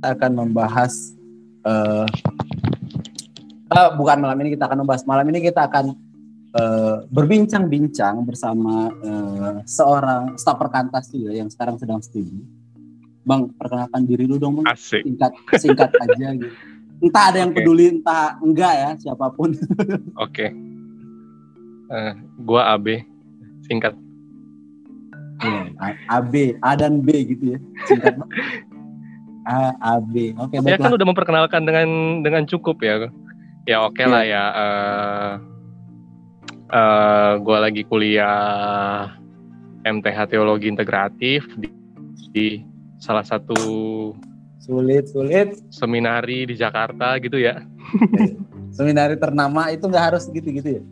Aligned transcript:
akan 0.00 0.30
membahas 0.44 0.92
uh, 1.64 2.08
uh, 3.70 3.90
bukan 3.96 4.18
malam 4.20 4.38
ini 4.42 4.56
kita 4.56 4.64
akan 4.66 4.78
membahas 4.84 5.04
malam 5.06 5.26
ini 5.30 5.38
kita 5.44 5.68
akan 5.68 5.94
uh, 6.56 6.96
berbincang-bincang 7.08 8.24
bersama 8.26 8.90
uh, 9.04 9.56
seorang 9.64 10.34
staf 10.36 10.58
perkantas 10.58 11.10
juga 11.12 11.30
yang 11.36 11.48
sekarang 11.48 11.78
sedang 11.78 12.00
studi. 12.02 12.42
Bang, 13.20 13.52
perkenalkan 13.52 14.08
diri 14.08 14.24
lu 14.24 14.40
dong, 14.40 14.60
Bang. 14.60 14.66
Asik. 14.72 15.04
Singkat 15.04 15.32
singkat 15.60 15.90
aja 15.92 16.28
gitu. 16.34 16.54
Entah 17.00 17.24
ada 17.32 17.38
yang 17.40 17.52
okay. 17.52 17.64
peduli, 17.64 17.84
entah 17.96 18.36
enggak 18.44 18.74
ya, 18.76 18.90
siapa 19.00 19.32
pun. 19.32 19.56
Oke. 19.56 20.04
okay. 20.20 20.50
Uh, 21.90 22.12
gua 22.44 22.76
AB, 22.76 23.02
singkat. 23.66 23.96
Yeah, 25.40 25.96
AB, 26.12 26.60
A 26.60 26.76
dan 26.76 27.00
B 27.00 27.24
gitu 27.24 27.56
ya. 27.56 27.58
Singkat 27.88 28.14
A, 29.50 29.74
A, 29.82 29.92
B. 29.98 30.30
Oke, 30.38 30.62
okay, 30.62 30.70
Ya 30.70 30.78
kan 30.78 30.94
udah 30.94 31.06
memperkenalkan 31.10 31.66
dengan 31.66 31.88
dengan 32.22 32.46
cukup 32.46 32.78
ya. 32.78 33.10
Ya 33.66 33.82
oke 33.82 33.98
okay 33.98 34.06
yeah. 34.06 34.12
lah 34.14 34.22
ya. 34.22 34.44
Uh, 34.54 35.32
uh, 36.70 37.32
gue 37.42 37.58
lagi 37.58 37.82
kuliah 37.82 39.10
MTH 39.82 40.18
Teologi 40.30 40.70
Integratif 40.70 41.50
di, 41.58 41.68
di 42.30 42.48
salah 43.02 43.26
satu 43.26 43.58
sulit 44.60 45.10
sulit 45.10 45.56
seminari 45.74 46.46
di 46.46 46.54
Jakarta 46.54 47.18
gitu 47.18 47.42
ya. 47.42 47.58
seminari 48.76 49.18
ternama 49.18 49.66
itu 49.74 49.90
nggak 49.90 50.04
harus 50.14 50.30
gitu-gitu 50.30 50.78
ya? 50.78 50.82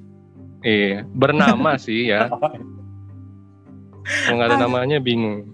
Iya, 0.66 1.06
bernama 1.14 1.78
sih 1.84 2.10
ya. 2.10 2.26
Kalau 4.26 4.34
nggak 4.34 4.48
ada 4.50 4.58
namanya 4.58 4.98
bingung. 4.98 5.46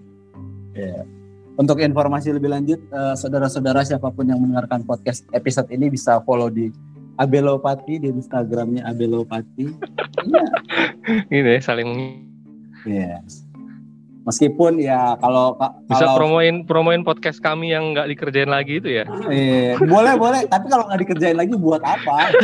Yeah. 0.73 1.05
Untuk 1.55 1.79
informasi 1.79 2.35
lebih 2.35 2.51
lanjut, 2.51 2.83
uh, 2.91 3.15
saudara-saudara 3.15 3.79
siapa 3.87 4.11
pun 4.11 4.27
yang 4.27 4.43
mendengarkan 4.43 4.83
podcast 4.83 5.23
episode 5.31 5.71
ini 5.71 5.87
bisa 5.87 6.19
follow 6.27 6.51
di 6.51 6.67
Abelopati 7.15 7.95
di 8.03 8.11
Instagramnya 8.11 8.83
Abelopati. 8.83 9.71
Iya. 10.27 10.43
Ini 11.31 11.63
saling. 11.63 11.89
Iya. 12.83 13.23
Meskipun 14.27 14.83
ya 14.83 15.15
kalau 15.23 15.55
bisa 15.87 16.11
kalau, 16.11 16.17
promoin 16.17 16.67
promoin 16.67 17.01
podcast 17.07 17.39
kami 17.39 17.71
yang 17.71 17.95
nggak 17.95 18.09
dikerjain 18.11 18.51
lagi 18.51 18.83
itu 18.83 18.89
ya. 18.99 19.05
Iya, 19.31 19.79
boleh 19.79 20.13
boleh. 20.19 20.41
Tapi 20.51 20.65
kalau 20.67 20.91
nggak 20.91 21.07
dikerjain 21.07 21.37
lagi 21.39 21.55
buat 21.55 21.79
apa? 21.85 22.35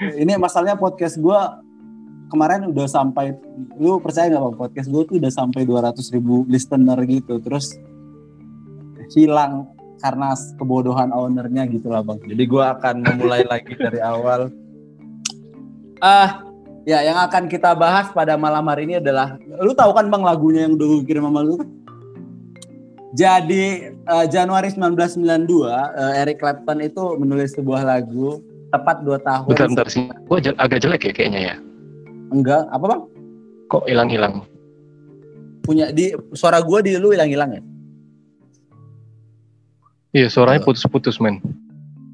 Ini 0.22 0.38
masalahnya 0.40 0.80
podcast 0.80 1.20
gue 1.20 1.40
kemarin 2.32 2.72
udah 2.72 2.88
sampai 2.88 3.36
lu 3.76 4.00
percaya 4.00 4.32
nggak 4.32 4.40
bang 4.40 4.56
podcast 4.56 4.88
gue 4.88 5.02
tuh 5.04 5.16
udah 5.20 5.28
sampai 5.28 5.68
200 5.68 6.14
ribu 6.16 6.48
listener 6.48 6.96
gitu 7.04 7.36
terus 7.44 7.76
hilang 9.12 9.68
karena 10.00 10.32
kebodohan 10.56 11.12
ownernya 11.12 11.68
gitu 11.68 11.92
lah 11.92 12.00
bang 12.00 12.16
jadi 12.24 12.44
gue 12.48 12.64
akan 12.64 12.94
memulai 13.04 13.44
lagi 13.44 13.76
dari 13.76 14.00
awal 14.00 14.48
ah 16.00 16.08
uh, 16.08 16.30
ya 16.88 17.04
yang 17.04 17.20
akan 17.20 17.46
kita 17.52 17.76
bahas 17.76 18.08
pada 18.16 18.40
malam 18.40 18.64
hari 18.66 18.88
ini 18.88 18.98
adalah 18.98 19.36
lu 19.60 19.76
tahu 19.76 19.92
kan 19.92 20.08
bang 20.08 20.24
lagunya 20.24 20.64
yang 20.64 20.74
udah 20.80 20.86
gue 20.88 21.04
kirim 21.04 21.28
sama 21.28 21.44
lu 21.44 21.60
jadi 23.12 23.92
uh, 24.08 24.24
Januari 24.24 24.72
1992 24.72 25.68
uh, 25.68 26.12
Eric 26.16 26.40
Clapton 26.40 26.80
itu 26.80 27.02
menulis 27.20 27.52
sebuah 27.52 27.84
lagu 27.84 28.40
tepat 28.72 29.04
dua 29.04 29.20
tahun. 29.20 29.52
Bentar, 29.52 29.68
bentar 29.68 29.88
sih. 29.92 30.08
Gue 30.08 30.40
agak 30.56 30.80
jelek 30.80 31.02
ya 31.04 31.12
kayaknya 31.12 31.40
ya. 31.52 31.56
Enggak, 32.32 32.64
apa 32.72 32.84
bang? 32.88 33.02
Kok 33.68 33.84
hilang-hilang? 33.84 34.48
Punya 35.62 35.92
di 35.92 36.16
suara 36.32 36.58
gue 36.64 36.78
di 36.82 36.96
lu 36.96 37.12
hilang-hilang 37.12 37.60
ya? 37.60 37.62
Iya, 40.12 40.28
suaranya 40.32 40.64
putus-putus 40.64 41.20
men. 41.20 41.40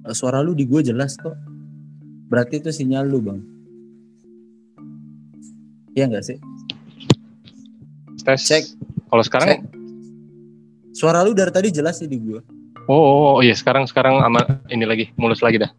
Eh, 0.07 0.15
suara 0.15 0.43
lu 0.43 0.55
di 0.55 0.67
gue 0.67 0.83
jelas 0.83 1.15
kok. 1.19 1.35
Berarti 2.29 2.61
itu 2.61 2.71
sinyal 2.75 3.07
lu 3.09 3.19
bang. 3.23 3.41
Iya 5.97 6.05
enggak 6.11 6.25
sih? 6.29 6.39
Tes. 8.23 8.45
Cek. 8.45 8.65
Kalau 9.09 9.25
sekarang? 9.25 9.49
Cek. 9.49 9.61
Suara 10.93 11.25
lu 11.25 11.33
dari 11.33 11.49
tadi 11.49 11.73
jelas 11.73 11.97
sih 11.97 12.11
di 12.11 12.21
gue. 12.21 12.43
Oh, 12.89 12.97
oh, 12.97 13.19
oh 13.35 13.39
iya 13.41 13.57
sekarang 13.57 13.89
sekarang 13.89 14.21
aman 14.21 14.61
ini 14.69 14.85
lagi 14.85 15.05
mulus 15.17 15.41
lagi 15.41 15.61
dah. 15.61 15.73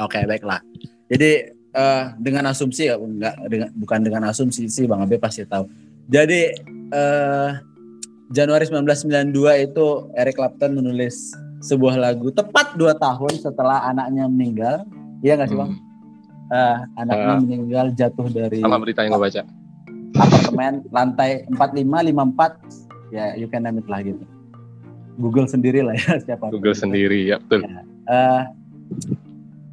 Oke 0.00 0.16
okay, 0.16 0.22
baiklah. 0.24 0.64
Jadi 1.12 1.59
uh, 1.74 2.14
dengan 2.18 2.50
asumsi 2.50 2.90
ya 2.90 2.96
enggak 2.98 3.34
dengan 3.46 3.68
bukan 3.76 4.00
dengan 4.02 4.22
asumsi 4.30 4.66
sih 4.66 4.86
Bang 4.86 5.02
Abe 5.04 5.18
pasti 5.20 5.46
tahu. 5.46 5.66
Jadi 6.10 6.50
uh, 6.90 7.50
Januari 8.30 8.66
1992 8.66 9.66
itu 9.66 9.86
Eric 10.14 10.38
Clapton 10.38 10.78
menulis 10.78 11.34
sebuah 11.60 11.98
lagu 11.98 12.30
tepat 12.32 12.78
dua 12.78 12.96
tahun 12.96 13.34
setelah 13.38 13.84
anaknya 13.90 14.26
meninggal. 14.30 14.86
Iya 15.20 15.36
nggak 15.38 15.48
sih 15.50 15.58
Bang? 15.58 15.72
Uh, 16.50 16.78
anaknya 16.98 17.34
uh, 17.36 17.40
meninggal 17.42 17.86
jatuh 17.94 18.26
dari 18.26 18.58
sama 18.62 18.78
berita 18.82 19.06
yang 19.06 19.18
baca. 19.18 19.42
Apartemen 20.10 20.82
lantai 20.90 21.46
45 21.54 22.10
54 22.10 23.14
ya 23.14 23.34
you 23.38 23.46
can 23.46 23.62
name 23.62 23.78
it 23.78 23.86
lah 23.86 24.02
gitu. 24.02 24.22
Google 25.20 25.46
sendiri 25.46 25.84
lah 25.84 25.94
ya 25.94 26.18
siapa. 26.26 26.50
Google 26.50 26.74
sendiri 26.74 27.28
ya 27.30 27.38
betul. 27.38 27.66
Ya. 27.66 27.82
Uh, 28.10 28.42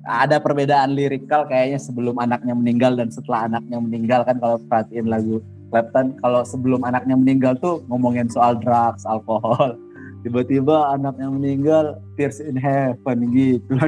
ada 0.08 0.40
perbedaan 0.40 0.96
lirikal 0.96 1.44
kayaknya 1.46 1.84
sebelum 1.84 2.16
anaknya 2.18 2.56
meninggal 2.56 2.96
dan 2.96 3.12
setelah 3.12 3.52
anaknya 3.52 3.78
meninggal 3.84 4.24
kan 4.24 4.40
kalau 4.40 4.58
perhatiin 4.72 5.12
lagu 5.12 5.44
Clapton 5.68 6.16
kalau 6.24 6.48
sebelum 6.48 6.88
anaknya 6.88 7.20
meninggal 7.20 7.60
tuh 7.60 7.84
ngomongin 7.92 8.32
soal 8.32 8.56
drugs, 8.56 9.04
alkohol. 9.04 9.76
Tiba-tiba 10.24 10.96
anaknya 10.96 11.28
meninggal 11.28 11.86
Tears 12.16 12.40
in 12.40 12.56
Heaven 12.56 13.36
gitu. 13.36 13.76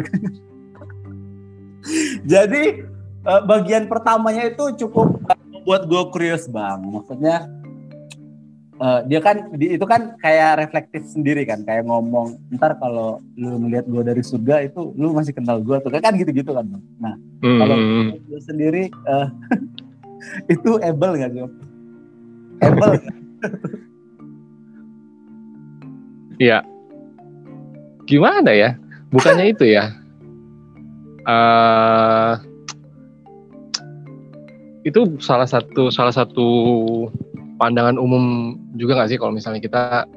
Jadi 2.31 2.83
eh, 3.23 3.41
bagian 3.47 3.87
pertamanya 3.87 4.51
itu 4.51 4.75
cukup 4.85 5.23
membuat 5.47 5.87
gue 5.87 6.03
curious 6.11 6.51
bang. 6.51 6.83
Maksudnya 6.83 7.47
uh, 8.79 8.99
dia 9.05 9.19
kan 9.19 9.51
di, 9.55 9.75
itu 9.75 9.85
kan 9.85 10.15
kayak 10.23 10.65
reflektif 10.65 11.05
sendiri 11.05 11.43
kan 11.45 11.61
kayak 11.67 11.85
ngomong 11.85 12.39
ntar 12.57 12.79
kalau 12.79 13.19
lu 13.35 13.59
melihat 13.59 13.85
gue 13.85 14.01
dari 14.01 14.23
surga 14.23 14.65
itu 14.65 14.95
lu 14.95 15.13
masih 15.13 15.35
kenal 15.35 15.59
gue 15.61 15.77
tuh 15.83 15.91
kan 15.91 16.15
gitu-gitu 16.15 16.51
kan 16.55 16.65
nah 16.97 17.15
hmm. 17.43 17.59
kalau 17.59 17.75
lu 18.25 18.39
sendiri 18.41 18.89
uh, 19.05 19.27
itu 20.53 20.79
able 20.81 21.19
gak 21.19 21.31
sih 21.35 21.43
able 22.63 22.93
Iya. 26.39 26.63
Gimana 28.09 28.51
ya? 28.51 28.75
Bukannya 29.13 29.53
itu 29.53 29.63
ya? 29.69 29.95
Uh, 31.29 32.35
itu 34.81 35.19
salah 35.21 35.45
satu 35.45 35.93
salah 35.93 36.11
satu 36.15 36.47
pandangan 37.59 37.99
umum 37.99 38.55
juga 38.79 38.95
nggak 38.95 39.09
sih 39.13 39.19
kalau 39.19 39.35
misalnya 39.35 39.59
kita 39.59 40.07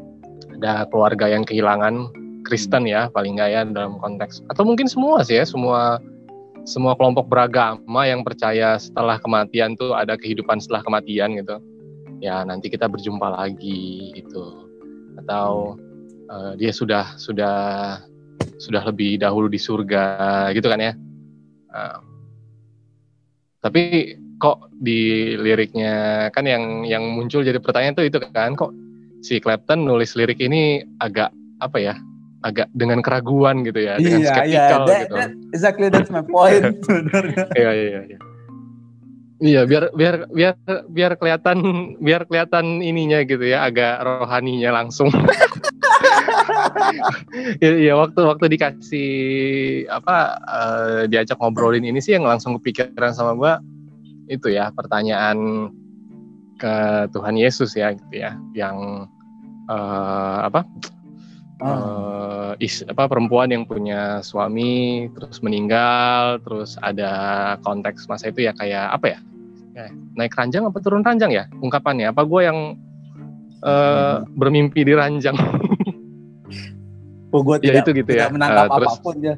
ada 0.62 0.86
keluarga 0.88 1.26
yang 1.26 1.42
kehilangan 1.42 2.08
Kristen 2.46 2.86
ya 2.86 3.10
paling 3.10 3.34
nggak 3.34 3.50
ya 3.50 3.60
dalam 3.66 3.98
konteks 3.98 4.46
atau 4.48 4.62
mungkin 4.62 4.86
semua 4.86 5.26
sih 5.26 5.42
ya 5.42 5.44
semua 5.44 5.98
semua 6.62 6.94
kelompok 6.94 7.26
beragama 7.26 8.06
yang 8.06 8.22
percaya 8.22 8.78
setelah 8.78 9.18
kematian 9.18 9.74
tuh 9.74 9.98
ada 9.98 10.14
kehidupan 10.14 10.62
setelah 10.62 10.86
kematian 10.86 11.34
gitu. 11.34 11.58
Ya 12.22 12.46
nanti 12.46 12.70
kita 12.70 12.86
berjumpa 12.86 13.34
lagi 13.34 14.14
gitu. 14.14 14.70
Atau 15.18 15.74
uh, 16.30 16.54
dia 16.54 16.70
sudah 16.70 17.18
sudah 17.18 17.98
sudah 18.62 18.82
lebih 18.86 19.18
dahulu 19.18 19.50
di 19.50 19.58
surga 19.58 20.50
gitu 20.54 20.70
kan 20.70 20.78
ya. 20.78 20.92
Uh, 21.74 21.98
tapi 23.58 24.14
kok 24.42 24.74
di 24.74 25.32
liriknya 25.38 26.26
kan 26.34 26.42
yang 26.42 26.82
yang 26.82 27.14
muncul 27.14 27.46
jadi 27.46 27.62
pertanyaan 27.62 27.94
tuh 27.94 28.10
itu 28.10 28.18
kan 28.18 28.58
kok 28.58 28.74
si 29.22 29.38
Clapton 29.38 29.86
nulis 29.86 30.18
lirik 30.18 30.42
ini 30.42 30.82
agak 30.98 31.30
apa 31.62 31.78
ya 31.78 31.94
agak 32.42 32.66
dengan 32.74 32.98
keraguan 33.06 33.62
gitu 33.62 33.86
ya 33.86 34.02
dengan 34.02 34.26
iya, 34.26 34.30
skeptical 34.34 34.50
yeah, 34.82 34.90
that, 34.90 35.02
gitu. 35.06 35.14
That, 35.14 35.30
exactly 35.54 35.86
that's 35.94 36.10
my 36.10 36.26
point. 36.26 36.82
Iya 37.58 37.70
iya 37.70 38.00
iya. 38.10 38.18
Iya 39.42 39.62
biar 39.66 39.84
biar 39.94 40.14
biar 40.30 40.54
biar 40.90 41.12
kelihatan 41.18 41.58
biar 42.02 42.26
kelihatan 42.26 42.82
ininya 42.82 43.22
gitu 43.22 43.42
ya 43.46 43.70
agak 43.70 44.02
rohaninya 44.02 44.74
langsung. 44.74 45.10
Iya 47.62 47.94
waktu 47.96 48.20
waktu 48.22 48.44
dikasih 48.58 49.10
apa 49.88 50.36
uh, 50.42 51.00
diajak 51.06 51.38
ngobrolin 51.38 51.86
ini 51.86 52.02
sih 52.02 52.14
yang 52.18 52.26
langsung 52.26 52.58
kepikiran 52.58 53.14
sama 53.14 53.32
gue 53.38 53.52
itu 54.26 54.50
ya 54.50 54.70
pertanyaan 54.70 55.70
ke 56.58 56.74
Tuhan 57.10 57.34
Yesus 57.34 57.74
ya 57.74 57.90
gitu 57.94 58.14
ya. 58.22 58.34
Yang 58.54 59.06
uh, 59.66 60.46
apa? 60.46 60.62
Uh, 61.62 62.58
is, 62.58 62.82
apa 62.90 63.06
perempuan 63.06 63.46
yang 63.46 63.62
punya 63.62 64.18
suami 64.18 65.06
terus 65.14 65.38
meninggal 65.46 66.42
terus 66.42 66.74
ada 66.82 67.54
konteks 67.62 68.10
masa 68.10 68.34
itu 68.34 68.42
ya 68.42 68.50
kayak 68.58 68.90
apa 68.90 69.14
ya, 69.14 69.18
ya 69.78 69.86
naik 70.18 70.34
ranjang 70.34 70.66
apa 70.66 70.82
turun 70.82 71.06
ranjang 71.06 71.30
ya? 71.30 71.46
Ungkapannya 71.62 72.10
apa 72.10 72.26
gue 72.26 72.40
yang 72.42 72.58
uh, 73.62 74.26
bermimpi 74.34 74.82
di 74.82 74.94
ranjang? 74.94 75.38
Oh, 77.32 77.40
gue 77.40 77.56
Ya, 77.64 77.80
tidak, 77.80 77.88
itu 77.88 77.90
gitu 78.04 78.10
tidak 78.12 78.28
ya. 78.28 78.34
menangkap 78.36 78.66
Eh, 78.68 78.74
terus- 78.76 78.92
apa 78.92 79.00
pun 79.00 79.16
ya. 79.24 79.34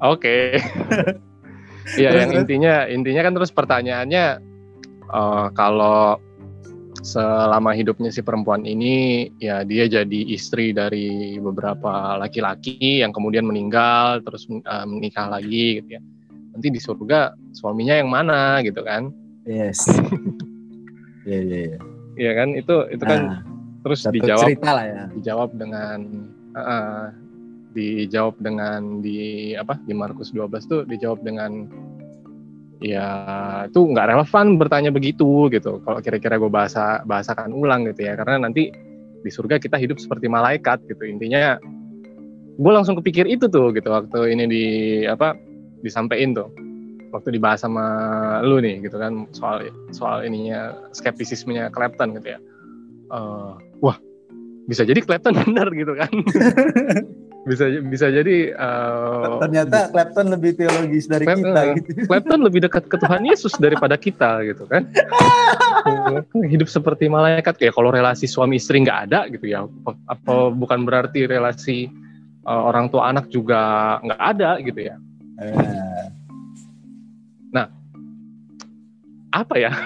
Oke. 0.00 0.36
Iya, 2.00 2.10
yang 2.24 2.30
terus. 2.32 2.40
intinya 2.48 2.74
intinya 2.88 3.22
kan 3.28 3.32
terus 3.36 3.52
pertanyaannya 3.52 4.24
eh, 5.12 5.46
kalau 5.52 6.16
selama 7.04 7.76
hidupnya 7.76 8.08
si 8.08 8.24
perempuan 8.24 8.64
ini 8.64 9.28
ya 9.36 9.60
dia 9.60 9.84
jadi 9.84 10.20
istri 10.32 10.72
dari 10.72 11.36
beberapa 11.36 12.16
laki-laki 12.16 13.04
yang 13.04 13.12
kemudian 13.12 13.44
meninggal 13.44 14.24
terus 14.24 14.48
eh, 14.48 14.86
menikah 14.88 15.28
lagi 15.28 15.84
gitu 15.84 16.00
ya. 16.00 16.02
Nanti 16.54 16.70
di 16.70 16.80
surga 16.80 17.34
suaminya 17.52 17.98
yang 17.98 18.08
mana 18.08 18.62
gitu 18.64 18.80
kan? 18.84 19.12
Yes. 19.44 19.84
Iya 21.24 21.40
iya 21.40 21.60
iya. 21.72 21.78
Iya 22.20 22.32
kan? 22.36 22.48
Itu 22.52 22.84
itu 22.92 23.00
kan 23.00 23.20
Nah, 23.24 23.40
terus 23.80 24.04
dijawab 24.12 24.44
cerita 24.44 24.70
lah 24.76 24.84
ya. 24.84 25.04
dijawab 25.16 25.56
dengan 25.56 25.98
uh, 26.52 27.08
dijawab 27.74 28.38
dengan 28.38 29.02
di 29.02 29.52
apa 29.58 29.76
di 29.82 29.92
Markus 29.92 30.30
12 30.30 30.70
tuh 30.70 30.80
dijawab 30.86 31.26
dengan 31.26 31.66
ya 32.78 33.08
itu 33.66 33.80
nggak 33.80 34.14
relevan 34.14 34.56
bertanya 34.56 34.90
begitu 34.94 35.50
gitu. 35.50 35.82
Kalau 35.82 35.98
kira-kira 35.98 36.38
gue 36.38 36.48
bahasa 36.48 37.02
bahasakan 37.04 37.50
ulang 37.50 37.90
gitu 37.90 38.06
ya. 38.06 38.14
Karena 38.14 38.46
nanti 38.46 38.70
di 39.24 39.30
surga 39.32 39.58
kita 39.58 39.80
hidup 39.80 39.98
seperti 39.98 40.30
malaikat 40.30 40.84
gitu. 40.86 41.02
Intinya 41.02 41.58
gue 42.54 42.72
langsung 42.72 42.94
kepikir 43.02 43.26
itu 43.26 43.50
tuh 43.50 43.74
gitu 43.74 43.90
waktu 43.90 44.30
ini 44.30 44.44
di 44.46 44.64
apa 45.04 45.34
disampaikan 45.82 46.32
tuh. 46.32 46.50
Waktu 47.14 47.38
dibahas 47.38 47.62
sama 47.62 47.86
lu 48.42 48.58
nih 48.58 48.82
gitu 48.82 48.98
kan 48.98 49.30
soal 49.30 49.70
soal 49.94 50.26
ininya 50.26 50.74
skeptisismenya 50.90 51.70
Clapton 51.70 52.18
gitu 52.18 52.34
ya. 52.34 52.38
Eh, 53.14 53.52
wah 53.78 53.96
bisa 54.66 54.82
jadi 54.82 55.00
Clapton 55.04 55.36
benar 55.44 55.68
gitu 55.72 55.92
kan 55.94 56.12
bisa 57.44 57.68
bisa 57.84 58.06
jadi 58.08 58.56
eh, 58.56 59.36
Ternyata 59.40 59.92
Clapton 59.92 60.26
lebih 60.32 60.56
teologis 60.56 61.04
dari 61.06 61.28
Clapton, 61.28 61.52
kita. 61.52 61.60
gitu. 61.78 61.88
Clapton 62.08 62.40
lebih 62.40 62.60
dekat 62.64 62.84
ke 62.88 62.96
Tuhan 62.96 63.22
Yesus 63.24 63.52
daripada 63.60 63.94
kita 64.00 64.44
gitu 64.48 64.64
kan. 64.66 64.88
Hidup 66.52 66.68
seperti 66.68 67.06
malaikat. 67.12 67.60
Kayak 67.60 67.76
kalau 67.76 67.92
relasi 67.92 68.24
suami 68.24 68.56
istri 68.56 68.80
nggak 68.80 68.98
ada 69.10 69.28
gitu 69.28 69.46
ya. 69.48 69.68
Apa, 70.08 70.50
bukan 70.50 70.88
berarti 70.88 71.28
relasi 71.28 71.88
eh, 72.44 72.62
orang 72.68 72.88
tua 72.88 73.12
anak 73.12 73.28
juga 73.28 73.96
nggak 74.00 74.20
ada 74.20 74.50
gitu 74.64 74.80
ya. 74.80 74.96
Eh, 75.40 76.14
apa 79.34 79.54
ya? 79.58 79.72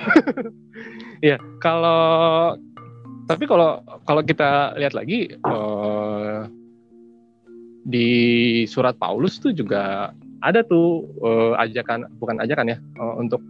Ya 1.19 1.35
kalau 1.59 2.55
tapi 3.27 3.51
kalau 3.51 3.83
kalau 4.07 4.23
kita 4.23 4.79
lihat 4.79 4.95
lagi 4.95 5.35
eh, 5.35 6.41
di 7.89 8.09
surat 8.69 9.01
Paulus 9.01 9.41
tuh 9.41 9.57
juga 9.57 10.13
ada 10.45 10.61
tuh 10.61 11.09
eh, 11.25 11.53
ajakan 11.65 12.05
bukan 12.21 12.37
ajakan 12.45 12.77
ya 12.77 12.79
eh, 12.79 13.15
untuk 13.17 13.41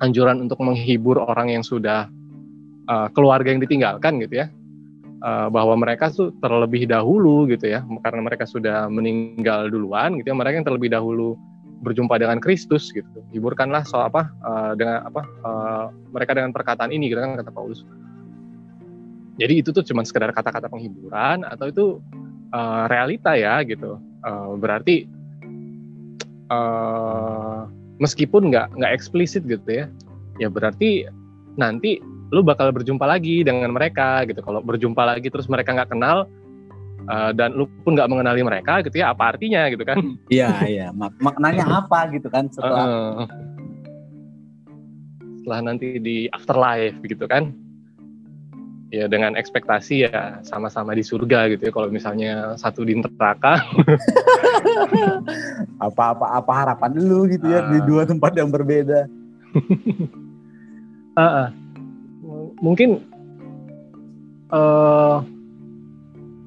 anjuran 0.00 0.40
untuk 0.48 0.58
menghibur 0.64 1.20
orang 1.20 1.52
yang 1.52 1.60
sudah 1.60 2.08
eh, 2.88 3.08
keluarga 3.12 3.52
yang 3.52 3.60
ditinggalkan 3.60 4.16
gitu 4.24 4.40
ya. 4.42 4.46
Eh, 5.22 5.48
bahwa 5.54 5.78
mereka 5.78 6.10
tuh 6.10 6.34
terlebih 6.42 6.90
dahulu 6.90 7.46
gitu 7.46 7.70
ya 7.70 7.86
karena 8.02 8.26
mereka 8.26 8.42
sudah 8.42 8.90
meninggal 8.90 9.70
duluan 9.70 10.18
gitu 10.18 10.34
ya 10.34 10.36
mereka 10.36 10.58
yang 10.58 10.66
terlebih 10.66 10.90
dahulu 10.90 11.38
berjumpa 11.78 12.18
dengan 12.18 12.42
Kristus 12.42 12.90
gitu. 12.90 13.22
Hiburkanlah 13.30 13.86
soal 13.86 14.10
apa 14.10 14.34
eh, 14.34 14.72
dengan 14.74 15.06
apa 15.06 15.22
eh, 15.22 15.86
mereka 16.10 16.34
dengan 16.34 16.50
perkataan 16.50 16.90
ini 16.90 17.06
gitu 17.06 17.22
kan 17.22 17.38
kata 17.38 17.54
Paulus. 17.54 17.86
Jadi 19.38 19.62
itu 19.62 19.70
tuh 19.70 19.86
cuma 19.86 20.02
sekedar 20.02 20.34
kata-kata 20.34 20.66
penghiburan 20.66 21.46
atau 21.46 21.70
itu 21.70 21.84
eh, 22.52 22.82
realita 22.88 23.32
ya 23.34 23.60
gitu 23.64 23.98
Eh, 24.22 24.52
berarti 24.54 24.96
eh, 26.46 27.60
meskipun 27.98 28.54
nggak 28.54 28.78
nggak 28.78 28.92
eksplisit 28.94 29.42
gitu 29.50 29.66
ya 29.66 29.90
ya 30.38 30.46
berarti 30.46 31.10
nanti 31.58 31.98
lu 32.32 32.40
bakal 32.40 32.70
berjumpa 32.72 33.02
lagi 33.04 33.42
dengan 33.42 33.74
mereka 33.74 34.22
gitu 34.30 34.40
kalau 34.40 34.62
berjumpa 34.62 35.02
lagi 35.04 35.26
terus 35.28 35.50
mereka 35.50 35.74
nggak 35.74 35.90
kenal 35.90 36.30
eh, 37.10 37.30
dan 37.34 37.58
lu 37.58 37.66
pun 37.82 37.98
nggak 37.98 38.06
mengenali 38.14 38.46
mereka 38.46 38.78
gitu 38.86 39.02
ya 39.02 39.10
apa 39.10 39.34
artinya 39.34 39.66
gitu 39.66 39.82
kan 39.82 39.98
Iya 40.32 40.50
iya. 40.70 40.86
Mak- 40.94 41.18
maknanya 41.18 41.82
apa 41.82 42.14
gitu 42.14 42.30
kan 42.30 42.46
setelah 42.46 42.86
Heeh. 42.86 43.26
setelah 45.42 45.60
nanti 45.66 45.98
di 45.98 46.30
afterlife 46.30 46.94
begitu 47.02 47.26
kan 47.26 47.50
ya 48.92 49.08
dengan 49.08 49.32
ekspektasi 49.40 50.04
ya 50.04 50.44
sama-sama 50.44 50.92
di 50.92 51.00
surga 51.00 51.48
gitu 51.56 51.64
ya 51.64 51.72
kalau 51.72 51.88
misalnya 51.88 52.52
satu 52.60 52.84
di 52.84 53.00
neraka 53.00 53.64
apa-apa 55.86 56.26
apa 56.36 56.52
harapan 56.52 57.00
lu 57.00 57.24
gitu 57.24 57.48
ya 57.48 57.72
di 57.72 57.80
Ah. 57.80 57.84
dua 57.88 58.02
tempat 58.04 58.36
yang 58.36 58.52
berbeda. 58.52 59.08
Heeh. 61.16 61.48
M- 62.22 62.52
mungkin 62.60 63.00
eh 64.52 65.16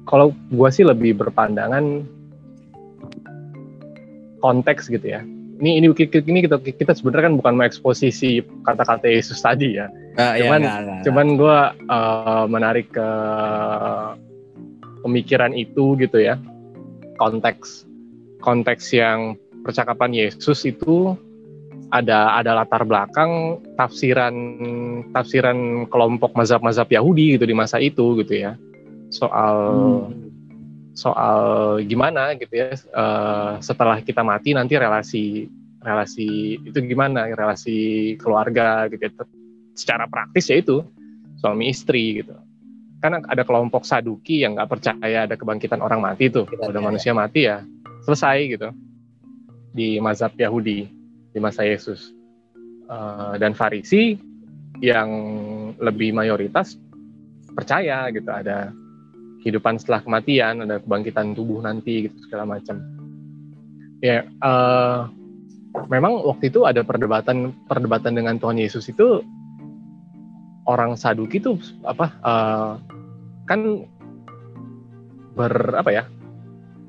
kalau 0.06 0.30
gua 0.54 0.70
sih 0.70 0.86
lebih 0.86 1.18
berpandangan 1.18 2.06
konteks 4.38 4.86
gitu 4.86 5.02
ya 5.02 5.26
ini 5.58 5.82
ini 5.82 5.90
ini 5.90 6.40
kita 6.46 6.62
kita 6.62 6.92
sebenarnya 6.94 7.32
kan 7.32 7.34
bukan 7.42 7.54
mengeksposisi 7.58 8.44
kata-kata 8.62 9.10
Yesus 9.10 9.42
tadi 9.42 9.80
ya 9.82 9.90
Cuman- 10.40 10.64
cuman 11.04 11.26
gue 11.36 11.58
menarik 12.48 12.88
ke 12.90 13.10
pemikiran 15.02 15.52
itu 15.52 15.94
gitu 16.00 16.18
ya 16.18 16.40
konteks 17.16 17.86
konteks 18.40 18.90
yang 18.92 19.36
percakapan 19.62 20.12
Yesus 20.12 20.64
itu 20.64 21.14
ada 21.94 22.34
ada 22.34 22.58
latar 22.58 22.82
belakang 22.82 23.62
tafsiran 23.78 24.34
tafsiran 25.14 25.86
kelompok 25.86 26.34
mazhab-mazhab 26.34 26.90
Yahudi 26.90 27.38
gitu 27.38 27.46
di 27.46 27.54
masa 27.54 27.78
itu 27.78 28.18
gitu 28.24 28.34
ya 28.34 28.58
soal 29.14 29.56
Hmm. 30.10 30.26
soal 30.96 31.40
gimana 31.86 32.34
gitu 32.34 32.56
ya 32.56 32.74
eh, 32.74 33.52
setelah 33.62 34.02
kita 34.02 34.26
mati 34.26 34.56
nanti 34.56 34.74
relasi 34.74 35.46
relasi 35.78 36.58
itu 36.66 36.78
gimana 36.82 37.30
relasi 37.30 38.14
keluarga 38.18 38.90
gitu 38.90 39.06
ya. 39.06 39.12
Secara 39.76 40.08
praktis 40.08 40.48
ya 40.48 40.58
itu 40.58 40.82
suami 41.38 41.68
istri 41.70 42.24
gitu. 42.24 42.34
Kan 43.04 43.22
ada 43.22 43.44
kelompok 43.44 43.84
saduki 43.84 44.42
yang 44.42 44.56
nggak 44.56 44.72
percaya 44.72 45.28
ada 45.28 45.36
kebangkitan 45.36 45.84
orang 45.84 46.00
mati 46.00 46.32
tuh 46.32 46.48
Kita 46.48 46.66
udah 46.66 46.80
percaya. 46.80 46.86
manusia 46.88 47.12
mati 47.12 47.40
ya 47.44 47.62
selesai 48.08 48.36
gitu. 48.56 48.68
Di 49.76 50.00
mazhab 50.00 50.32
Yahudi 50.34 50.88
di 51.30 51.38
masa 51.38 51.68
Yesus. 51.68 52.16
Eh, 52.88 53.34
dan 53.36 53.52
Farisi 53.52 54.16
yang 54.80 55.10
lebih 55.76 56.16
mayoritas 56.16 56.80
percaya 57.52 58.08
gitu 58.12 58.28
ada 58.28 58.70
kehidupan 59.40 59.80
setelah 59.80 60.04
kematian 60.04 60.64
ada 60.68 60.80
kebangkitan 60.80 61.32
tubuh 61.36 61.60
nanti 61.60 62.08
gitu 62.08 62.16
segala 62.24 62.56
macam. 62.56 62.80
Ya 64.00 64.24
eh, 64.24 65.00
memang 65.92 66.24
waktu 66.24 66.48
itu 66.48 66.64
ada 66.64 66.80
perdebatan 66.80 67.52
perdebatan 67.68 68.16
dengan 68.16 68.40
Tuhan 68.40 68.56
Yesus 68.56 68.88
itu 68.88 69.20
orang 70.66 70.98
Saduki 70.98 71.38
itu 71.38 71.56
apa 71.86 72.06
eh, 72.10 72.72
kan 73.46 73.60
ber 75.36 75.52
apa 75.78 75.90
ya 75.94 76.04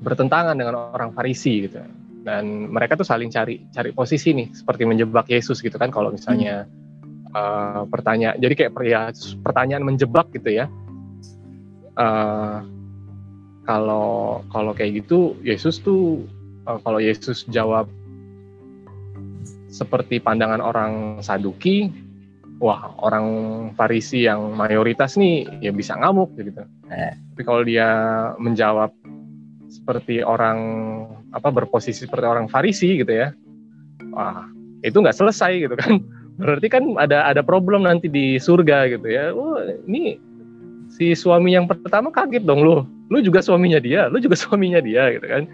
bertentangan 0.02 0.54
dengan 0.54 0.94
orang 0.94 1.10
Farisi 1.14 1.66
gitu. 1.66 1.82
Dan 2.22 2.68
mereka 2.68 2.98
tuh 2.98 3.06
saling 3.06 3.32
cari 3.32 3.64
cari 3.72 3.90
posisi 3.94 4.34
nih 4.34 4.52
seperti 4.52 4.84
menjebak 4.84 5.30
Yesus 5.30 5.62
gitu 5.64 5.78
kan 5.78 5.88
kalau 5.88 6.12
misalnya 6.12 6.66
eh, 7.32 7.82
pertanyaan 7.88 8.36
jadi 8.38 8.54
kayak 8.54 8.72
ya, 8.84 9.02
pertanyaan 9.42 9.84
menjebak 9.86 10.30
gitu 10.34 10.50
ya. 10.64 10.66
Eh, 11.98 12.58
kalau 13.68 14.40
kalau 14.48 14.72
kayak 14.72 15.04
gitu 15.04 15.36
Yesus 15.44 15.80
tuh 15.80 16.26
eh, 16.66 16.78
kalau 16.82 16.98
Yesus 16.98 17.46
jawab 17.48 17.88
seperti 19.68 20.18
pandangan 20.18 20.58
orang 20.58 20.92
Saduki 21.22 22.07
wah 22.58 22.94
orang 23.02 23.26
Farisi 23.78 24.26
yang 24.26 24.54
mayoritas 24.54 25.14
nih 25.14 25.46
ya 25.62 25.70
bisa 25.70 25.94
ngamuk 25.98 26.34
gitu. 26.38 26.62
Eh. 26.88 27.12
tapi 27.34 27.42
kalau 27.44 27.62
dia 27.62 27.88
menjawab 28.40 28.90
seperti 29.68 30.24
orang 30.24 30.58
apa 31.30 31.52
berposisi 31.52 32.08
seperti 32.08 32.24
orang 32.24 32.48
Farisi 32.48 32.98
gitu 32.98 33.12
ya 33.12 33.30
wah 34.12 34.48
itu 34.82 34.96
nggak 34.98 35.16
selesai 35.16 35.52
gitu 35.58 35.74
kan. 35.78 36.02
Berarti 36.38 36.70
kan 36.70 36.94
ada 37.02 37.26
ada 37.26 37.42
problem 37.42 37.82
nanti 37.82 38.06
di 38.06 38.38
surga 38.38 38.86
gitu 38.94 39.08
ya. 39.10 39.34
Oh 39.34 39.58
ini 39.90 40.18
si 40.88 41.12
suami 41.12 41.54
yang 41.54 41.66
pertama 41.66 42.14
kaget 42.14 42.46
dong 42.46 42.62
lu. 42.62 42.86
Lu 43.10 43.18
juga 43.24 43.42
suaminya 43.42 43.82
dia 43.82 44.06
lu 44.06 44.22
juga 44.22 44.38
suaminya 44.42 44.78
dia 44.78 45.10
gitu 45.14 45.26
kan. 45.26 45.44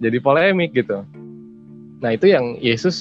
Jadi 0.00 0.16
polemik 0.22 0.72
gitu. 0.72 1.02
Nah 2.00 2.10
itu 2.14 2.30
yang 2.30 2.56
Yesus 2.62 2.96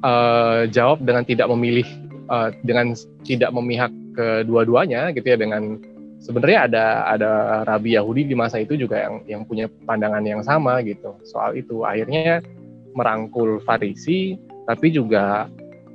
eh, 0.00 0.66
jawab 0.72 1.04
dengan 1.04 1.22
tidak 1.28 1.52
memilih 1.52 1.86
eh, 2.32 2.50
dengan 2.64 2.96
tidak 3.22 3.52
memihak 3.52 3.92
kedua-duanya 4.16 5.12
gitu 5.12 5.24
ya 5.24 5.38
dengan 5.40 5.80
sebenarnya 6.20 6.58
ada 6.70 6.84
ada 7.08 7.32
rabi 7.66 7.96
Yahudi 7.98 8.28
di 8.28 8.36
masa 8.36 8.62
itu 8.62 8.78
juga 8.78 9.00
yang 9.00 9.14
yang 9.26 9.42
punya 9.48 9.66
pandangan 9.88 10.22
yang 10.22 10.42
sama 10.44 10.80
gitu 10.84 11.16
soal 11.26 11.56
itu 11.56 11.82
akhirnya 11.82 12.44
merangkul 12.92 13.58
Farisi 13.64 14.36
tapi 14.68 14.92
juga 14.92 15.48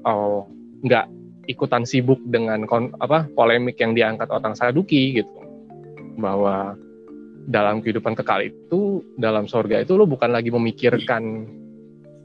oh 0.04 0.50
nggak 0.84 1.06
ikutan 1.48 1.88
sibuk 1.88 2.20
dengan 2.28 2.68
kon, 2.68 2.92
apa 3.00 3.26
polemik 3.32 3.80
yang 3.80 3.96
diangkat 3.96 4.28
orang 4.28 4.54
Saduki 4.54 5.16
gitu 5.16 5.32
bahwa 6.20 6.76
dalam 7.48 7.80
kehidupan 7.80 8.12
kekal 8.20 8.44
itu 8.44 9.00
dalam 9.16 9.48
sorga 9.48 9.80
itu 9.80 9.96
lo 9.96 10.04
bukan 10.04 10.36
lagi 10.36 10.52
memikirkan 10.52 11.48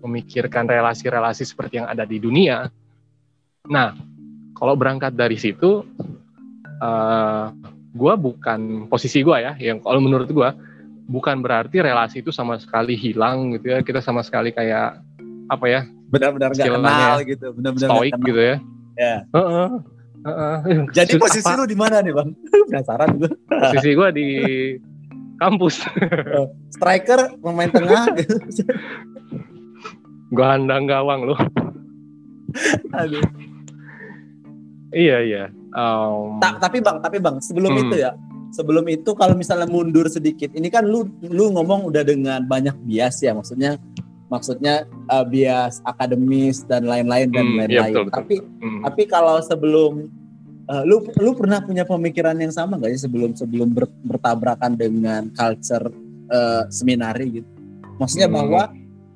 memikirkan 0.03 0.67
relasi-relasi 0.67 1.47
seperti 1.47 1.79
yang 1.79 1.87
ada 1.87 2.03
di 2.03 2.19
dunia. 2.19 2.67
Nah, 3.73 3.97
kalau 4.53 4.77
berangkat 4.77 5.17
dari 5.17 5.41
situ, 5.41 5.81
uh, 5.81 6.85
eh, 6.85 7.47
gue 7.97 8.15
bukan 8.21 8.87
posisi 8.93 9.25
gue 9.25 9.37
ya, 9.41 9.57
yang 9.57 9.81
kalau 9.81 10.05
menurut 10.05 10.29
gue 10.29 10.51
bukan 11.09 11.41
berarti 11.41 11.81
relasi 11.81 12.21
itu 12.21 12.29
sama 12.29 12.61
sekali 12.61 12.93
hilang 12.95 13.57
gitu 13.57 13.73
ya. 13.73 13.79
Kita 13.81 14.05
sama 14.05 14.21
sekali 14.21 14.53
kayak 14.53 15.01
apa 15.49 15.67
ya? 15.67 15.81
Benar-benar 16.13 16.53
gak 16.53 16.69
kenal 16.69 17.17
gitu, 17.25 17.47
benar-benar 17.57 17.89
stoik 17.89 18.15
gitu 18.21 18.41
ya. 18.41 18.57
Ya. 19.01 19.15
Uh 19.33 19.41
-uh. 19.41 19.69
Uh 20.23 20.29
-uh. 20.29 20.57
Jadi 20.93 21.17
posisi 21.17 21.49
apa? 21.49 21.65
lu 21.65 21.65
di 21.65 21.75
mana 21.75 22.05
nih 22.05 22.13
bang? 22.13 22.29
Penasaran 22.69 23.09
gue. 23.17 23.33
Posisi 23.49 23.91
gue 23.97 24.09
di 24.13 24.29
kampus. 25.41 25.75
Striker, 26.77 27.41
pemain 27.41 27.73
tengah. 27.73 28.05
Gue 30.33 30.47
handang 30.47 30.85
gawang 30.85 31.29
loh. 31.33 31.41
Aduh. 32.93 33.52
Iya 34.93 35.19
iya. 35.25 35.45
Um, 35.73 36.37
Ta 36.39 36.61
tapi 36.61 36.85
bang, 36.85 37.01
tapi 37.01 37.17
bang, 37.17 37.41
sebelum 37.41 37.73
hmm. 37.73 37.83
itu 37.89 37.97
ya, 38.05 38.13
sebelum 38.53 38.85
itu 38.93 39.17
kalau 39.17 39.33
misalnya 39.33 39.65
mundur 39.65 40.05
sedikit, 40.13 40.53
ini 40.53 40.69
kan 40.69 40.85
lu 40.85 41.09
lu 41.25 41.49
ngomong 41.57 41.89
udah 41.89 42.05
dengan 42.05 42.45
banyak 42.45 42.77
bias 42.85 43.25
ya, 43.25 43.33
maksudnya 43.33 43.81
maksudnya 44.29 44.85
uh, 45.09 45.25
bias 45.25 45.81
akademis 45.89 46.65
dan 46.69 46.85
lain-lain 46.85 47.33
dan 47.33 47.45
hmm, 47.45 47.57
lain-lain. 47.65 47.95
Iya, 48.05 48.13
tapi 48.13 48.37
hmm. 48.41 48.81
tapi 48.85 49.03
kalau 49.09 49.41
sebelum 49.41 50.13
uh, 50.69 50.85
lu 50.85 51.05
lu 51.21 51.33
pernah 51.37 51.65
punya 51.65 51.89
pemikiran 51.89 52.37
yang 52.37 52.53
sama 52.53 52.77
gak 52.77 52.93
sih 52.97 53.09
sebelum 53.09 53.33
sebelum 53.33 53.73
ber, 53.73 53.89
bertabrakan 54.05 54.77
dengan 54.77 55.33
culture 55.33 55.89
uh, 56.29 56.69
seminari 56.69 57.41
gitu? 57.41 57.49
Maksudnya 57.97 58.29
hmm. 58.29 58.37
bahwa 58.37 58.63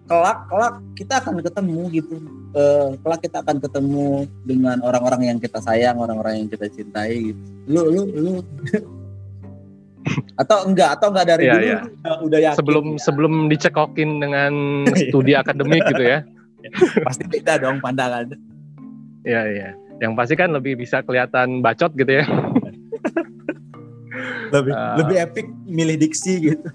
kelak 0.07 0.39
kelak 0.49 0.75
kita 0.95 1.15
akan 1.21 1.43
ketemu 1.43 1.81
gitu 1.93 2.17
uh, 2.57 2.89
kelak 3.05 3.21
kita 3.23 3.45
akan 3.45 3.57
ketemu 3.61 4.25
dengan 4.49 4.81
orang-orang 4.81 5.23
yang 5.31 5.39
kita 5.39 5.61
sayang 5.61 6.01
orang-orang 6.01 6.43
yang 6.45 6.49
kita 6.49 6.67
cintai 6.73 7.33
gitu. 7.33 7.41
Lu 7.69 7.83
lu 7.93 8.03
lu. 8.17 8.33
Atau 10.39 10.71
enggak 10.71 10.95
atau 10.95 11.11
enggak 11.11 11.35
dari 11.35 11.51
yeah, 11.51 11.55
dulu 11.59 11.67
yeah. 11.67 11.83
Udah, 11.83 12.17
udah 12.23 12.39
yakin 12.39 12.59
sebelum 12.63 12.87
ya? 12.87 13.01
sebelum 13.03 13.35
dicekokin 13.51 14.11
dengan 14.23 14.53
studi 15.03 15.33
akademik 15.35 15.83
gitu 15.91 16.05
ya. 16.07 16.19
Pasti 17.07 17.25
beda 17.27 17.59
dong 17.59 17.83
pandangan. 17.83 18.31
Iya 19.27 19.43
iya. 19.51 19.71
Yang 19.97 20.13
pasti 20.13 20.35
kan 20.37 20.53
lebih 20.53 20.77
bisa 20.77 21.01
kelihatan 21.03 21.65
bacot 21.65 21.91
gitu 21.97 22.21
ya. 22.21 22.25
Lebih 24.53 24.73
uh, 24.77 24.95
lebih 25.01 25.17
epic 25.25 25.47
milih 25.67 25.97
diksi 25.99 26.53
gitu. 26.53 26.69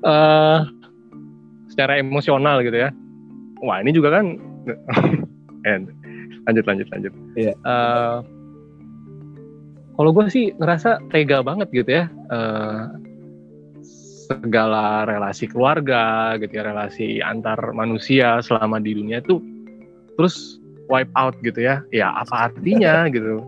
Uh, 0.00 0.64
secara 1.68 1.98
emosional 2.00 2.62
gitu 2.62 2.86
ya. 2.86 2.94
Wah 3.60 3.78
ini 3.84 3.92
juga 3.92 4.20
kan 4.20 4.36
lanjut 6.48 6.64
lanjut 6.66 6.88
lanjut. 6.90 7.12
Yeah. 7.36 7.52
Iya. 7.52 7.54
Uh, 7.64 8.16
kalau 10.00 10.10
gue 10.16 10.24
sih 10.32 10.56
ngerasa 10.56 11.04
tega 11.12 11.44
banget 11.44 11.68
gitu 11.76 11.90
ya. 11.92 12.04
Uh, 12.32 12.96
segala 14.30 15.04
relasi 15.04 15.50
keluarga 15.50 16.38
gitu 16.38 16.54
ya, 16.54 16.62
relasi 16.70 17.18
antar 17.18 17.74
manusia 17.74 18.38
selama 18.40 18.78
di 18.78 18.94
dunia 18.94 19.18
itu 19.18 19.42
terus 20.14 20.62
wipe 20.88 21.10
out 21.18 21.36
gitu 21.44 21.60
ya. 21.60 21.84
Ya 21.92 22.14
apa 22.16 22.48
artinya 22.48 23.10
gitu. 23.12 23.44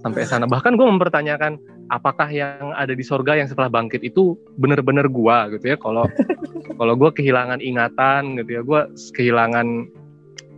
Sampai 0.00 0.24
sana 0.24 0.48
bahkan 0.48 0.76
gue 0.80 0.86
mempertanyakan 0.88 1.60
apakah 1.88 2.28
yang 2.30 2.72
ada 2.76 2.92
di 2.92 3.04
sorga 3.04 3.36
yang 3.36 3.48
setelah 3.50 3.68
bangkit 3.68 4.04
itu 4.04 4.38
benar-benar 4.56 5.08
gua 5.08 5.50
gitu 5.52 5.74
ya? 5.74 5.76
Kalau 5.80 6.06
kalau 6.80 6.94
gua 6.94 7.10
kehilangan 7.12 7.60
ingatan 7.60 8.40
gitu 8.40 8.50
ya 8.58 8.62
gua 8.62 8.80
kehilangan 9.16 9.88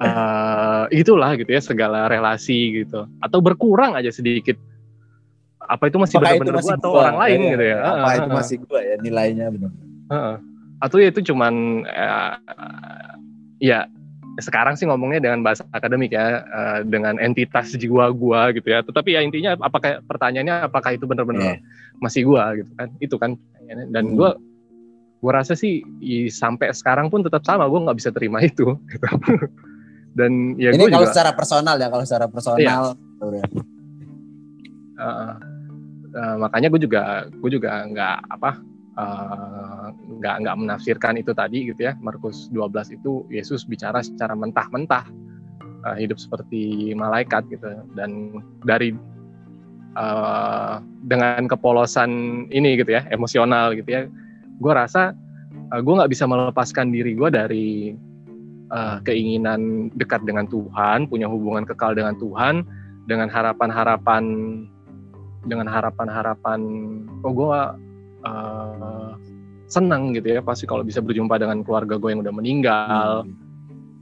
uh, 0.02 0.84
itulah 0.94 1.34
gitu 1.38 1.50
ya 1.50 1.62
segala 1.62 2.06
relasi 2.10 2.84
gitu. 2.84 3.06
Atau 3.22 3.42
berkurang 3.42 3.94
aja 3.98 4.12
sedikit. 4.12 4.58
Apa 5.66 5.90
itu 5.90 5.98
masih 5.98 6.22
benar-benar 6.22 6.62
gua 6.62 6.74
atau 6.78 6.90
gua, 6.94 7.00
orang 7.10 7.18
lain 7.26 7.38
ya, 7.38 7.50
gitu 7.56 7.64
ya? 7.66 7.78
apa 7.82 8.06
uh, 8.06 8.14
itu 8.14 8.30
masih 8.30 8.56
gua 8.70 8.80
ya 8.86 8.94
nilainya 9.02 9.46
benar 9.50 9.70
uh, 10.10 10.36
atau 10.82 10.96
ya 11.00 11.08
itu 11.10 11.20
cuman 11.32 11.84
uh, 11.88 12.36
ya 13.58 13.88
sekarang 14.36 14.76
sih 14.76 14.84
ngomongnya 14.84 15.20
dengan 15.20 15.40
bahasa 15.40 15.64
akademik 15.72 16.12
ya 16.12 16.44
uh, 16.44 16.80
dengan 16.84 17.16
entitas 17.16 17.72
jiwa 17.72 18.12
gua 18.12 18.52
gitu 18.52 18.68
ya 18.68 18.84
tetapi 18.84 19.16
ya 19.16 19.20
intinya 19.24 19.56
apakah 19.64 20.04
pertanyaannya 20.04 20.68
apakah 20.68 20.92
itu 20.92 21.08
benar-benar 21.08 21.56
yeah. 21.56 21.58
masih 22.04 22.28
gua 22.28 22.52
gitu 22.56 22.70
kan 22.76 22.88
itu 23.00 23.16
kan 23.16 23.30
dan 23.92 24.12
hmm. 24.12 24.16
gua 24.16 24.30
gua 25.24 25.32
rasa 25.40 25.56
sih 25.56 25.80
sampai 26.28 26.72
sekarang 26.76 27.08
pun 27.08 27.24
tetap 27.24 27.44
sama 27.48 27.64
gua 27.64 27.88
nggak 27.88 27.98
bisa 27.98 28.10
terima 28.12 28.44
itu 28.44 28.76
gitu. 28.76 29.06
dan 30.18 30.56
ya 30.60 30.72
ini 30.72 30.88
kalau 30.88 31.08
juga, 31.08 31.12
secara 31.12 31.30
personal 31.36 31.76
ya 31.76 31.88
kalau 31.92 32.04
secara 32.04 32.26
personal 32.28 32.56
iya. 32.60 32.76
uh, 34.96 35.36
uh, 36.16 36.34
makanya 36.40 36.72
gue 36.72 36.80
juga 36.80 37.28
gue 37.28 37.50
juga 37.52 37.84
nggak 37.84 38.16
apa 38.32 38.56
nggak 38.96 40.34
uh, 40.36 40.40
nggak 40.40 40.56
menafsirkan 40.56 41.20
itu 41.20 41.36
tadi 41.36 41.68
gitu 41.68 41.88
ya. 41.88 41.92
Markus 42.00 42.48
12 42.52 42.96
itu 42.96 43.28
Yesus 43.28 43.68
bicara 43.68 44.00
secara 44.00 44.32
mentah-mentah 44.32 45.04
uh, 45.84 45.96
hidup 46.00 46.16
seperti 46.16 46.92
malaikat 46.96 47.44
gitu. 47.52 47.84
Dan 47.92 48.40
dari 48.64 48.96
uh, 49.96 50.78
dengan 51.08 51.48
kepolosan 51.48 52.10
ini 52.52 52.78
gitu 52.78 52.94
ya 52.94 53.02
emosional 53.08 53.72
gitu 53.74 53.88
ya 53.88 54.02
gue 54.60 54.72
rasa 54.72 55.16
uh, 55.72 55.80
gue 55.80 55.94
nggak 55.96 56.12
bisa 56.12 56.28
melepaskan 56.28 56.92
diri 56.92 57.16
gue 57.16 57.28
dari 57.32 57.68
uh, 58.70 59.00
keinginan 59.02 59.90
dekat 59.96 60.22
dengan 60.28 60.46
Tuhan 60.46 61.08
punya 61.08 61.26
hubungan 61.26 61.64
kekal 61.64 61.96
dengan 61.96 62.14
Tuhan 62.20 62.62
dengan 63.08 63.32
harapan-harapan 63.32 64.24
dengan 65.48 65.66
harapan-harapan 65.66 66.60
oh 67.24 67.32
gue 67.32 67.60
uh, 68.26 69.10
senang 69.66 70.14
gitu 70.14 70.38
ya 70.38 70.40
pasti 70.42 70.66
kalau 70.66 70.86
bisa 70.86 71.02
berjumpa 71.02 71.38
dengan 71.38 71.62
keluarga 71.62 71.98
gue 71.98 72.10
yang 72.10 72.22
udah 72.22 72.34
meninggal. 72.34 73.10
Hmm. 73.26 73.44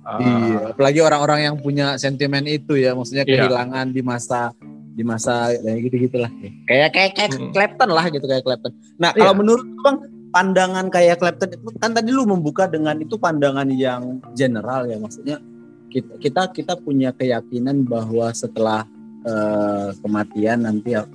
Uh, 0.05 0.21
iya, 0.21 0.61
apalagi 0.77 1.01
orang-orang 1.01 1.41
yang 1.49 1.57
punya 1.57 1.97
sentimen 1.97 2.45
itu 2.45 2.77
ya, 2.77 2.93
maksudnya 2.93 3.25
iya. 3.25 3.49
kehilangan 3.49 3.89
di 3.89 4.05
masa 4.05 4.53
di 4.95 5.01
masa 5.01 5.49
kayak 5.57 5.81
gitu 5.89 5.97
gitulah. 6.09 6.31
Kayak 6.69 6.91
kayak 6.93 7.11
kayak 7.17 7.31
hmm. 7.33 7.53
Clapton 7.57 7.91
lah 7.91 8.05
gitu 8.13 8.27
kayak 8.29 8.45
Clapton. 8.45 8.73
Nah, 9.01 9.17
kalau 9.17 9.33
iya. 9.33 9.41
menurut 9.41 9.67
Bang 9.81 9.99
pandangan 10.29 10.93
kayak 10.93 11.17
Clapton 11.25 11.57
itu 11.57 11.73
kan 11.81 11.97
tadi 11.97 12.13
lu 12.13 12.29
membuka 12.29 12.69
dengan 12.69 13.01
itu 13.01 13.17
pandangan 13.17 13.65
yang 13.73 14.21
general 14.37 14.85
ya, 14.85 15.01
maksudnya 15.01 15.41
kita 15.89 16.21
kita 16.21 16.43
kita 16.53 16.75
punya 16.85 17.15
keyakinan 17.17 17.89
bahwa 17.89 18.29
setelah 18.37 18.85
uh, 19.25 19.95
kematian 20.05 20.69
nanti 20.69 21.01
uh, 21.01 21.07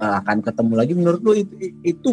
akan 0.00 0.38
ketemu 0.40 0.72
lagi 0.78 0.92
menurut 0.96 1.20
lu 1.20 1.32
itu, 1.34 1.54
itu 1.82 2.08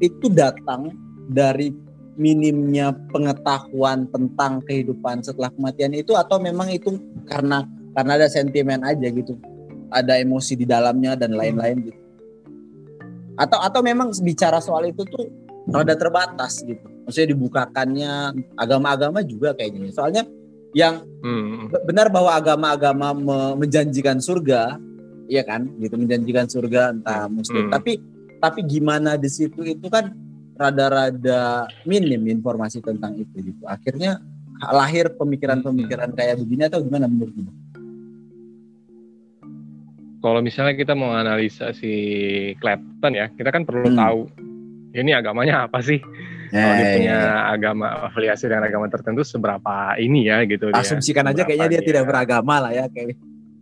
itu 0.00 0.26
datang 0.32 0.90
dari 1.30 1.70
minimnya 2.18 2.92
pengetahuan 3.14 4.10
tentang 4.10 4.60
kehidupan 4.66 5.24
setelah 5.24 5.48
kematian 5.54 5.94
itu 5.96 6.12
atau 6.18 6.36
memang 6.36 6.68
itu 6.68 6.98
karena 7.24 7.64
karena 7.94 8.12
ada 8.20 8.28
sentimen 8.28 8.82
aja 8.84 9.08
gitu 9.08 9.38
ada 9.90 10.16
emosi 10.16 10.54
di 10.54 10.64
dalamnya 10.64 11.18
dan 11.18 11.34
lain-lain 11.34 11.90
gitu. 11.90 12.00
Atau 13.36 13.58
atau 13.58 13.80
memang 13.82 14.14
bicara 14.22 14.62
soal 14.62 14.90
itu 14.90 15.02
tuh 15.04 15.26
rada 15.70 15.94
terbatas 15.98 16.62
gitu. 16.62 16.82
Maksudnya 17.04 17.28
dibukakannya 17.34 18.12
agama-agama 18.54 19.20
juga 19.26 19.52
kayaknya 19.52 19.90
soalnya 19.90 20.22
yang 20.70 21.02
hmm. 21.02 21.74
benar 21.82 22.06
bahwa 22.14 22.38
agama-agama 22.38 23.10
menjanjikan 23.58 24.22
surga 24.22 24.78
iya 25.26 25.42
kan? 25.42 25.66
Gitu 25.82 25.98
menjanjikan 25.98 26.46
surga 26.46 26.94
entah 26.94 27.26
muslim. 27.26 27.66
Hmm. 27.66 27.74
tapi 27.74 27.98
tapi 28.40 28.64
gimana 28.64 29.20
di 29.20 29.28
situ 29.28 29.62
itu 29.62 29.86
kan 29.86 30.10
rada-rada 30.56 31.68
minim 31.84 32.20
informasi 32.26 32.80
tentang 32.80 33.16
itu 33.16 33.52
gitu 33.52 33.64
akhirnya 33.64 34.20
lahir 34.68 35.08
pemikiran-pemikiran 35.16 36.12
kayak 36.12 36.36
begini 36.36 36.68
atau 36.68 36.84
gimana 36.84 37.08
menurut? 37.08 37.32
Kalau 40.20 40.44
misalnya 40.44 40.76
kita 40.76 40.92
mau 40.92 41.16
analisa 41.16 41.72
si 41.72 41.92
Clapton 42.60 43.16
ya, 43.16 43.32
kita 43.32 43.48
kan 43.48 43.64
perlu 43.64 43.88
hmm. 43.88 43.96
tahu 43.96 44.20
ini 44.92 45.16
agamanya 45.16 45.64
apa 45.64 45.80
sih? 45.80 45.96
Ya, 46.52 46.60
kalau 46.66 46.74
dia 46.76 46.84
ya, 46.84 46.92
punya 46.98 47.16
ya. 47.16 47.32
agama 47.56 47.86
afiliasi 48.10 48.44
dengan 48.50 48.66
agama 48.68 48.86
tertentu 48.90 49.22
seberapa 49.22 49.94
ini 49.96 50.26
ya 50.28 50.42
gitu 50.44 50.74
Asumsikan 50.74 51.24
dia. 51.30 51.40
aja 51.40 51.42
kayaknya 51.46 51.68
dia, 51.72 51.80
dia 51.80 51.88
tidak 51.94 52.04
beragama 52.10 52.68
lah 52.68 52.72
ya 52.74 52.84
kayak. 52.90 53.16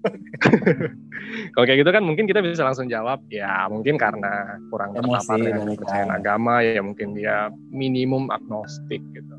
kalau 1.55 1.65
kayak 1.65 1.81
gitu 1.85 1.91
kan 1.91 2.03
mungkin 2.05 2.25
kita 2.25 2.41
bisa 2.41 2.65
langsung 2.65 2.89
jawab 2.89 3.21
ya 3.29 3.67
mungkin 3.69 4.01
karena 4.01 4.59
kurang 4.73 4.97
terpapar 4.97 5.37
dengan 5.39 5.67
dari 5.67 5.77
kepercayaan 5.77 6.13
agama 6.13 6.65
ya 6.65 6.81
mungkin 6.81 7.15
dia 7.17 7.53
minimum 7.71 8.33
agnostik 8.33 9.03
gitu. 9.13 9.35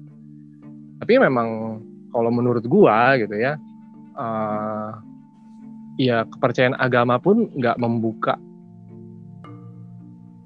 Tapi 0.99 1.13
memang 1.17 1.79
kalau 2.11 2.29
menurut 2.29 2.65
gua 2.67 3.17
gitu 3.17 3.35
ya 3.37 3.55
eh 4.19 4.89
ya 5.99 6.23
kepercayaan 6.27 6.77
agama 6.79 7.19
pun 7.19 7.49
nggak 7.55 7.77
membuka 7.79 8.35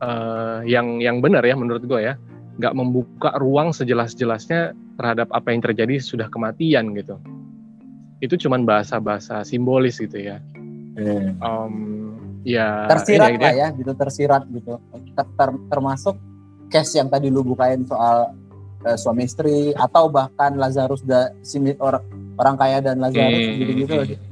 eh 0.04 0.60
yang 0.70 1.00
yang 1.00 1.20
benar 1.20 1.44
ya 1.44 1.56
menurut 1.58 1.84
gua 1.86 2.00
ya. 2.00 2.14
Nggak 2.62 2.78
membuka 2.78 3.30
ruang 3.42 3.74
sejelas-jelasnya 3.74 4.78
terhadap 5.02 5.26
apa 5.34 5.50
yang 5.50 5.66
terjadi 5.66 5.98
sudah 5.98 6.30
kematian 6.30 6.94
gitu 6.94 7.18
itu 8.24 8.40
cuman 8.40 8.64
bahasa-bahasa 8.64 9.44
simbolis 9.44 10.00
gitu 10.00 10.16
ya 10.16 10.40
Eh, 10.94 11.34
Em, 11.34 11.74
ya 12.46 12.86
tersirat 12.88 13.34
ini 13.34 13.42
lah 13.42 13.54
ya 13.54 13.68
gitu 13.74 13.92
tersirat 13.92 14.48
gitu 14.48 14.80
Ter- 15.18 15.34
ter- 15.36 15.64
termasuk 15.68 16.16
case 16.70 16.96
yang 16.96 17.10
tadi 17.12 17.28
lu 17.28 17.44
bukain 17.44 17.84
soal 17.84 18.32
eh, 18.86 18.96
suami 18.96 19.26
istri 19.26 19.74
atau 19.74 20.08
bahkan 20.08 20.56
Lazarus 20.56 21.04
da 21.04 21.34
simit 21.42 21.76
orang 21.82 22.06
orang 22.38 22.56
kaya 22.56 22.78
dan 22.80 23.02
Lazarus 23.02 23.44
Hmm, 23.44 23.58
gitu-gitu 23.60 23.96
hmm, 24.00 24.32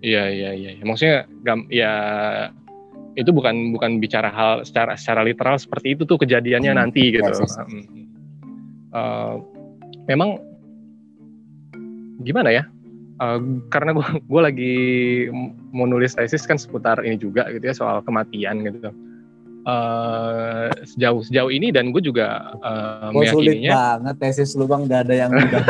Iya 0.00 0.24
iya 0.32 0.50
iya. 0.56 0.70
Maksudnya 0.80 1.28
gam, 1.44 1.68
ya 1.68 1.92
itu 3.20 3.28
bukan 3.36 3.76
bukan 3.76 4.00
bicara 4.00 4.32
hal 4.32 4.64
secara 4.64 4.96
secara 4.96 5.20
literal 5.20 5.60
seperti 5.60 5.92
itu 5.92 6.08
tuh 6.08 6.16
kejadiannya 6.16 6.72
Hmm, 6.72 6.80
nanti 6.80 7.12
gitu. 7.12 7.20
yes, 7.20 7.36
yes. 7.36 7.54
Hmm. 7.60 7.84
Eh, 8.90 9.34
memang 10.08 10.40
gimana 12.24 12.48
ya? 12.48 12.64
Eh, 13.20 13.38
karena 13.68 13.92
gua 13.92 14.06
gua 14.30 14.40
lagi 14.48 14.72
mau 15.70 15.84
nulis 15.84 16.16
tesis 16.16 16.48
kan 16.48 16.56
seputar 16.56 17.04
ini 17.04 17.20
juga 17.20 17.44
gitu 17.52 17.68
ya 17.68 17.74
soal 17.76 18.00
kematian 18.00 18.64
gitu. 18.64 18.88
Eh, 19.60 20.68
sejauh 20.88 21.20
sejauh 21.20 21.52
ini 21.52 21.68
dan 21.68 21.92
gue 21.92 22.00
juga 22.00 22.56
eh, 22.56 23.12
Oh, 23.12 23.20
sulit 23.28 23.60
meyakininya 23.60 23.76
banget 24.00 24.16
tesis 24.16 24.56
lu 24.56 24.64
bang, 24.64 24.88
gak 24.88 25.04
ada 25.04 25.14
yang 25.14 25.30
mudah. 25.36 25.64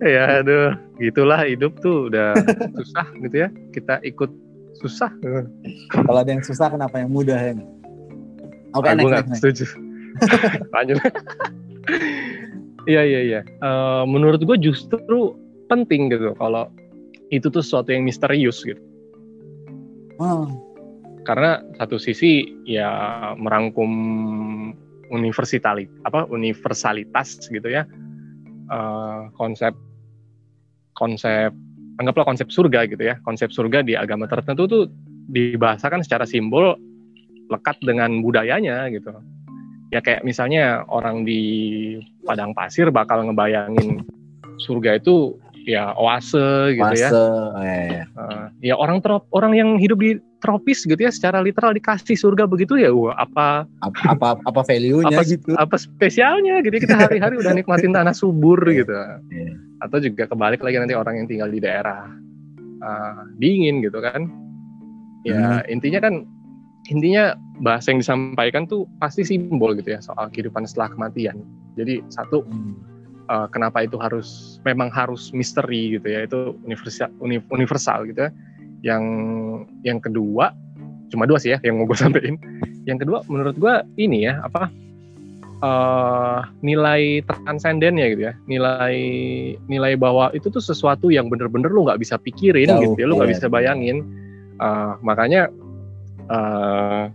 ya 0.00 0.40
aduh 0.40 0.72
gitulah 0.96 1.44
hidup 1.44 1.76
tuh 1.84 2.08
udah 2.08 2.32
susah 2.80 3.04
gitu 3.20 3.36
ya 3.36 3.48
kita 3.76 4.00
ikut 4.00 4.32
susah 4.80 5.12
Kalau 5.92 6.24
ada 6.24 6.32
yang 6.32 6.40
susah 6.40 6.72
kenapa 6.72 7.04
yang 7.04 7.12
mudah 7.12 7.36
ya? 7.36 7.52
Oke 8.72 8.88
Ah, 8.88 8.96
next, 8.96 9.12
next, 9.12 9.28
next. 9.28 9.38
setuju 9.44 9.64
lanjut 10.72 10.96
iya 12.88 13.02
iya 13.04 13.20
iya. 13.20 13.40
Eh, 13.44 14.04
menurut 14.08 14.40
gue 14.44 14.56
justru 14.60 15.36
penting 15.68 16.10
gitu 16.12 16.34
kalau 16.36 16.68
itu 17.30 17.46
tuh 17.48 17.62
sesuatu 17.62 17.92
yang 17.94 18.04
misterius 18.04 18.62
gitu. 18.62 18.80
Oh, 20.20 20.44
karena 21.24 21.64
satu 21.80 21.96
sisi 21.96 22.44
ya 22.68 22.90
merangkum 23.38 23.90
universalitas 25.10 25.88
apa 26.04 26.28
universalitas 26.28 27.40
gitu 27.48 27.68
ya. 27.68 27.84
Eh, 28.70 29.20
konsep 29.36 29.72
konsep 30.94 31.50
anggaplah 32.00 32.26
konsep 32.28 32.48
surga 32.48 32.88
gitu 32.88 33.02
ya. 33.12 33.18
Konsep 33.24 33.52
surga 33.52 33.84
di 33.84 33.96
agama 33.96 34.28
tertentu 34.28 34.68
tuh 34.68 34.84
dibahasakan 35.30 36.02
secara 36.02 36.26
simbol 36.26 36.74
lekat 37.50 37.78
dengan 37.82 38.22
budayanya 38.22 38.86
gitu 38.94 39.10
ya 39.90 40.00
kayak 40.00 40.22
misalnya 40.22 40.86
orang 40.86 41.26
di 41.26 41.42
padang 42.22 42.54
pasir 42.54 42.88
bakal 42.90 43.26
ngebayangin 43.26 44.06
surga 44.62 44.98
itu 45.02 45.34
ya 45.68 45.92
oase 45.92 46.72
gitu 46.72 46.94
ya. 46.96 47.08
Fase, 47.12 47.26
eh, 47.60 47.88
Eh, 48.06 48.44
ya 48.72 48.74
orang 48.80 49.02
trop 49.04 49.28
orang 49.36 49.52
yang 49.52 49.68
hidup 49.76 50.00
di 50.00 50.16
tropis 50.40 50.88
gitu 50.88 50.96
ya 50.96 51.12
secara 51.12 51.44
literal 51.44 51.76
dikasih 51.76 52.16
surga 52.16 52.48
begitu 52.48 52.80
ya 52.80 52.88
wah, 52.88 53.12
apa 53.12 53.68
apa 53.84 54.00
apa 54.08 54.28
apa 54.40 54.60
value-nya 54.64 55.12
Apa- 55.20 55.28
gitu. 55.28 55.52
apa 55.52 55.76
spesialnya 55.76 56.64
gitu 56.64 56.80
ya, 56.80 56.82
kita 56.88 56.96
hari-hari 56.96 57.36
udah 57.36 57.52
nikmatin 57.52 57.92
tanah 57.92 58.16
subur 58.16 58.56
gitu. 58.72 58.92
Iya. 59.28 59.52
atau 59.80 59.96
juga 59.96 60.28
kebalik 60.28 60.60
lagi 60.60 60.76
nanti 60.76 60.92
orang 60.92 61.24
yang 61.24 61.28
tinggal 61.28 61.48
di 61.48 61.56
daerah 61.56 62.04
uh, 62.84 63.24
dingin 63.40 63.80
gitu 63.80 63.96
kan. 64.00 64.28
Ya 65.24 65.60
intinya 65.68 66.00
kan 66.04 66.24
intinya 66.90 67.38
bahasa 67.62 67.94
yang 67.94 68.02
disampaikan 68.02 68.66
tuh 68.66 68.84
pasti 68.98 69.22
simbol 69.22 69.78
gitu 69.78 69.94
ya 69.94 70.00
soal 70.02 70.26
kehidupan 70.34 70.66
setelah 70.66 70.90
kematian. 70.90 71.38
Jadi 71.78 72.02
satu 72.10 72.42
Hmm. 72.42 72.74
uh, 73.30 73.46
kenapa 73.46 73.86
itu 73.86 73.94
harus 73.96 74.58
memang 74.66 74.90
harus 74.90 75.30
misteri 75.30 75.94
gitu 75.96 76.06
ya 76.10 76.26
itu 76.26 76.58
universal 76.66 77.08
uni- 77.22 77.46
universal 77.54 78.10
gitu 78.10 78.26
ya. 78.26 78.30
Yang 78.82 79.04
yang 79.86 79.98
kedua 80.02 80.50
cuma 81.14 81.26
dua 81.30 81.38
sih 81.38 81.54
ya 81.54 81.58
yang 81.62 81.78
mau 81.78 81.86
gue 81.86 81.98
sampein. 82.02 82.36
Yang 82.90 83.06
kedua 83.06 83.22
menurut 83.30 83.54
gue 83.54 83.74
ini 84.02 84.26
ya 84.26 84.42
apa 84.42 84.66
uh, 85.62 86.42
nilai 86.66 87.22
transendennya 87.22 88.06
gitu 88.18 88.22
ya. 88.26 88.34
Nilai 88.50 88.96
nilai 89.70 89.94
bahwa 89.94 90.34
itu 90.34 90.50
tuh 90.50 90.64
sesuatu 90.64 91.06
yang 91.14 91.30
bener-bener 91.30 91.70
lu 91.70 91.86
nggak 91.86 92.02
bisa 92.02 92.18
pikirin 92.18 92.66
Jauh, 92.66 92.82
gitu 92.82 92.98
ya 92.98 93.06
lu 93.06 93.14
nggak 93.14 93.30
iya. 93.30 93.36
bisa 93.38 93.46
bayangin. 93.46 94.02
Uh, 94.60 94.92
makanya 95.00 95.48
uh, 96.30 97.10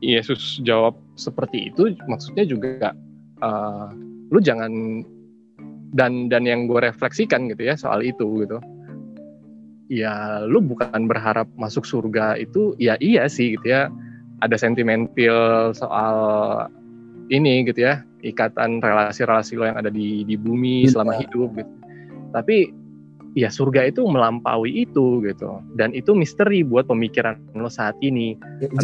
Yesus 0.00 0.58
jawab 0.64 0.96
seperti 1.20 1.68
itu 1.68 1.92
maksudnya 2.08 2.48
juga 2.48 2.96
uh, 3.44 3.92
lu 4.32 4.40
jangan 4.40 5.04
dan 5.92 6.30
dan 6.32 6.46
yang 6.48 6.64
gue 6.70 6.80
refleksikan 6.80 7.50
gitu 7.52 7.68
ya 7.68 7.74
soal 7.76 8.00
itu 8.00 8.46
gitu. 8.46 8.58
Ya 9.90 10.46
lu 10.46 10.62
bukan 10.62 11.10
berharap 11.10 11.50
masuk 11.58 11.82
surga 11.82 12.38
itu 12.38 12.78
ya 12.78 12.94
iya 13.02 13.26
sih 13.26 13.58
gitu 13.58 13.66
ya. 13.74 13.90
Ada 14.40 14.56
sentimental 14.56 15.76
soal 15.76 16.16
ini 17.28 17.68
gitu 17.68 17.84
ya 17.84 18.00
ikatan 18.24 18.80
relasi-relasi 18.80 19.56
lo 19.56 19.68
yang 19.68 19.80
ada 19.80 19.92
di 19.92 20.24
di 20.24 20.36
bumi 20.36 20.88
Iya. 20.88 20.96
selama 20.96 21.12
hidup 21.20 21.50
gitu. 21.58 21.72
Tapi 22.30 22.70
ya 23.32 23.46
surga 23.46 23.86
itu 23.86 24.02
melampaui 24.02 24.82
itu 24.82 25.22
gitu 25.22 25.48
dan 25.72 25.90
itu 25.90 26.10
misteri 26.12 26.60
buat 26.60 26.84
pemikiran 26.84 27.38
lo 27.54 27.68
saat 27.68 27.94
ini. 28.00 28.34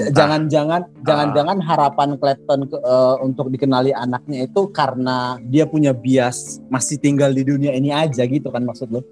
Jangan-jangan 0.09 0.87
jangan-jangan 1.03 1.59
harapan 1.59 2.15
Clapton 2.15 2.61
ke- 2.65 2.79
eh, 2.79 3.17
untuk 3.21 3.49
dikenali 3.49 3.91
anaknya 3.91 4.45
itu 4.45 4.71
karena 4.71 5.17
dia 5.43 5.65
punya 5.65 5.91
bias 5.91 6.63
masih 6.67 6.97
tinggal 6.97 7.29
di 7.29 7.43
dunia 7.43 7.73
ini 7.73 7.91
aja 7.91 8.23
gitu 8.23 8.47
kan 8.47 8.63
maksud 8.63 8.89
lo 8.89 9.03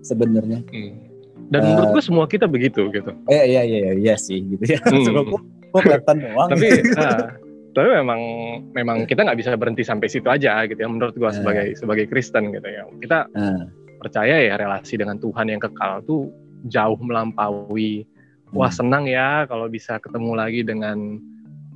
sebenarnya. 0.00 0.62
dan 1.44 1.60
Eh. 1.60 1.66
menurut 1.66 1.88
gue 1.92 2.04
semua 2.04 2.24
kita 2.24 2.46
begitu 2.46 2.88
gitu 2.88 3.12
Eh 3.26 3.44
iya 3.48 3.62
iya 3.62 3.78
iya, 3.82 3.92
iya 3.94 4.14
sih 4.16 4.40
gitu 4.48 4.64
ya. 4.64 4.80
Hmm. 4.80 5.28
Kok 5.68 5.82
Clapton 5.82 6.16
doang. 6.18 6.48
tapi 6.48 6.66
ah, 6.94 7.34
tapi 7.72 7.88
memang 7.92 8.20
memang 8.70 8.96
kita 9.04 9.20
nggak 9.22 9.38
bisa 9.38 9.50
berhenti 9.54 9.82
sampai 9.82 10.06
situ 10.06 10.24
aja 10.24 10.62
gitu 10.64 10.78
ya 10.78 10.86
menurut 10.86 11.12
gua 11.12 11.28
Eh. 11.28 11.36
sebagai 11.36 11.66
sebagai 11.74 12.06
Kristen 12.06 12.48
gitu 12.48 12.64
ya 12.64 12.86
kita 12.96 13.26
Eh, 13.34 13.60
percaya 14.04 14.36
ya 14.38 14.54
relasi 14.54 14.94
dengan 14.94 15.16
Tuhan 15.16 15.48
yang 15.48 15.58
kekal 15.58 16.04
tuh 16.04 16.28
jauh 16.64 17.00
melampaui 17.00 18.04
wah 18.50 18.68
hmm. 18.68 18.76
senang 18.76 19.04
ya 19.04 19.44
kalau 19.44 19.64
bisa 19.66 19.96
ketemu 19.96 20.32
lagi 20.32 20.60
dengan 20.60 21.16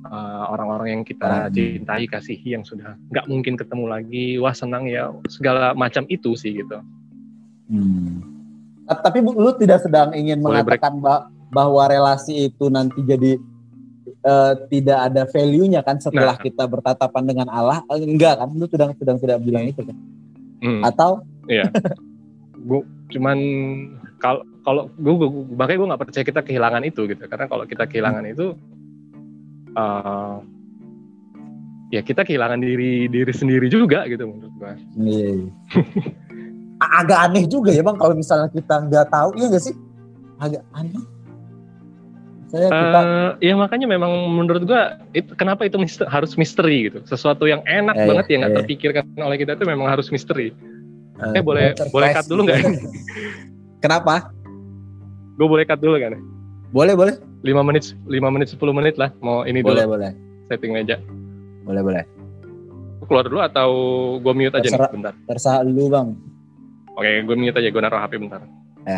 uh, 0.03 0.43
orang-orang 0.47 0.87
yang 0.93 1.03
kita 1.03 1.49
Hmm. 1.49 1.51
cintai 1.51 2.05
kasihi 2.05 2.53
yang 2.53 2.61
sudah 2.61 2.93
nggak 3.09 3.25
mungkin 3.25 3.53
ketemu 3.53 3.85
lagi 3.85 4.37
wah 4.37 4.53
senang 4.53 4.85
ya 4.85 5.09
segala 5.27 5.73
macam 5.73 6.05
itu 6.07 6.33
sih 6.33 6.53
gitu 6.55 6.77
Hmm. 7.65 8.25
Ta- 8.83 8.97
Tapi 9.03 9.21
lu 9.21 9.53
tidak 9.53 9.77
sedang 9.79 10.09
ingin 10.11 10.41
Boleh 10.41 10.65
break. 10.65 10.81
mengatakan 10.81 10.97
bah- 10.97 11.29
bahwa 11.49 11.85
relasi 11.85 12.49
itu 12.49 12.65
nanti 12.67 12.97
jadi 12.99 13.37
eh, 14.19 14.53
tidak 14.67 14.99
ada 15.05 15.23
value-nya 15.25 15.79
kan 15.79 15.95
setelah 15.95 16.33
Nah. 16.33 16.41
kita 16.41 16.65
bertatapan 16.65 17.23
dengan 17.23 17.47
Allah? 17.47 17.85
Eh, 17.87 18.01
Enggak 18.01 18.35
kan? 18.35 18.49
Lu 18.51 18.65
sedang 18.65 18.91
sedang 18.93 19.15
tidak 19.15 19.39
bilang 19.39 19.63
itu 19.63 19.79
kan? 19.79 19.93
Hmm. 20.59 20.81
Atau 20.81 21.21
gua 22.69 22.81
cuman 23.09 23.37
kalau 24.21 24.45
kalau 24.61 24.85
gue 24.93 25.13
makanya 25.55 25.77
gue 25.81 25.89
nggak 25.89 26.01
percaya 26.03 26.23
kita 26.23 26.41
kehilangan 26.43 26.83
itu 26.85 27.09
gitu 27.09 27.23
karena 27.25 27.49
kalau 27.49 27.65
kita 27.65 27.89
kehilangan 27.89 28.21
itu 28.23 28.53
uh, 29.73 30.37
ya 31.89 32.01
kita 32.01 32.21
kehilangan 32.21 32.61
diri 32.61 33.09
diri 33.09 33.33
sendiri 33.33 33.65
juga 33.65 34.05
gitu 34.05 34.29
menurut 34.29 34.53
gue 34.53 34.71
Iya. 34.99 35.29
iya. 35.33 35.49
Agak 37.01 37.19
aneh 37.27 37.43
juga 37.43 37.73
ya 37.73 37.81
bang 37.81 37.97
kalau 37.97 38.15
misalnya 38.15 38.47
kita 38.47 38.87
nggak 38.87 39.11
tahu, 39.11 39.35
iya 39.35 39.51
nggak 39.51 39.63
sih? 39.63 39.75
Agak 40.39 40.63
aneh. 40.71 41.03
Saya 42.47 42.65
kita 42.65 42.99
Eh, 43.35 43.51
ya 43.51 43.53
makanya 43.53 43.85
memang 43.85 44.09
menurut 44.31 44.63
gue 44.63 44.81
itu 45.11 45.31
kenapa 45.35 45.67
itu 45.67 45.75
mister- 45.75 46.07
harus 46.07 46.33
misteri 46.33 46.87
gitu 46.87 47.03
sesuatu 47.03 47.45
yang 47.45 47.59
enak 47.67 47.93
Eh, 47.93 48.07
banget 48.07 48.25
yang 48.31 48.39
nggak 48.41 48.53
eh. 48.53 48.57
terpikirkan 48.63 49.03
oleh 49.19 49.37
kita 49.37 49.53
itu 49.53 49.67
memang 49.67 49.91
harus 49.91 50.07
misteri 50.07 50.55
eh, 51.21 51.35
eh 51.35 51.43
boleh 51.43 51.65
boleh 51.89 52.07
cut 52.11 52.25
dulu 52.25 52.41
nggak 52.43 52.59
Kenapa? 53.83 54.31
gue 55.33 55.47
boleh 55.47 55.63
cut 55.63 55.79
dulu 55.79 55.95
kan 55.95 56.19
Boleh 56.69 56.93
boleh. 56.93 57.15
lima 57.39 57.63
menit 57.63 57.95
lima 58.03 58.27
menit 58.27 58.51
10 58.51 58.59
menit 58.69 58.95
lah 58.95 59.15
mau 59.19 59.43
ini 59.43 59.59
Boleh 59.59 59.83
dulu 59.83 59.95
boleh. 59.95 60.11
setting 60.45 60.71
meja 60.71 60.99
Boleh 61.63 61.79
boleh. 61.79 62.03
Keluar 63.01 63.23
dulu 63.23 63.39
atau 63.39 63.69
gue 64.19 64.33
mute 64.33 64.53
aja 64.53 64.61
Terserah. 64.61 64.85
nih 64.85 64.93
bentar 64.93 65.13
Terserah 65.25 65.59
lu 65.63 65.87
bang. 65.87 66.07
Oke, 66.93 67.11
gue 67.23 67.35
mute 67.35 67.55
aja, 67.55 67.69
gue 67.69 67.79
naruh 67.79 67.97
HP 67.97 68.19
bentar. 68.19 68.43
ke 68.43 68.97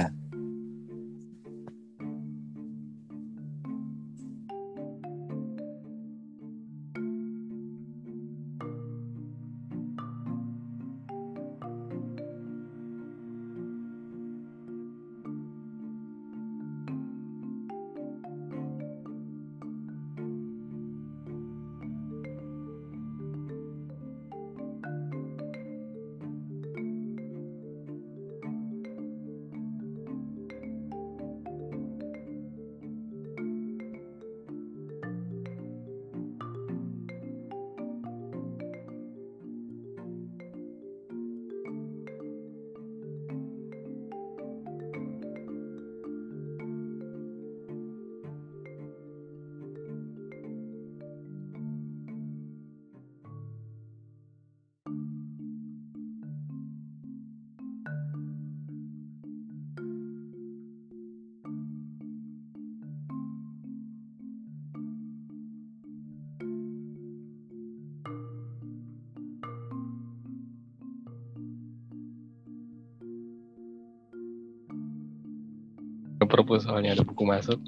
perpus 76.32 76.64
soalnya 76.64 76.96
ada 76.96 77.04
buku 77.04 77.28
masuk. 77.28 77.60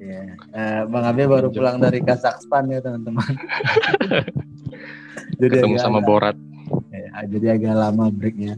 Iya. 0.00 0.22
Eh, 0.56 0.82
Bang 0.88 1.04
Abe 1.04 1.28
baru 1.28 1.52
pulang 1.52 1.76
dari 1.76 2.00
Kazakhstan 2.00 2.72
ya 2.72 2.80
teman-teman. 2.80 3.30
jadi 5.40 5.60
Ketemu 5.60 5.76
sama 5.76 6.00
agak, 6.00 6.08
Borat. 6.08 6.36
Ya, 6.90 7.28
jadi 7.28 7.46
agak 7.60 7.74
lama 7.76 8.08
breaknya. 8.08 8.56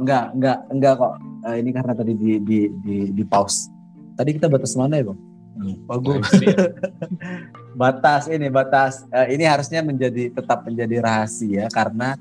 Enggak, 0.00 0.32
enggak, 0.32 0.58
enggak 0.72 0.94
kok. 0.96 1.14
Uh, 1.40 1.56
ini 1.56 1.70
karena 1.72 1.92
tadi 1.96 2.12
di 2.16 2.32
di 2.40 2.58
di, 2.80 2.96
di 3.12 3.24
pause. 3.28 3.68
Tadi 4.16 4.30
kita 4.36 4.48
batas 4.48 4.72
mana 4.74 4.98
ya, 4.98 5.12
Bang? 5.12 5.20
Bagus. 5.84 6.26
batas 7.80 8.26
ini 8.32 8.48
batas 8.48 9.04
uh, 9.12 9.28
ini 9.28 9.44
harusnya 9.44 9.84
menjadi 9.84 10.32
tetap 10.32 10.64
menjadi 10.64 10.96
rahasia 11.04 11.68
karena 11.68 12.16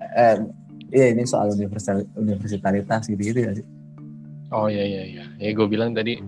uh, 0.00 0.36
ya 0.90 1.06
ini 1.12 1.22
soal 1.28 1.52
universal 1.54 2.02
universitaritas 2.16 3.06
gitu 3.06 3.20
gitu 3.20 3.40
ya 3.44 3.52
sih. 3.54 3.66
Oh 4.50 4.66
iya 4.66 4.82
iya 4.82 5.02
iya. 5.06 5.24
Ya 5.38 5.50
gue 5.54 5.66
bilang 5.70 5.94
tadi 5.94 6.18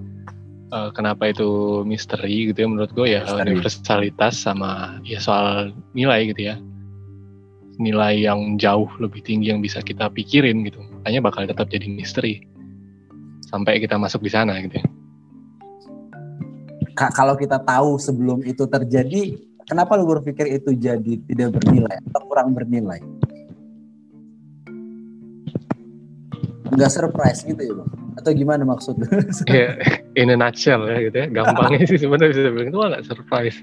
uh, 0.70 0.94
kenapa 0.94 1.34
itu 1.34 1.82
misteri 1.82 2.54
gitu 2.54 2.58
ya 2.62 2.68
menurut 2.70 2.94
gue 2.94 3.06
ya 3.18 3.26
misteri. 3.26 3.50
universalitas 3.50 4.34
sama 4.38 5.02
ya 5.02 5.18
soal 5.18 5.74
nilai 5.90 6.30
gitu 6.30 6.54
ya. 6.54 6.56
Nilai 7.82 8.22
yang 8.22 8.62
jauh 8.62 8.86
lebih 9.02 9.26
tinggi 9.26 9.50
yang 9.50 9.58
bisa 9.58 9.82
kita 9.82 10.06
pikirin 10.06 10.62
gitu 10.62 10.78
makanya 11.02 11.20
bakal 11.26 11.50
tetap 11.50 11.66
jadi 11.66 11.90
misteri. 11.90 12.46
Sampai 13.50 13.82
kita 13.82 13.98
masuk 13.98 14.22
di 14.22 14.30
sana 14.30 14.54
gitu 14.62 14.78
ya. 14.78 14.86
Kalau 16.94 17.34
kita 17.34 17.58
tahu 17.58 17.98
sebelum 17.98 18.46
itu 18.46 18.62
terjadi 18.70 19.34
kenapa 19.66 19.98
lu 19.98 20.06
berpikir 20.06 20.46
itu 20.46 20.78
jadi 20.78 21.18
tidak 21.26 21.58
bernilai 21.58 21.98
atau 22.06 22.22
kurang 22.30 22.54
bernilai? 22.54 23.02
Nggak 26.70 26.90
surprise 26.94 27.42
gitu 27.42 27.58
ya 27.58 27.74
bang 27.82 28.01
atau 28.18 28.30
gimana 28.32 28.62
maksudnya? 28.66 29.08
ya 29.48 29.76
in 30.18 30.32
a 30.32 30.36
nutshell 30.36 30.84
ya 30.88 31.08
gitu 31.08 31.16
ya 31.16 31.26
gampangnya 31.30 31.84
sih 31.88 31.98
sebenarnya 32.00 32.30
bisa 32.34 32.50
bilang 32.52 32.68
itu 32.68 32.78
nggak 32.78 33.04
surprise 33.06 33.58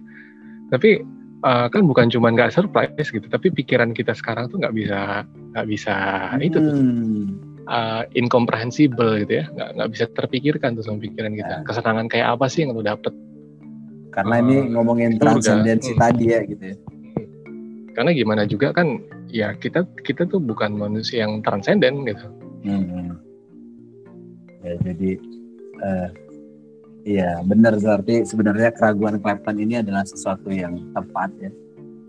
tapi 0.69 1.01
uh, 1.45 1.67
kan 1.69 1.81
bukan 1.85 2.07
cuma 2.09 2.33
nggak 2.33 2.53
surprise 2.53 3.09
gitu 3.09 3.25
tapi 3.29 3.53
pikiran 3.53 3.93
kita 3.93 4.13
sekarang 4.17 4.49
tuh 4.49 4.62
nggak 4.62 4.75
bisa 4.75 5.23
nggak 5.53 5.67
bisa 5.69 5.95
hmm. 6.33 6.47
itu 6.47 6.57
tuh 6.57 6.77
uh, 7.69 8.03
incomprehensible 8.17 9.21
gitu 9.25 9.43
ya 9.43 9.45
nggak 9.53 9.69
nggak 9.77 9.89
bisa 9.93 10.05
terpikirkan 10.13 10.77
tuh 10.77 10.83
sama 10.85 10.99
pikiran 11.01 11.33
kita 11.38 11.53
ya. 11.62 11.65
kesenangan 11.65 12.07
kayak 12.09 12.27
apa 12.38 12.45
sih 12.49 12.65
yang 12.65 12.73
lu 12.73 12.81
dapet 12.81 13.13
karena 14.09 14.35
uh, 14.38 14.43
ini 14.45 14.55
ngomongin 14.73 15.21
transcendensi 15.21 15.93
hmm. 15.93 16.01
tadi 16.01 16.25
ya 16.29 16.39
gitu 16.45 16.63
ya 16.73 16.77
karena 17.93 18.12
gimana 18.15 18.47
juga 18.47 18.71
kan 18.71 19.01
ya 19.29 19.53
kita 19.53 19.85
kita 20.07 20.25
tuh 20.25 20.39
bukan 20.39 20.73
manusia 20.73 21.27
yang 21.27 21.43
transenden 21.45 22.07
gitu 22.07 22.25
Hmm. 22.63 23.15
Ya 24.63 24.74
jadi 24.84 25.12
uh, 25.80 26.08
iya 27.08 27.32
benar 27.48 27.80
berarti 27.80 28.28
sebenarnya 28.28 28.76
keraguan 28.76 29.17
Clapton 29.24 29.58
ini 29.60 29.80
adalah 29.80 30.04
sesuatu 30.04 30.52
yang 30.52 30.76
tepat 30.91 31.30
ya. 31.39 31.52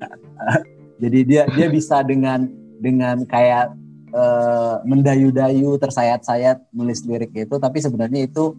jadi 1.02 1.18
dia 1.26 1.42
dia 1.54 1.66
bisa 1.70 2.02
dengan 2.02 2.50
dengan 2.80 3.22
kayak 3.28 3.70
uh, 4.16 4.82
mendayu-dayu 4.82 5.76
tersayat-sayat 5.78 6.72
nulis 6.74 7.04
lirik 7.06 7.30
itu 7.36 7.54
tapi 7.60 7.78
sebenarnya 7.78 8.26
itu 8.26 8.56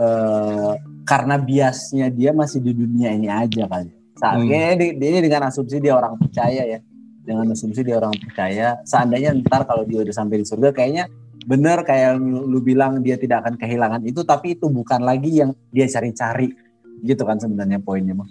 uh, 0.00 0.74
karena 1.06 1.38
biasnya 1.38 2.10
dia 2.10 2.30
masih 2.34 2.62
di 2.62 2.72
dunia 2.74 3.14
ini 3.14 3.28
aja 3.30 3.66
kali. 3.66 3.90
Saat 4.18 4.38
hmm. 4.38 4.78
ini, 4.78 4.86
ini 4.98 5.18
dengan 5.18 5.50
asumsi 5.50 5.82
dia 5.82 5.98
orang 5.98 6.14
percaya 6.14 6.62
ya 6.62 6.78
dengan 7.22 7.54
asumsi 7.54 7.86
dia 7.86 7.96
orang 8.02 8.14
percaya 8.18 8.82
seandainya 8.82 9.30
ntar 9.46 9.62
kalau 9.62 9.86
dia 9.86 10.02
udah 10.02 10.14
sampai 10.14 10.42
di 10.42 10.46
surga 10.46 10.74
kayaknya 10.74 11.06
bener 11.46 11.82
kayak 11.82 12.18
lu, 12.22 12.46
lu 12.46 12.58
bilang 12.62 13.02
dia 13.02 13.18
tidak 13.18 13.46
akan 13.46 13.58
kehilangan 13.58 14.02
itu 14.06 14.22
tapi 14.22 14.54
itu 14.54 14.70
bukan 14.70 15.02
lagi 15.02 15.42
yang 15.42 15.50
dia 15.74 15.90
cari-cari 15.90 16.54
gitu 17.02 17.22
kan 17.26 17.42
sebenarnya 17.42 17.82
poinnya 17.82 18.14
mah 18.14 18.30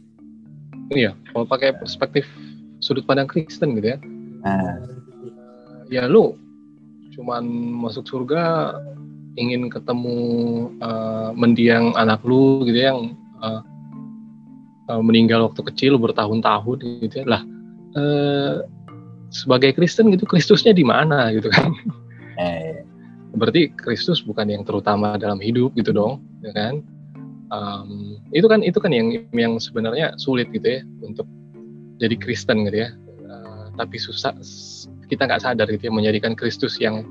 iya 0.95 1.11
kalau 1.31 1.43
pakai 1.43 1.75
perspektif 1.75 2.23
sudut 2.79 3.03
pandang 3.03 3.27
Kristen 3.27 3.75
gitu 3.75 3.95
ya 3.95 3.97
nah. 4.43 4.79
ya 5.91 6.03
lu 6.07 6.39
cuman 7.11 7.43
masuk 7.83 8.07
surga 8.07 8.75
ingin 9.35 9.67
ketemu 9.71 10.17
uh, 10.83 11.31
mendiang 11.35 11.95
anak 11.95 12.19
lu 12.23 12.63
gitu 12.67 12.79
ya, 12.79 12.91
yang 12.91 13.15
uh, 13.39 13.63
uh, 14.91 15.01
meninggal 15.03 15.51
waktu 15.51 15.61
kecil 15.71 15.99
bertahun-tahun 15.99 17.03
gitu 17.03 17.23
ya 17.23 17.25
lah 17.27 17.41
uh, 17.95 18.63
sebagai 19.31 19.75
Kristen 19.75 20.11
gitu 20.11 20.27
Kristusnya 20.27 20.75
di 20.75 20.83
mana 20.83 21.31
gitu 21.31 21.47
kan 21.51 21.71
eh. 22.39 22.70
Berarti 23.35 23.71
Kristus 23.75 24.19
bukan 24.23 24.51
yang 24.51 24.63
terutama 24.67 25.15
dalam 25.15 25.39
hidup 25.39 25.71
gitu 25.75 25.95
dong 25.95 26.23
ya 26.43 26.51
kan? 26.51 26.83
Um, 27.51 28.15
itu 28.31 28.47
kan 28.47 28.63
itu 28.63 28.79
kan 28.79 28.95
yang 28.95 29.27
yang 29.35 29.59
sebenarnya 29.59 30.15
sulit 30.15 30.47
gitu 30.55 30.79
ya 30.79 30.81
untuk 31.03 31.27
jadi 31.99 32.15
Kristen 32.19 32.67
gitu 32.67 32.87
ya. 32.87 32.89
Uh, 33.27 33.71
tapi 33.75 33.99
susah 33.99 34.35
kita 35.11 35.27
nggak 35.27 35.43
sadar 35.43 35.67
gitu 35.67 35.91
ya 35.91 35.93
menjadikan 35.93 36.35
Kristus 36.35 36.79
yang 36.79 37.03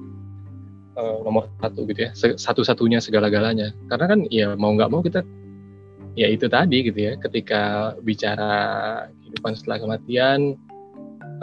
uh, 0.96 1.20
nomor 1.24 1.48
satu 1.60 1.84
gitu 1.88 2.08
ya 2.08 2.10
satu-satunya 2.16 3.00
segala-galanya. 3.00 3.72
Karena 3.88 4.06
kan 4.08 4.20
ya 4.32 4.56
mau 4.56 4.72
nggak 4.72 4.90
mau 4.92 5.04
kita 5.04 5.20
ya 6.18 6.26
itu 6.26 6.50
tadi 6.50 6.90
gitu 6.90 6.98
ya 6.98 7.12
ketika 7.20 7.94
bicara 8.02 8.52
kehidupan 9.22 9.54
setelah 9.54 9.78
kematian 9.78 10.58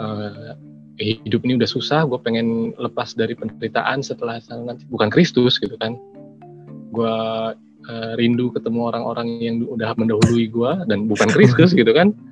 uh, 0.02 0.54
hidup 0.98 1.46
ini 1.46 1.56
udah 1.58 1.70
susah, 1.70 2.04
gue 2.04 2.18
pengen 2.20 2.74
lepas 2.74 3.14
dari 3.14 3.38
penderitaan 3.38 4.02
setelah 4.02 4.42
nanti 4.50 4.82
bukan 4.90 5.08
Kristus 5.08 5.56
gitu 5.62 5.78
kan. 5.78 5.94
Gue 6.90 7.16
uh, 7.88 8.12
rindu 8.18 8.50
ketemu 8.50 8.90
orang-orang 8.90 9.28
yang 9.38 9.62
udah 9.64 9.94
mendahului 9.94 10.50
gue 10.50 10.72
dan 10.90 11.06
bukan 11.06 11.28
Kristus 11.30 11.72
gitu 11.72 11.90
kan. 11.94 12.12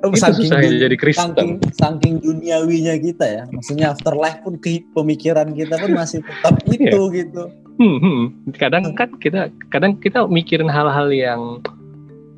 Itu 0.00 0.16
saking 0.16 0.48
susah 0.48 0.64
jadi 0.64 0.96
Kristen. 0.96 1.36
Saking, 1.36 1.52
saking 1.76 2.14
duniawinya 2.24 2.96
kita 2.96 3.26
ya, 3.28 3.42
maksudnya 3.52 3.92
afterlife 3.92 4.40
pun 4.40 4.56
ke, 4.56 4.80
pemikiran 4.96 5.52
kita 5.52 5.76
pun 5.76 5.92
masih 5.92 6.24
tetap 6.24 6.56
itu 6.72 6.88
yeah. 6.88 7.16
gitu. 7.20 7.42
Hmm, 7.76 7.96
hmm. 8.00 8.22
Kadang 8.56 8.96
kan 8.96 9.12
kita, 9.20 9.52
kadang 9.68 10.00
kita 10.00 10.24
mikirin 10.24 10.72
hal-hal 10.72 11.12
yang 11.12 11.60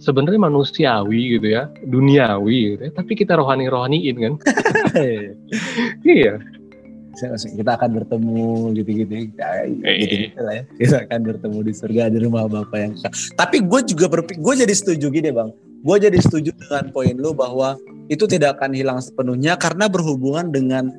sebenarnya 0.02 0.40
manusiawi 0.42 1.38
gitu 1.38 1.46
ya, 1.54 1.70
duniawi 1.86 2.74
gitu 2.74 2.82
ya, 2.90 2.92
tapi 2.92 3.12
kita 3.14 3.38
rohani-rohaniin 3.38 4.16
kan. 4.18 4.34
iya. 6.18 6.42
Kita 7.32 7.76
akan 7.76 7.90
bertemu 8.02 8.72
gitu-gitu, 8.82 9.30
gitu-gitu 9.30 10.40
lah 10.42 10.54
ya. 10.58 10.64
Kita 10.74 10.96
akan 11.06 11.20
bertemu 11.28 11.58
di 11.62 11.72
surga 11.76 12.02
di 12.10 12.18
rumah 12.24 12.50
Bapak 12.50 12.78
yang 12.80 12.94
Tapi 13.38 13.62
gue 13.62 13.80
juga 13.86 14.10
berpikir, 14.10 14.42
gue 14.42 14.54
jadi 14.66 14.74
setuju 14.74 15.06
gini 15.12 15.30
bang. 15.30 15.54
Gue 15.82 15.96
jadi 16.02 16.18
setuju 16.18 16.50
dengan 16.56 16.90
poin 16.90 17.14
lu 17.14 17.30
bahwa 17.36 17.78
itu 18.10 18.26
tidak 18.26 18.58
akan 18.58 18.74
hilang 18.74 18.98
sepenuhnya 18.98 19.54
karena 19.60 19.86
berhubungan 19.86 20.50
dengan 20.50 20.90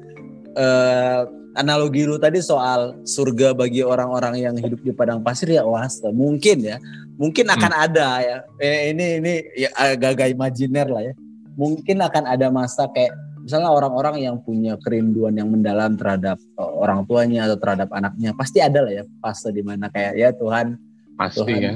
uh, 0.55 1.27
analogi 1.53 2.05
lu 2.05 2.17
tadi 2.17 2.41
soal 2.41 2.97
surga 3.05 3.53
bagi 3.53 3.85
orang-orang 3.85 4.41
yang 4.41 4.55
hidup 4.57 4.81
di 4.81 4.91
padang 4.93 5.21
pasir 5.21 5.53
ya 5.53 5.63
was 5.65 6.01
mungkin 6.13 6.61
ya. 6.61 6.77
Mungkin 7.13 7.45
akan 7.45 7.71
hmm. 7.71 7.85
ada 7.89 8.07
ya. 8.25 8.37
Eh, 8.57 8.89
ini 8.93 9.05
ini 9.21 9.33
ya 9.53 9.69
agak-agak 9.77 10.33
imajiner 10.33 10.87
lah 10.89 11.03
ya. 11.05 11.13
Mungkin 11.53 12.01
akan 12.01 12.23
ada 12.25 12.49
masa 12.49 12.89
kayak 12.89 13.13
misalnya 13.43 13.69
orang-orang 13.69 14.23
yang 14.23 14.39
punya 14.39 14.79
kerinduan 14.79 15.35
yang 15.35 15.51
mendalam 15.51 15.99
terhadap 15.99 16.39
uh, 16.55 16.73
orang 16.79 17.03
tuanya 17.03 17.45
atau 17.45 17.59
terhadap 17.59 17.91
anaknya 17.91 18.31
pasti 18.33 18.63
ada 18.63 18.79
lah 18.87 18.93
ya 18.95 19.03
fase 19.19 19.51
di 19.51 19.59
mana 19.59 19.91
kayak 19.91 20.15
ya 20.15 20.31
Tuhan 20.31 20.79
pasti 21.19 21.43
Tuhan, 21.43 21.59
ya 21.59 21.73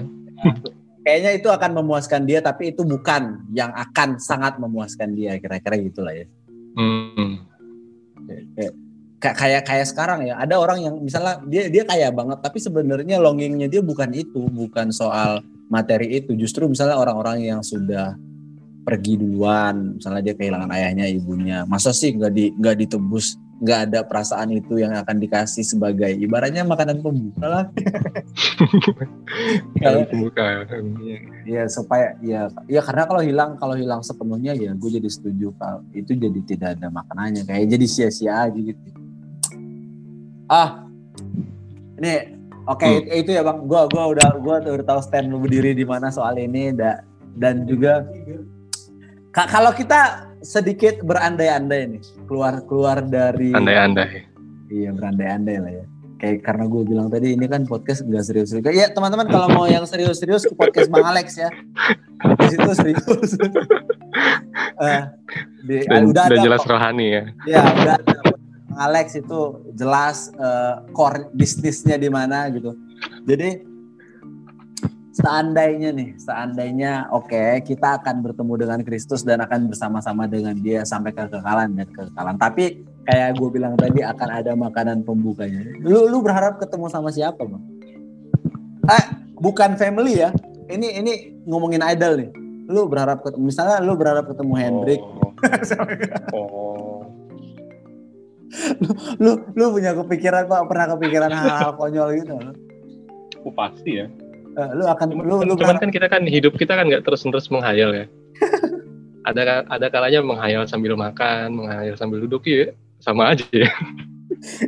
kayaknya 1.06 1.32
itu 1.36 1.52
akan 1.52 1.72
memuaskan 1.84 2.24
dia 2.24 2.40
tapi 2.40 2.72
itu 2.72 2.88
bukan 2.88 3.44
yang 3.52 3.76
akan 3.76 4.16
sangat 4.16 4.56
memuaskan 4.64 5.12
dia 5.12 5.36
kira-kira 5.44 5.76
gitulah 5.84 6.16
ya. 6.16 6.26
Hmm. 6.80 7.27
Kayak, 9.18 9.66
kayak 9.66 9.88
sekarang 9.90 10.30
ya 10.30 10.38
ada 10.38 10.62
orang 10.62 10.80
yang 10.82 10.96
misalnya 11.02 11.42
dia 11.50 11.70
dia 11.74 11.84
kaya 11.84 12.14
banget 12.14 12.38
tapi 12.42 12.62
sebenarnya 12.62 13.18
longingnya 13.18 13.66
dia 13.66 13.82
bukan 13.82 14.14
itu 14.14 14.46
bukan 14.50 14.94
soal 14.94 15.42
materi 15.68 16.22
itu. 16.22 16.38
Justru 16.38 16.70
misalnya 16.70 16.96
orang-orang 16.96 17.44
yang 17.44 17.62
sudah 17.66 18.16
pergi 18.88 19.20
duluan 19.20 20.00
misalnya 20.00 20.32
dia 20.32 20.36
kehilangan 20.40 20.72
ayahnya 20.72 21.12
ibunya 21.12 21.68
masa 21.68 21.92
sih 21.92 22.16
nggak 22.16 22.32
di 22.32 22.56
nggak 22.56 22.88
ditebus 22.88 23.36
nggak 23.58 23.80
ada 23.90 24.00
perasaan 24.06 24.54
itu 24.54 24.78
yang 24.78 24.94
akan 24.94 25.18
dikasih 25.18 25.66
sebagai 25.66 26.14
ibaratnya 26.14 26.62
makanan 26.62 27.02
pembuka 27.02 27.46
lah. 27.50 27.66
Makanan 29.76 30.06
pembuka 30.14 30.42
ya, 30.46 30.62
ya 31.44 31.64
supaya 31.66 32.14
ya 32.22 32.54
ya 32.70 32.82
karena 32.86 33.04
kalau 33.10 33.22
hilang 33.26 33.52
kalau 33.58 33.74
hilang 33.74 34.06
sepenuhnya 34.06 34.54
ya 34.54 34.78
gue 34.78 34.90
jadi 35.02 35.10
setuju 35.10 35.58
kalau 35.58 35.82
itu 35.92 36.14
jadi 36.14 36.40
tidak 36.46 36.70
ada 36.78 36.88
makanannya 36.94 37.44
kayak 37.50 37.66
jadi 37.66 37.86
sia-sia 37.90 38.46
aja 38.46 38.56
gitu 38.56 38.97
ah 40.48 40.88
ini 42.00 42.40
oke 42.68 42.80
okay, 42.80 42.94
hmm. 43.04 43.22
itu 43.24 43.32
ya 43.36 43.42
bang 43.44 43.60
gue 43.68 43.82
gua 43.92 44.04
udah 44.12 44.30
gua 44.40 44.56
udah 44.64 44.86
tahu 44.88 45.02
stand 45.04 45.32
lu 45.32 45.44
berdiri 45.44 45.76
di 45.76 45.84
mana 45.84 46.08
soal 46.12 46.40
ini 46.40 46.72
da, 46.72 47.04
dan 47.36 47.68
juga 47.68 48.08
kalau 49.36 49.70
kita 49.76 50.32
sedikit 50.42 51.04
berandai-andai 51.04 51.98
nih 51.98 52.04
keluar 52.26 52.64
keluar 52.66 53.04
dari 53.04 53.52
andai-andai 53.52 54.26
iya 54.72 54.90
berandai-andai 54.96 55.58
lah 55.60 55.74
ya 55.84 55.86
kayak 56.18 56.42
karena 56.44 56.66
gue 56.66 56.82
bilang 56.84 57.08
tadi 57.14 57.38
ini 57.38 57.46
kan 57.46 57.64
podcast 57.70 58.02
nggak 58.02 58.26
serius 58.26 58.50
juga. 58.50 58.74
Ya 58.74 58.90
teman-teman 58.90 59.30
kalau 59.30 59.48
mau 59.54 59.66
yang 59.70 59.86
serius-serius 59.86 60.50
ke 60.50 60.54
podcast 60.58 60.90
Bang 60.90 61.06
Alex 61.06 61.38
ya. 61.38 61.50
Di 62.42 62.46
situ 62.50 62.72
serius. 62.74 63.38
uh, 64.82 65.14
di, 65.70 65.86
dan, 65.86 66.10
udah 66.10 66.26
dan 66.26 66.38
ada 66.42 66.44
jelas 66.44 66.62
kok. 66.66 66.74
rohani 66.74 67.06
ya. 67.06 67.24
Ya 67.46 67.62
udah 67.70 67.96
ada. 68.02 68.18
Alex 68.78 69.18
itu 69.18 69.66
jelas 69.74 70.30
uh, 70.38 70.86
core 70.94 71.28
bisnisnya 71.34 71.98
di 71.98 72.08
mana 72.08 72.48
gitu. 72.54 72.78
Jadi 73.26 73.66
seandainya 75.18 75.90
nih, 75.90 76.14
seandainya 76.22 77.10
oke 77.10 77.34
okay, 77.34 77.66
kita 77.66 77.98
akan 77.98 78.22
bertemu 78.22 78.54
dengan 78.62 78.80
Kristus 78.86 79.26
dan 79.26 79.42
akan 79.42 79.74
bersama-sama 79.74 80.30
dengan 80.30 80.54
Dia 80.62 80.86
sampai 80.86 81.10
ke 81.12 81.26
kekekalan 81.26 81.74
dan 81.74 81.90
kekekalan. 81.90 82.38
Tapi 82.38 82.86
kayak 83.10 83.42
gue 83.42 83.50
bilang 83.50 83.74
tadi 83.74 84.06
akan 84.06 84.30
ada 84.30 84.54
makanan 84.54 85.02
pembukanya. 85.02 85.66
Lu 85.82 86.06
lu 86.06 86.22
berharap 86.22 86.62
ketemu 86.62 86.86
sama 86.94 87.10
siapa, 87.10 87.42
Bang? 87.42 87.66
Eh, 88.88 89.04
bukan 89.42 89.74
family 89.76 90.22
ya. 90.22 90.30
Ini 90.70 91.02
ini 91.02 91.14
ngomongin 91.50 91.82
idol 91.82 92.14
nih. 92.22 92.30
Lu 92.70 92.86
berharap 92.86 93.26
ketemu 93.26 93.50
misalnya 93.50 93.82
lu 93.82 93.98
berharap 93.98 94.30
ketemu 94.30 94.54
Hendrik. 94.54 95.02
Oh. 95.02 95.34
oh. 96.38 96.97
Lu, 98.82 98.92
lu 99.20 99.32
lu 99.54 99.66
punya 99.76 99.92
kepikiran 99.94 100.48
Pak, 100.48 100.62
pernah 100.72 100.86
kepikiran 100.96 101.30
hal-hal 101.32 101.72
konyol 101.80 102.10
gitu? 102.16 102.36
Oh, 103.44 103.54
pasti 103.54 104.04
ya. 104.04 104.08
Uh, 104.58 104.70
lu 104.74 104.84
akan 104.90 105.06
cuman, 105.14 105.24
lu, 105.28 105.36
lu 105.46 105.54
cuman 105.54 105.78
kan 105.78 105.90
kita 105.94 106.08
kan 106.10 106.26
hidup 106.26 106.58
kita 106.58 106.74
kan 106.74 106.90
nggak 106.90 107.06
terus 107.06 107.22
terus 107.22 107.48
menghayal 107.52 107.94
ya. 107.94 108.06
Ada 109.28 109.68
ada 109.68 109.92
kalanya 109.92 110.24
menghayal 110.24 110.64
sambil 110.72 110.96
makan 110.96 111.52
menghayal 111.52 112.00
sambil 112.00 112.24
duduk 112.24 112.48
ya 112.48 112.72
sama 113.04 113.36
aja 113.36 113.44
ya. 113.52 113.68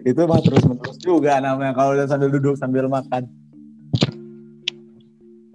itu 0.04 0.20
mah 0.28 0.36
terus 0.44 0.68
menerus 0.68 1.00
juga 1.00 1.39
namanya 1.39 1.72
kalau 1.72 1.96
udah 1.96 2.04
sambil 2.12 2.28
duduk 2.28 2.60
sambil 2.60 2.92
makan. 2.92 3.24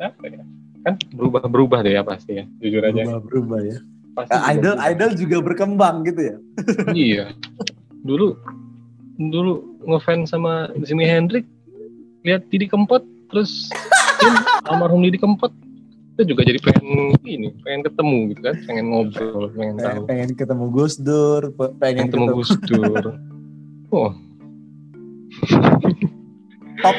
Apa 0.00 0.24
ya? 0.24 0.40
Kan 0.88 0.94
berubah 1.12 1.44
berubah 1.44 1.78
deh 1.84 2.00
ya 2.00 2.00
pasti 2.00 2.40
ya 2.40 2.48
jujur 2.64 2.80
aja. 2.80 3.04
Berubah 3.04 3.20
berubah 3.28 3.60
ya. 3.60 3.76
Pasti 4.16 4.38
idol 4.56 4.72
berubah. 4.72 4.88
idol 4.88 5.10
juga 5.20 5.36
berkembang 5.52 5.96
gitu 6.08 6.20
ya? 6.24 6.36
Iya 6.96 7.24
dulu 8.04 8.36
dulu 9.16 9.80
ngefans 9.88 10.36
sama 10.36 10.68
Jimi 10.84 11.08
Hendrix 11.08 11.48
lihat 12.24 12.44
Didi 12.52 12.68
Kempot 12.68 13.00
terus 13.32 13.72
almarhum 14.68 15.02
Didi 15.02 15.16
Kempot. 15.18 15.50
Kita 16.14 16.30
juga 16.30 16.46
jadi 16.46 16.62
pengen 16.62 17.18
ini 17.26 17.50
pengen 17.66 17.90
ketemu 17.90 18.18
gitu 18.30 18.40
kan 18.46 18.56
pengen 18.70 18.84
ngobrol 18.86 19.50
pengen 19.50 19.74
tahu. 19.82 20.02
pengen 20.06 20.30
ketemu 20.38 20.64
Gus 20.70 20.94
Dur 20.94 21.42
pengen, 21.58 21.74
pengen 21.82 22.06
ketemu, 22.06 22.26
Gus 22.38 22.50
Dur. 22.62 23.04
Oh. 23.94 24.10
Top 26.82 26.98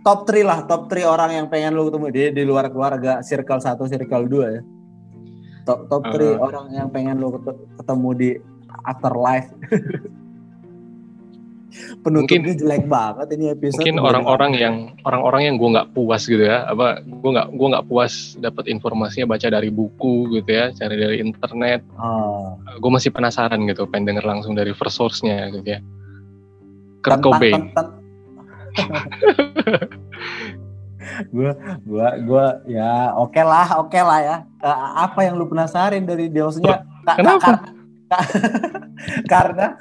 top 0.00 0.20
3 0.24 0.40
lah 0.40 0.64
top 0.64 0.88
3 0.88 1.04
orang 1.04 1.36
yang 1.36 1.46
pengen 1.52 1.76
lu 1.76 1.92
ketemu 1.92 2.06
di 2.08 2.22
di 2.32 2.42
luar 2.48 2.72
keluarga 2.72 3.20
circle 3.20 3.60
1 3.60 3.76
circle 3.76 4.24
2 4.24 4.56
ya. 4.56 4.62
Top 5.68 5.92
top 5.92 6.08
3 6.08 6.16
uh, 6.16 6.40
orang 6.40 6.72
yang 6.72 6.88
pengen 6.88 7.20
lu 7.20 7.28
ketemu 7.76 8.08
di 8.16 8.30
afterlife 8.88 9.52
penutupnya 12.02 12.40
mungkin, 12.42 12.58
jelek 12.58 12.84
banget 12.90 13.26
ini 13.34 13.44
episode 13.54 13.80
mungkin 13.80 13.98
orang-orang 14.02 14.52
yang 14.58 14.74
orang-orang 15.06 15.42
yang 15.46 15.54
gue 15.56 15.68
nggak 15.76 15.88
puas 15.94 16.22
gitu 16.26 16.42
ya. 16.42 16.66
Apa 16.66 17.02
gue 17.02 17.30
nggak 17.30 17.48
gue 17.54 17.68
nggak 17.72 17.86
puas 17.86 18.34
dapat 18.38 18.66
informasinya 18.66 19.26
baca 19.30 19.46
dari 19.46 19.70
buku 19.70 20.40
gitu 20.40 20.50
ya 20.50 20.74
cari 20.74 20.96
dari 20.98 21.16
internet. 21.22 21.82
Oh. 21.96 22.58
gue 22.80 22.90
masih 22.90 23.12
penasaran 23.12 23.60
gitu 23.68 23.84
pengen 23.86 24.14
denger 24.14 24.24
langsung 24.24 24.56
dari 24.56 24.74
first 24.74 24.98
source-nya 24.98 25.50
gitu 25.54 25.78
ya. 25.78 25.80
Kurt 27.00 27.20
Cobain. 27.24 27.72
gue 31.34 31.50
gue 31.84 32.08
gue 32.22 32.46
ya 32.70 33.10
oke 33.18 33.34
okay 33.34 33.44
lah 33.44 33.66
oke 33.82 33.90
okay 33.90 34.02
lah 34.02 34.18
ya. 34.20 34.36
Apa 34.98 35.26
yang 35.26 35.38
lu 35.38 35.46
penasarin 35.48 36.06
dari 36.06 36.30
dia? 36.30 36.46
Maksudnya 36.46 36.86
kenapa? 37.04 37.78
karena 39.32 39.78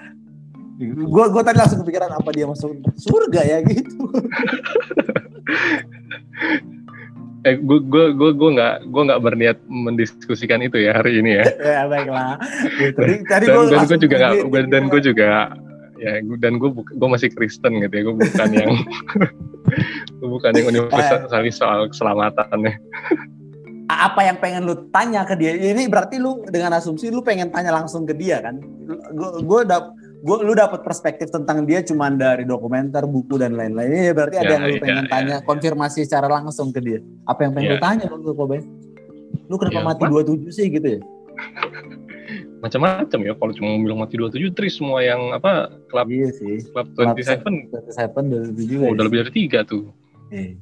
gue 0.80 1.26
gue 1.36 1.44
tadi 1.44 1.58
langsung 1.60 1.84
kepikiran 1.84 2.16
apa 2.16 2.30
dia 2.32 2.48
masuk 2.48 2.72
surga 2.96 3.42
ya 3.44 3.58
gitu. 3.68 4.00
Eh 7.48 7.56
gue 7.56 7.80
gue 7.88 8.06
gue 8.20 8.32
gue 8.36 8.50
nggak 8.52 8.92
gue 8.92 9.02
nggak 9.08 9.22
berniat 9.24 9.58
mendiskusikan 9.72 10.60
itu 10.60 10.76
ya 10.76 11.00
hari 11.00 11.24
ini 11.24 11.40
ya. 11.40 11.46
Ya 11.80 11.82
baiklah. 11.88 12.36
Gitu. 12.76 13.00
tadi, 13.28 13.46
dan, 13.48 13.72
dan 13.72 13.84
gue 13.88 14.00
juga 14.00 14.16
nggak 14.20 14.68
dan 14.68 14.84
gue 14.92 15.02
juga 15.04 15.28
ya 16.00 16.12
dan 16.40 16.54
gue 16.60 16.70
gue 16.72 17.10
masih 17.12 17.32
Kristen 17.32 17.80
gitu 17.80 17.92
ya 17.96 18.04
gue 18.08 18.16
bukan 18.16 18.50
yang 18.56 18.72
gue 20.20 20.30
bukan 20.32 20.52
yang 20.52 20.68
universalis 20.68 21.56
soal 21.60 21.88
keselamatan 21.88 22.60
ya. 22.68 22.76
Apa 23.90 24.22
yang 24.22 24.38
pengen 24.38 24.70
lu 24.70 24.76
tanya 24.94 25.26
ke 25.26 25.34
dia? 25.34 25.56
Ini 25.56 25.90
berarti 25.90 26.22
lu 26.22 26.44
dengan 26.46 26.78
asumsi 26.78 27.10
lu 27.10 27.24
pengen 27.24 27.50
tanya 27.50 27.72
langsung 27.72 28.04
ke 28.04 28.14
dia 28.14 28.44
kan? 28.44 28.60
Gue 29.16 29.30
gue 29.42 29.60
udah 29.66 29.80
gue 30.20 30.38
lu 30.44 30.52
dapat 30.52 30.84
perspektif 30.84 31.32
tentang 31.32 31.64
dia 31.64 31.80
cuma 31.80 32.12
dari 32.12 32.44
dokumenter 32.44 33.08
buku 33.08 33.40
dan 33.40 33.56
lain-lain. 33.56 34.12
Ya 34.12 34.14
berarti 34.14 34.36
ya, 34.36 34.42
ada 34.44 34.52
yang 34.60 34.64
lu 34.68 34.76
ya, 34.76 34.82
pengen 34.84 35.06
ya, 35.08 35.12
tanya 35.12 35.36
ya. 35.40 35.46
konfirmasi 35.48 36.00
secara 36.04 36.28
langsung 36.28 36.76
ke 36.76 36.80
dia. 36.84 37.00
Apa 37.24 37.48
yang 37.48 37.52
pengen 37.56 37.68
ya. 37.68 37.74
lu 37.76 37.80
tanya 37.80 38.06
bang 38.12 38.24
Kobe 38.24 38.60
lu 39.50 39.56
kenapa 39.58 39.80
ya, 39.82 39.86
mati 39.86 40.04
dua 40.06 40.22
tujuh 40.22 40.52
sih 40.54 40.68
gitu 40.70 40.88
ya? 40.98 41.02
Macam-macam 42.60 43.20
ya 43.24 43.34
kalau 43.34 43.54
cuma 43.56 43.70
bilang 43.82 44.00
mati 44.04 44.16
dua 44.20 44.30
tujuh 44.30 44.52
terus 44.54 44.78
semua 44.78 45.02
yang 45.02 45.34
apa 45.34 45.74
klub 45.90 46.08
iya 46.12 46.30
sih. 46.36 46.62
klub 46.70 46.92
twenty 46.94 47.24
seven. 47.24 47.72
twenty 47.72 47.92
seven 47.94 48.24
dua 48.30 48.42
tujuh 48.52 48.78
oh, 48.84 48.92
udah 48.94 49.04
lebih 49.08 49.18
dari 49.26 49.32
tiga 49.34 49.64
tuh. 49.64 49.90
Eh. 50.30 50.60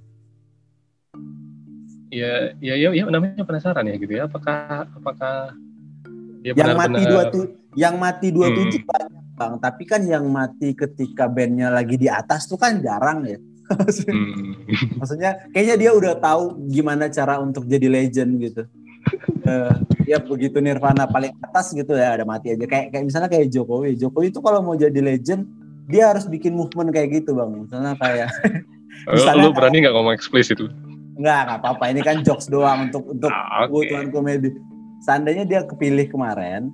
ya 2.07 2.55
ya 2.63 2.79
ya 2.79 2.95
ya 2.95 3.03
namanya 3.11 3.43
penasaran 3.43 3.83
ya 3.83 3.95
gitu 3.99 4.13
ya. 4.15 4.31
Apakah 4.31 4.87
apakah 4.95 5.51
dia 6.39 6.53
yang 6.53 6.55
benar 6.55 6.75
-benar... 6.77 6.87
mati 6.87 7.03
dua 7.03 7.23
tuh 7.27 7.45
yang 7.75 7.95
mati 7.99 8.27
dua 8.31 8.47
tujuh 8.53 8.79
hmm. 8.79 8.87
banyak 8.87 9.26
bang 9.37 9.61
tapi 9.61 9.85
kan 9.85 10.01
yang 10.01 10.25
mati 10.27 10.73
ketika 10.73 11.29
bandnya 11.29 11.69
lagi 11.69 11.95
di 11.95 12.09
atas 12.09 12.49
tuh 12.49 12.57
kan 12.57 12.81
jarang 12.81 13.23
ya 13.29 13.37
hmm. 13.77 14.97
maksudnya 14.97 15.45
kayaknya 15.53 15.75
dia 15.77 15.91
udah 15.93 16.17
tahu 16.17 16.57
gimana 16.73 17.11
cara 17.13 17.37
untuk 17.37 17.69
jadi 17.69 17.85
legend 17.85 18.31
gitu 18.41 18.63
uh, 19.45 19.75
ya 20.09 20.17
begitu 20.17 20.57
Nirvana 20.57 21.05
paling 21.05 21.37
atas 21.45 21.77
gitu 21.77 21.93
ya 21.93 22.17
ada 22.17 22.25
mati 22.25 22.57
aja 22.57 22.65
kayak 22.65 22.89
kayak 22.89 23.05
misalnya 23.05 23.29
kayak 23.29 23.53
Jokowi 23.53 23.93
Jokowi 23.93 24.33
itu 24.33 24.41
kalau 24.41 24.65
mau 24.65 24.73
jadi 24.73 24.97
legend 24.97 25.45
dia 25.87 26.09
harus 26.09 26.25
bikin 26.25 26.57
movement 26.57 26.89
kayak 26.89 27.21
gitu 27.21 27.37
bang 27.37 27.53
misalnya 27.53 27.93
kayak 28.01 28.33
misalnya, 29.05 29.45
lu 29.45 29.53
berani 29.53 29.85
nggak 29.85 29.93
ngomong 29.93 30.15
eksplisit 30.17 30.57
itu 30.57 30.67
Enggak, 31.17 31.39
nggak 31.49 31.59
apa-apa. 31.65 31.83
Ini 31.89 32.01
kan 32.05 32.17
jokes 32.21 32.47
doang 32.47 32.87
untuk 32.89 33.03
untuk 33.09 33.33
ah, 33.33 33.65
okay. 33.65 33.89
kebutuhan 33.89 34.07
komedi. 34.13 34.49
Seandainya 35.01 35.43
dia 35.49 35.61
kepilih 35.65 36.13
kemarin, 36.13 36.69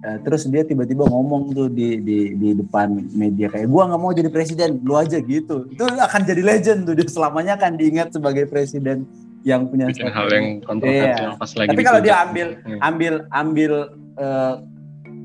Uh, 0.00 0.16
terus 0.24 0.48
dia 0.48 0.64
tiba-tiba 0.64 1.04
ngomong 1.04 1.52
tuh 1.52 1.68
di 1.68 2.00
di 2.00 2.32
di 2.32 2.56
depan 2.56 2.88
media 3.12 3.52
kayak 3.52 3.68
gua 3.68 3.84
nggak 3.84 4.00
mau 4.00 4.16
jadi 4.16 4.32
presiden 4.32 4.80
lu 4.80 4.96
aja 4.96 5.20
gitu 5.20 5.68
itu 5.68 5.84
akan 5.84 6.24
jadi 6.24 6.40
legend 6.40 6.88
tuh 6.88 6.96
dia 6.96 7.04
selamanya 7.04 7.60
akan 7.60 7.76
diingat 7.76 8.08
sebagai 8.08 8.48
presiden 8.48 9.04
yang 9.44 9.68
punya 9.68 9.92
Bikin 9.92 10.08
hal 10.08 10.28
yang 10.32 10.64
kontroversial 10.64 11.36
iya. 11.36 11.36
pas 11.36 11.52
lagi 11.52 11.68
tapi 11.68 11.82
kalau 11.84 12.00
dia 12.00 12.16
ambil 12.16 12.46
hmm. 12.64 12.80
ambil 12.80 13.14
ambil 13.28 13.72
uh, 14.16 14.54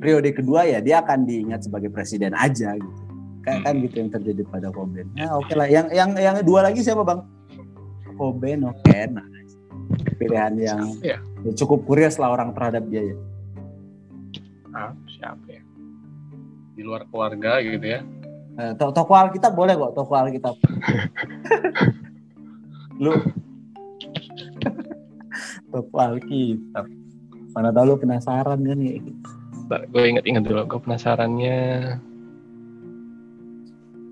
periode 0.04 0.30
kedua 0.36 0.68
ya 0.68 0.84
dia 0.84 1.00
akan 1.00 1.24
diingat 1.24 1.64
sebagai 1.64 1.88
presiden 1.88 2.36
aja 2.36 2.76
gitu 2.76 3.02
kayak 3.48 3.64
kan 3.64 3.80
hmm. 3.80 3.80
kan 3.80 3.84
gitu 3.88 3.96
yang 4.04 4.12
terjadi 4.12 4.42
pada 4.52 4.68
Cobain 4.76 5.08
nah 5.16 5.40
oke 5.40 5.48
okay 5.48 5.56
lah 5.56 5.68
yang 5.72 5.88
yang 5.96 6.10
yang 6.20 6.36
dua 6.44 6.68
lagi 6.68 6.84
siapa 6.84 7.08
bang 7.08 7.24
Cobain 8.20 8.60
oke 8.68 8.76
okay. 8.84 9.08
nah 9.08 9.24
pilihan 10.20 10.54
yang 10.60 10.80
ya. 11.00 11.16
cukup 11.56 11.88
kurios 11.88 12.20
lah 12.20 12.32
orang 12.32 12.52
terhadap 12.52 12.84
dia 12.92 13.04
ya 13.04 13.16
ah, 14.76 14.92
siapa 15.08 15.46
ya? 15.48 15.64
Di 16.76 16.84
luar 16.84 17.08
keluarga 17.08 17.64
gitu 17.64 17.88
ya? 17.88 18.04
Eh, 18.56 18.72
to 18.80 18.92
toko 18.92 19.16
Alkitab 19.16 19.52
boleh 19.56 19.76
kok 19.76 19.96
toko 19.96 20.14
Alkitab. 20.16 20.56
Lu. 23.04 23.16
Toko 25.72 25.96
Alkitab. 26.00 26.86
Mana 27.56 27.72
tahu 27.72 27.86
lu 27.88 27.96
penasaran 27.96 28.60
kan 28.60 28.80
ya? 28.80 29.00
Gue 29.92 30.04
inget-inget 30.12 30.44
dulu 30.44 30.68
gue 30.68 30.80
penasarannya. 30.84 31.60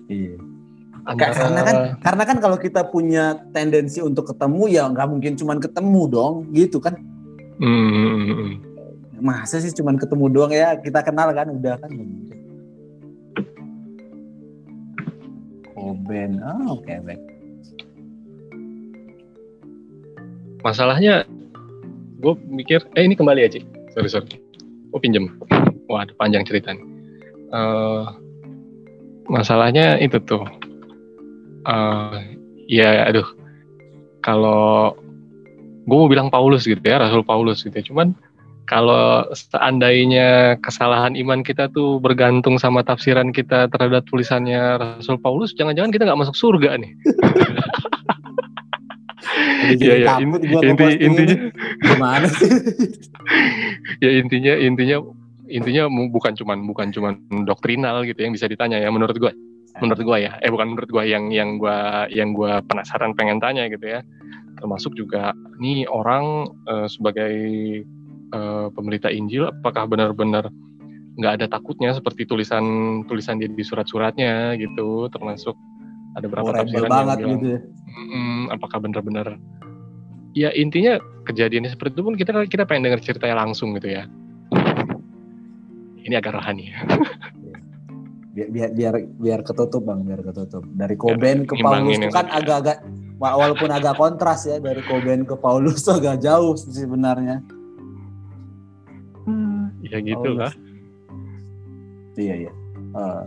Iya. 0.08 0.36
Antara... 1.04 1.36
Karena 1.36 1.62
kan 1.64 1.76
karena 2.00 2.24
kan 2.24 2.38
kalau 2.40 2.58
kita 2.60 2.88
punya 2.88 3.36
tendensi 3.52 4.00
untuk 4.00 4.32
ketemu 4.32 4.72
ya 4.72 4.88
nggak 4.88 5.08
mungkin 5.12 5.36
cuman 5.36 5.60
ketemu 5.60 6.02
dong 6.08 6.34
gitu 6.56 6.80
kan. 6.80 6.96
Hmm. 7.60 7.92
hmm, 7.92 8.12
hmm, 8.12 8.32
hmm 8.32 8.73
masa 9.20 9.62
sih 9.62 9.74
cuman 9.76 10.00
ketemu 10.00 10.26
doang 10.32 10.54
ya? 10.54 10.78
Kita 10.80 11.04
kenal 11.06 11.34
kan 11.36 11.50
udah 11.52 11.76
kan? 11.78 11.92
Koben 15.74 16.40
oh 16.42 16.80
oke 16.80 16.86
okay, 16.86 16.98
baik. 17.04 17.22
Masalahnya 20.64 21.28
gue 22.24 22.34
mikir 22.48 22.88
eh 22.96 23.04
ini 23.04 23.14
kembali 23.20 23.42
aja 23.44 23.60
sorry 23.92 24.10
sorry. 24.10 24.40
Gue 24.90 25.00
pinjem. 25.04 25.28
Wah 25.92 26.08
panjang 26.16 26.48
cerita 26.48 26.72
nih 26.72 26.94
uh, 27.54 28.04
masalahnya 29.30 30.02
itu 30.02 30.18
tuh. 30.26 30.44
Uh, 31.64 32.18
ya, 32.68 33.08
aduh. 33.08 33.28
Kalau 34.26 34.96
gue 35.84 35.96
mau 35.96 36.10
bilang 36.10 36.32
Paulus 36.34 36.66
gitu 36.66 36.82
ya, 36.82 37.00
Rasul 37.00 37.24
Paulus 37.24 37.64
gitu 37.64 37.76
ya. 37.76 37.86
Cuman 37.86 38.18
kalau 38.64 39.28
seandainya 39.36 40.56
kesalahan 40.64 41.20
iman 41.20 41.44
kita 41.44 41.68
tuh 41.72 42.00
bergantung 42.00 42.56
sama 42.56 42.80
tafsiran 42.82 43.36
kita 43.36 43.68
terhadap 43.68 44.08
tulisannya 44.08 44.80
Rasul 44.80 45.20
Paulus, 45.20 45.52
jangan-jangan 45.56 45.92
kita 45.92 46.04
nggak 46.08 46.22
masuk 46.24 46.36
surga 46.36 46.80
nih. 46.80 46.92
Iya 49.64 49.96
ya, 50.04 50.12
inti, 50.20 50.52
inti, 50.52 50.86
intinya 51.00 51.36
gimana 51.80 52.28
sih? 52.28 52.52
ya 54.04 54.10
intinya 54.20 54.54
intinya 54.60 54.98
intinya 55.48 55.84
bukan 55.88 56.36
cuman 56.36 56.68
bukan 56.68 56.92
cuman 56.92 57.14
doktrinal 57.48 58.04
gitu 58.04 58.20
yang 58.20 58.36
bisa 58.36 58.52
ditanya 58.52 58.84
ya 58.84 58.92
menurut 58.92 59.16
gue 59.16 59.32
menurut 59.82 60.02
gue 60.04 60.18
ya 60.28 60.38
eh 60.44 60.52
bukan 60.52 60.76
menurut 60.76 60.90
gue 60.92 61.04
yang 61.08 61.32
yang 61.34 61.58
gue 61.58 61.78
yang 62.14 62.36
gue 62.36 62.52
penasaran 62.70 63.16
pengen 63.18 63.42
tanya 63.42 63.66
gitu 63.72 63.86
ya 63.86 64.06
termasuk 64.60 64.94
juga 64.96 65.34
nih 65.58 65.90
orang 65.90 66.48
uh, 66.70 66.88
sebagai 66.88 67.34
uh, 68.34 68.68
pemberita 68.74 69.14
Injil 69.14 69.48
apakah 69.48 69.86
benar-benar 69.86 70.50
nggak 71.14 71.34
ada 71.40 71.46
takutnya 71.46 71.94
seperti 71.94 72.26
tulisan 72.26 72.66
tulisan 73.06 73.38
dia 73.38 73.46
di 73.46 73.62
surat-suratnya 73.62 74.58
gitu 74.58 75.08
termasuk 75.14 75.54
ada 76.18 76.26
berapa 76.26 76.50
oh, 76.50 76.54
tafsiran 76.58 76.90
yang 76.90 76.90
bilang 76.90 77.20
gitu 77.22 77.48
ya. 77.54 77.60
mm, 77.94 78.44
apakah 78.50 78.78
benar-benar 78.82 79.28
ya 80.34 80.50
intinya 80.58 80.98
kejadiannya 81.30 81.70
seperti 81.70 82.02
itu 82.02 82.04
pun 82.04 82.16
kita 82.18 82.32
kita 82.50 82.66
pengen 82.66 82.90
dengar 82.90 83.02
ceritanya 83.06 83.46
langsung 83.46 83.78
gitu 83.78 83.94
ya 83.94 84.10
ini 86.04 86.14
agak 86.18 86.34
rohani 86.34 86.74
biar 88.34 88.50
biar 88.50 88.70
biar, 88.74 88.94
biar 89.22 89.40
ketutup 89.46 89.86
bang 89.86 90.02
biar 90.02 90.22
ketutup 90.26 90.66
dari 90.74 90.98
Koben 90.98 91.46
ke 91.46 91.54
Paulus 91.62 92.02
itu 92.02 92.10
kan 92.10 92.26
agak-agak 92.34 92.82
walaupun 93.22 93.70
agak 93.70 93.94
kontras 94.02 94.50
ya 94.50 94.58
dari 94.58 94.82
Koben 94.82 95.30
ke 95.30 95.38
Paulus 95.38 95.86
agak 95.86 96.26
jauh 96.26 96.58
sebenarnya 96.58 97.46
hmm. 97.46 97.63
Ya 99.84 100.00
gitu 100.00 100.30
lah 100.36 100.54
iya 102.18 102.48
iya. 102.48 102.52
Uh, 102.94 103.26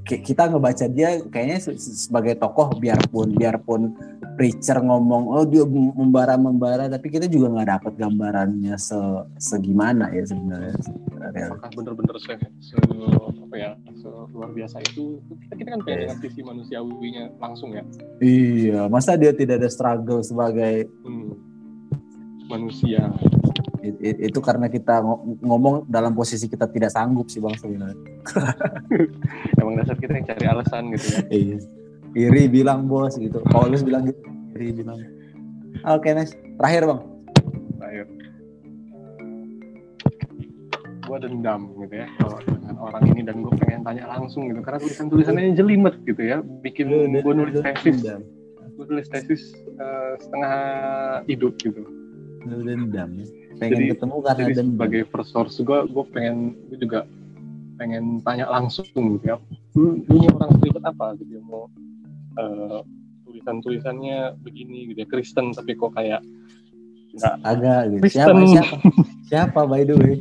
kita 0.00 0.48
ngebaca 0.48 0.88
dia 0.88 1.20
kayaknya 1.28 1.60
sebagai 1.76 2.34
tokoh 2.40 2.72
biarpun 2.80 3.36
biarpun 3.36 3.92
preacher 4.34 4.80
ngomong 4.80 5.28
oh 5.28 5.44
dia 5.44 5.68
membara 5.68 6.40
membara 6.40 6.88
tapi 6.88 7.12
kita 7.12 7.28
juga 7.28 7.52
nggak 7.52 7.68
dapat 7.76 7.92
gambarannya 8.00 8.74
se 8.80 8.96
segimana 9.36 10.08
ya 10.16 10.24
sebenarnya. 10.24 10.74
Apakah 11.52 11.70
bener-bener 11.76 12.16
se, 12.16 12.32
se 12.64 12.76
apa 12.80 13.56
ya 13.60 13.70
se 13.92 14.08
luar 14.32 14.50
biasa 14.56 14.80
itu? 14.80 15.20
Kita 15.44 15.54
kita 15.60 15.68
kan 15.76 15.80
pengen 15.84 16.08
yeah. 16.08 16.16
sisi 16.24 16.40
manusiawinya 16.40 17.24
langsung 17.36 17.76
ya. 17.76 17.84
Iya 18.24 18.88
masa 18.88 19.20
dia 19.20 19.36
tidak 19.36 19.60
ada 19.60 19.68
struggle 19.68 20.24
sebagai 20.24 20.88
hmm, 21.04 21.36
manusia 22.48 23.12
itu 23.82 24.38
karena 24.44 24.68
kita 24.68 25.00
ngomong 25.40 25.88
dalam 25.88 26.12
posisi 26.12 26.44
kita 26.46 26.68
tidak 26.68 26.92
sanggup 26.92 27.32
sih 27.32 27.40
bang 27.40 27.56
sebenarnya. 27.56 27.96
Emang 29.60 29.74
dasar 29.80 29.96
kita 29.96 30.20
yang 30.20 30.26
cari 30.28 30.44
alasan 30.44 30.82
gitu 30.92 31.06
ya. 31.08 31.20
iya. 31.40 31.56
Iri 32.12 32.44
bilang 32.52 32.84
bos 32.84 33.16
gitu. 33.16 33.40
Paulus 33.48 33.80
bilang 33.80 34.12
gitu. 34.12 34.20
Iri 34.56 34.76
bilang. 34.76 35.00
Oke 35.88 36.12
okay, 36.12 36.12
Nes. 36.12 36.36
Terakhir 36.60 36.82
bang. 36.92 37.00
Terakhir. 37.80 38.06
Gue 41.08 41.18
dendam 41.18 41.60
gitu 41.80 41.94
ya 41.96 42.06
kalau 42.20 42.38
dengan 42.44 42.76
orang 42.78 43.02
ini 43.10 43.20
dan 43.26 43.36
gue 43.42 43.52
pengen 43.64 43.80
tanya 43.82 44.04
langsung 44.06 44.46
gitu 44.46 44.60
karena 44.62 44.78
tulisan 44.78 45.06
tulisannya 45.10 45.58
jelimet 45.58 45.98
gitu 46.06 46.22
ya 46.22 46.38
bikin 46.62 46.86
gue 47.18 47.34
nulis 47.34 47.58
tesis 47.66 47.98
gue 48.78 48.86
nulis 48.86 49.10
tesis 49.10 49.58
uh, 49.82 50.14
setengah 50.22 50.54
hidup 51.26 51.58
gitu 51.58 51.82
dendam 52.46 53.10
ya 53.18 53.26
pengen 53.58 53.74
jadi, 53.74 53.86
ketemu 53.96 54.16
karena 54.22 54.38
jadi 54.38 54.52
dendam. 54.54 54.68
sebagai 54.76 55.02
first 55.10 55.30
source 55.34 55.56
gue 55.58 55.78
gue 55.90 56.04
pengen 56.14 56.36
gue 56.70 56.78
juga 56.78 57.00
pengen 57.80 58.20
tanya 58.20 58.46
langsung 58.52 58.84
gitu 58.92 59.24
ya. 59.24 59.36
Lu, 59.72 60.04
lu 60.04 60.14
orang 60.36 60.52
Kristen 60.60 60.84
apa 60.84 61.16
gitu? 61.16 61.40
Mau 61.40 61.72
uh, 62.36 62.84
tulisan-tulisannya 63.24 64.36
begini 64.44 64.92
gitu 64.92 65.00
ya. 65.00 65.08
Kristen 65.08 65.56
tapi 65.56 65.72
kok 65.74 65.96
kayak 65.96 66.20
nggak 67.16 67.34
agak 67.42 67.80
gitu. 67.88 68.00
Kristen. 68.04 68.20
siapa? 68.20 68.38
Siapa 68.44 68.74
siapa 69.32 69.60
by 69.64 69.82
the 69.88 69.96
way? 69.96 70.14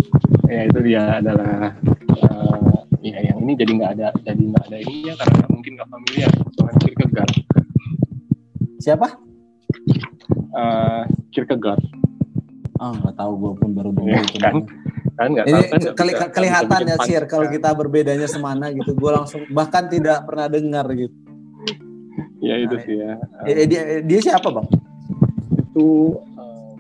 Ya 0.48 0.62
itu 0.66 0.80
dia 0.82 1.04
adalah 1.20 1.76
uh, 2.24 2.80
ya 3.04 3.20
yang 3.28 3.44
ini 3.44 3.54
jadi 3.60 3.72
nggak 3.76 3.92
ada 4.00 4.08
jadi 4.24 4.42
nggak 4.42 4.66
ada 4.72 4.78
ini 4.80 4.96
ya 5.12 5.14
karena 5.20 5.46
mungkin 5.52 5.72
nggak 5.76 5.90
familiar. 5.92 6.32
Soal 6.56 6.74
Kierkegaard 6.80 7.34
siapa? 8.80 9.08
Uh, 10.56 11.04
Kierkegaard 11.36 11.84
Ah, 12.80 12.90
oh, 12.90 12.94
nggak 12.96 13.16
tahu 13.20 13.32
gue 13.36 13.52
pun 13.60 13.70
baru 13.76 13.92
dengar 13.92 14.24
ya, 14.24 14.24
itu. 14.24 14.38
Kan, 14.40 14.56
kan 15.20 15.28
nggak 15.36 15.46
tahu 15.52 15.64
kan 15.68 15.82
keli 16.00 16.14
bisa, 16.16 16.26
kelihatan 16.32 16.82
ya 16.88 16.96
sih 17.04 17.16
kalau 17.28 17.48
kita 17.52 17.70
berbedanya 17.76 18.28
semana 18.32 18.72
gitu. 18.72 18.96
Gue 18.96 19.12
langsung 19.12 19.44
bahkan 19.52 19.92
tidak 19.92 20.24
pernah 20.24 20.48
dengar 20.48 20.88
gitu. 20.96 21.12
Ya 22.40 22.56
itu 22.56 22.76
nah, 22.80 22.84
sih 22.88 22.96
ya. 22.96 23.14
Um, 23.20 23.68
dia, 23.68 23.82
dia 24.00 24.20
siapa 24.24 24.48
bang? 24.48 24.68
Itu 25.60 25.88
um, 26.40 26.80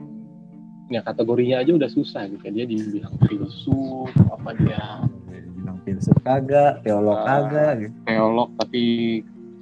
ya 0.88 1.04
kategorinya 1.04 1.60
aja 1.60 1.72
udah 1.76 1.92
susah 1.92 2.32
gitu. 2.32 2.48
Dia 2.48 2.64
dibilang 2.64 3.20
filsuf 3.28 4.08
apa 4.32 4.56
dia? 4.56 5.04
Dibilang 5.28 5.84
filsuf 5.84 6.16
kagak, 6.24 6.80
teolog 6.88 7.20
uh, 7.20 7.28
kagak 7.28 7.72
gitu. 7.84 7.95
Teolog 8.08 8.56
tapi 8.56 8.84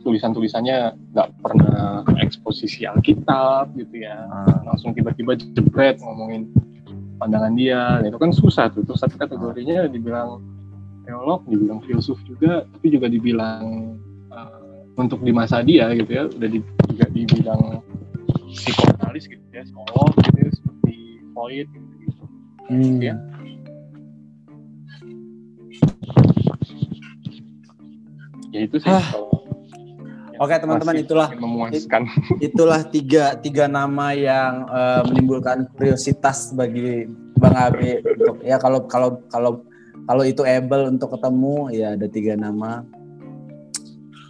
tulisan-tulisannya 0.08 0.96
nggak 1.12 1.30
pernah 1.44 2.08
eksposisi 2.24 2.88
Alkitab 2.88 3.76
gitu 3.76 4.08
ya 4.08 4.16
hmm. 4.24 4.72
langsung 4.72 4.96
tiba-tiba 4.96 5.36
jebret 5.36 6.00
ngomongin 6.00 6.48
pandangan 7.20 7.54
dia 7.60 8.00
nah, 8.00 8.08
itu 8.08 8.16
kan 8.16 8.32
susah 8.32 8.72
tuh 8.72 8.88
terus 8.88 9.04
satu 9.04 9.20
kategorinya 9.20 9.92
dibilang 9.92 10.40
teolog 11.04 11.44
dibilang 11.52 11.84
filsuf 11.84 12.16
juga 12.24 12.64
tapi 12.64 12.88
juga 12.88 13.12
dibilang 13.12 14.00
uh, 14.32 14.88
untuk 14.96 15.20
di 15.20 15.36
masa 15.36 15.60
dia 15.60 15.92
gitu 15.92 16.08
ya 16.08 16.24
udah 16.32 16.50
di, 16.50 16.60
juga 16.88 17.06
dibilang 17.12 17.84
psikoanalis 18.48 19.28
gitu 19.28 19.44
ya 19.52 19.68
psikolog 19.68 20.12
gitu 20.24 20.38
ya, 20.40 20.50
seperti 20.56 20.96
Freud 21.36 21.68
gitu, 21.68 21.88
gitu. 22.00 22.24
Hmm. 22.72 23.00
ya 23.04 23.16
ya 28.56 28.60
itu 28.66 28.78
sih 28.82 28.90
ah. 28.90 29.04
kalau 29.14 29.37
Oke 30.38 30.54
teman-teman 30.58 30.96
itulah 31.02 31.30
memuaskan. 31.34 32.06
Itulah 32.38 32.86
tiga 32.88 33.38
tiga 33.38 33.66
nama 33.66 34.14
yang 34.14 34.70
uh, 34.70 35.02
menimbulkan 35.10 35.66
kuriositas 35.74 36.54
bagi 36.54 37.10
Bang 37.38 37.58
Abi 37.58 38.02
untuk 38.02 38.42
ya 38.46 38.58
kalau 38.62 38.86
kalau 38.86 39.22
kalau 39.30 39.66
kalau 40.06 40.24
itu 40.24 40.46
able 40.46 40.94
untuk 40.94 41.14
ketemu 41.18 41.56
ya 41.74 41.88
ada 41.98 42.08
tiga 42.08 42.34
nama 42.38 42.86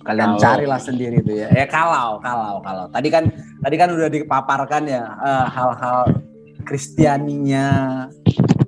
kalian 0.08 0.40
kalau. 0.40 0.44
carilah 0.44 0.80
sendiri 0.80 1.20
tuh 1.20 1.36
ya. 1.44 1.48
Eh 1.52 1.68
kalau 1.68 2.20
kalau 2.24 2.64
kalau 2.64 2.86
tadi 2.88 3.12
kan 3.12 3.28
tadi 3.60 3.76
kan 3.76 3.92
udah 3.92 4.08
dipaparkan 4.08 4.84
ya 4.88 5.04
uh, 5.20 5.46
hal-hal 5.52 6.24
Kristianinya 6.68 7.68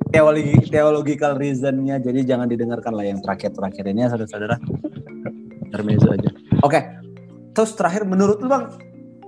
teologi 0.08 0.56
theological 0.72 1.36
reasonnya 1.36 2.00
jadi 2.00 2.24
jangan 2.24 2.48
didengarkan 2.48 2.96
lah 2.96 3.04
yang 3.04 3.20
terakhir-terakhir 3.20 3.84
ini 3.92 4.08
ya 4.08 4.10
saudara-saudara 4.12 4.56
termezo 5.70 6.10
aja. 6.10 6.30
Oke, 6.66 6.80
Terus 7.60 7.76
terakhir 7.76 8.08
menurut 8.08 8.40
lu 8.40 8.48
bang, 8.48 8.72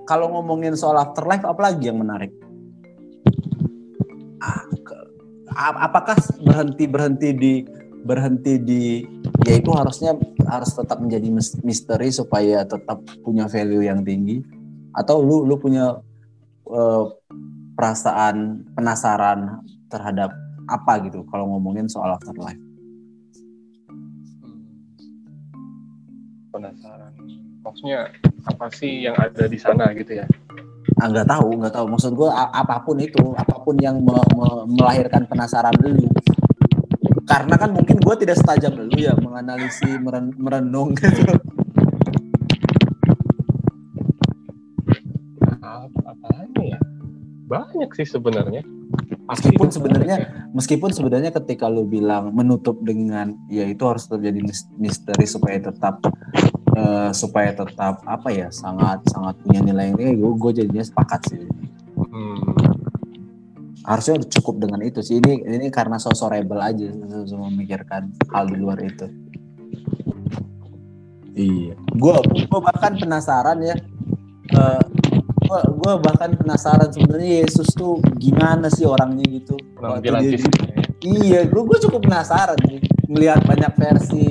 kalau 0.08 0.32
ngomongin 0.32 0.72
soal 0.72 0.96
afterlife 0.96 1.44
apa 1.44 1.68
lagi 1.68 1.92
yang 1.92 2.00
menarik? 2.00 2.32
Ah, 4.40 4.64
apakah 5.84 6.16
berhenti 6.40 6.88
berhenti 6.88 7.28
di 7.36 7.52
berhenti 8.08 8.56
di 8.56 9.04
ya 9.44 9.60
itu 9.60 9.68
harusnya 9.76 10.16
harus 10.48 10.72
tetap 10.72 10.96
menjadi 11.04 11.28
misteri 11.60 12.08
supaya 12.08 12.64
tetap 12.64 13.04
punya 13.20 13.52
value 13.52 13.84
yang 13.84 14.00
tinggi 14.00 14.40
atau 14.96 15.20
lu 15.20 15.44
lu 15.44 15.60
punya 15.60 16.00
uh, 16.72 17.04
perasaan 17.76 18.64
penasaran 18.72 19.60
terhadap 19.92 20.32
apa 20.72 21.04
gitu 21.04 21.20
kalau 21.28 21.52
ngomongin 21.52 21.84
soal 21.84 22.16
afterlife 22.16 22.71
penasaran. 26.52 27.12
Maksudnya 27.64 28.12
apa 28.44 28.68
sih 28.76 29.08
yang 29.08 29.16
ada 29.16 29.48
di 29.48 29.56
sana 29.56 29.88
gitu 29.96 30.20
ya? 30.20 30.26
Ah, 31.00 31.08
nggak 31.08 31.24
tahu 31.24 31.48
nggak 31.64 31.72
tahu. 31.72 31.86
Maksud 31.88 32.12
gue 32.12 32.28
apa 32.30 32.76
pun 32.84 33.00
itu 33.00 33.32
apa 33.32 33.56
pun 33.64 33.80
yang 33.80 33.96
me 34.04 34.20
me 34.36 34.48
melahirkan 34.76 35.24
penasaran 35.24 35.72
dulu 35.80 36.06
karena 37.22 37.54
kan 37.56 37.70
mungkin 37.72 37.96
gue 37.96 38.14
tidak 38.20 38.36
setajam 38.36 38.76
dulu 38.76 38.92
ya 38.98 39.16
menganalisi 39.16 39.96
meren 39.96 40.36
merenung 40.36 40.92
gitu. 41.00 41.32
Apa 45.62 46.28
ya? 46.60 46.78
Banyak 47.48 47.90
sih 47.96 48.04
sebenarnya 48.04 48.60
meskipun 49.26 49.68
sebenarnya 49.70 50.16
meskipun 50.50 50.90
sebenarnya 50.90 51.30
ketika 51.30 51.70
lu 51.70 51.86
bilang 51.86 52.34
menutup 52.34 52.82
dengan 52.82 53.38
ya 53.46 53.64
itu 53.66 53.82
harus 53.86 54.10
terjadi 54.10 54.42
misteri 54.76 55.26
supaya 55.26 55.62
tetap 55.62 56.02
uh, 56.74 57.10
supaya 57.14 57.54
tetap 57.54 58.02
apa 58.04 58.28
ya 58.34 58.48
sangat 58.50 59.06
sangat 59.08 59.38
punya 59.46 59.60
nilai 59.62 59.94
ini 59.94 60.18
gue 60.18 60.32
gue 60.36 60.52
jadinya 60.64 60.84
sepakat 60.84 61.20
sih. 61.30 61.44
Hmm. 61.92 62.44
harusnya 63.82 64.22
udah 64.22 64.28
cukup 64.30 64.54
dengan 64.62 64.80
itu 64.84 65.02
sih 65.02 65.18
ini 65.18 65.42
ini 65.42 65.66
karena 65.72 65.98
sosok 65.98 66.38
rebel 66.38 66.60
aja 66.60 66.86
semua 67.26 67.50
memikirkan 67.50 68.14
hal 68.30 68.46
di 68.46 68.56
luar 68.62 68.78
itu. 68.78 69.10
Iya. 71.32 71.74
Gue 71.98 72.14
gue 72.22 72.60
bahkan 72.62 72.94
penasaran 72.94 73.58
ya 73.58 73.74
uh, 74.54 74.84
gua 75.46 75.60
gua 75.68 75.92
bahkan 75.98 76.34
penasaran 76.34 76.90
sebenarnya 76.90 77.46
Yesus 77.46 77.68
tuh 77.74 77.98
gimana 78.16 78.70
sih 78.70 78.86
orangnya 78.86 79.26
gitu. 79.28 79.56
Dia, 80.02 80.18
iya, 81.02 81.40
gua 81.50 81.62
gua 81.66 81.78
cukup 81.82 82.06
penasaran 82.06 82.58
sih 82.66 82.78
melihat 83.12 83.44
banyak 83.44 83.72
versi. 83.76 84.26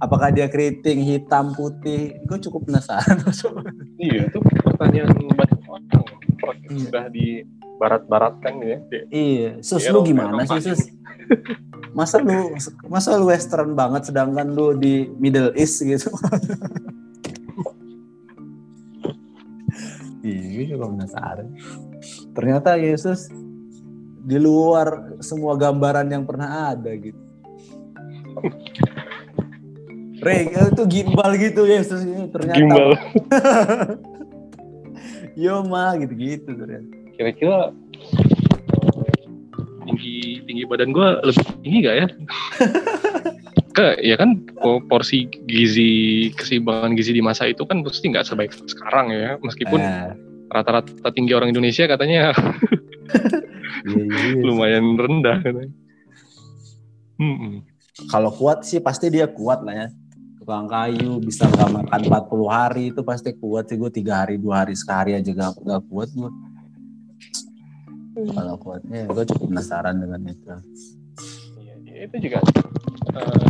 Apakah 0.00 0.32
dia 0.32 0.48
keriting 0.48 1.04
hitam 1.04 1.52
putih? 1.52 2.16
Gue 2.24 2.40
cukup 2.40 2.64
penasaran. 2.72 3.20
Iya 4.00 4.32
itu 4.32 4.38
pertanyaan 4.64 5.12
banyak 5.12 5.60
orang. 5.68 5.84
Iya. 6.70 6.88
sudah 6.88 7.04
di 7.12 7.44
barat-baratkan 7.76 8.54
ya. 8.64 8.78
Iya 9.12 9.50
sus 9.60 9.84
lu 9.90 10.00
gimana 10.06 10.46
sih 10.48 10.72
sus? 10.72 10.88
Masa 11.92 12.22
lu 12.22 12.54
masa 12.88 13.18
lu 13.18 13.28
western 13.28 13.76
banget 13.76 14.08
sedangkan 14.08 14.48
lu 14.54 14.72
di 14.78 15.10
middle 15.20 15.52
east 15.58 15.82
gitu 15.82 16.08
iya 20.24 20.76
juga 20.76 20.90
penasaran 20.90 21.48
ternyata 22.36 22.76
Yesus 22.76 23.30
di 24.20 24.36
luar 24.36 25.16
semua 25.24 25.56
gambaran 25.56 26.12
yang 26.12 26.24
pernah 26.28 26.76
ada 26.76 26.92
gitu 26.96 27.20
Rey, 30.20 30.52
itu 30.52 30.84
gimbal 30.84 31.32
gitu 31.40 31.64
ya 31.64 31.80
ternyata. 32.28 32.60
Gimbal. 32.60 32.92
Yo 35.40 35.64
ma 35.64 35.96
gitu-gitu 35.96 36.52
ternyata. 36.52 36.84
Kira-kira 37.16 37.72
tinggi 39.88 40.44
tinggi 40.44 40.68
badan 40.68 40.92
gue 40.92 41.08
lebih 41.24 41.44
tinggi 41.64 41.78
gak 41.80 41.96
ya? 41.96 42.06
ke 43.70 44.02
ya 44.02 44.18
kan 44.18 44.42
porsi 44.90 45.30
gizi 45.46 46.28
keseimbangan 46.34 46.98
gizi 46.98 47.14
di 47.14 47.22
masa 47.22 47.46
itu 47.46 47.62
kan 47.62 47.86
pasti 47.86 48.10
nggak 48.10 48.26
sebaik 48.26 48.50
sekarang 48.66 49.14
ya 49.14 49.38
meskipun 49.38 49.78
eh. 49.78 50.12
rata-rata 50.50 51.10
tinggi 51.14 51.32
orang 51.38 51.54
Indonesia 51.54 51.86
katanya 51.86 52.30
yeah, 53.86 54.06
yeah, 54.06 54.42
lumayan 54.42 54.98
rendah 54.98 55.38
katanya. 55.38 55.74
Hmm. 57.20 57.62
Kalau 58.08 58.32
kuat 58.32 58.64
sih 58.64 58.80
pasti 58.80 59.12
dia 59.12 59.28
kuat 59.28 59.60
lah 59.60 59.76
ya 59.76 59.88
tukang 60.40 60.66
kayu 60.66 61.20
bisa 61.20 61.46
nggak 61.46 61.68
makan 61.68 62.00
40 62.10 62.48
hari 62.48 62.84
itu 62.90 63.04
pasti 63.04 63.36
kuat 63.36 63.68
sih 63.68 63.76
gue 63.76 63.92
tiga 63.92 64.24
hari 64.24 64.40
dua 64.40 64.64
hari 64.64 64.74
sekali 64.74 65.12
aja 65.12 65.30
gak, 65.30 65.62
gak 65.62 65.84
kuat 65.86 66.08
gue 66.10 66.30
hmm. 68.18 68.32
kalau 68.34 68.56
kuatnya 68.56 69.04
gue 69.04 69.24
cukup 69.30 69.46
penasaran 69.52 70.00
dengan 70.00 70.26
itu 70.26 70.50
iya, 71.60 71.74
iya 71.84 71.94
itu 72.08 72.16
juga 72.24 72.40
uh, 73.16 73.46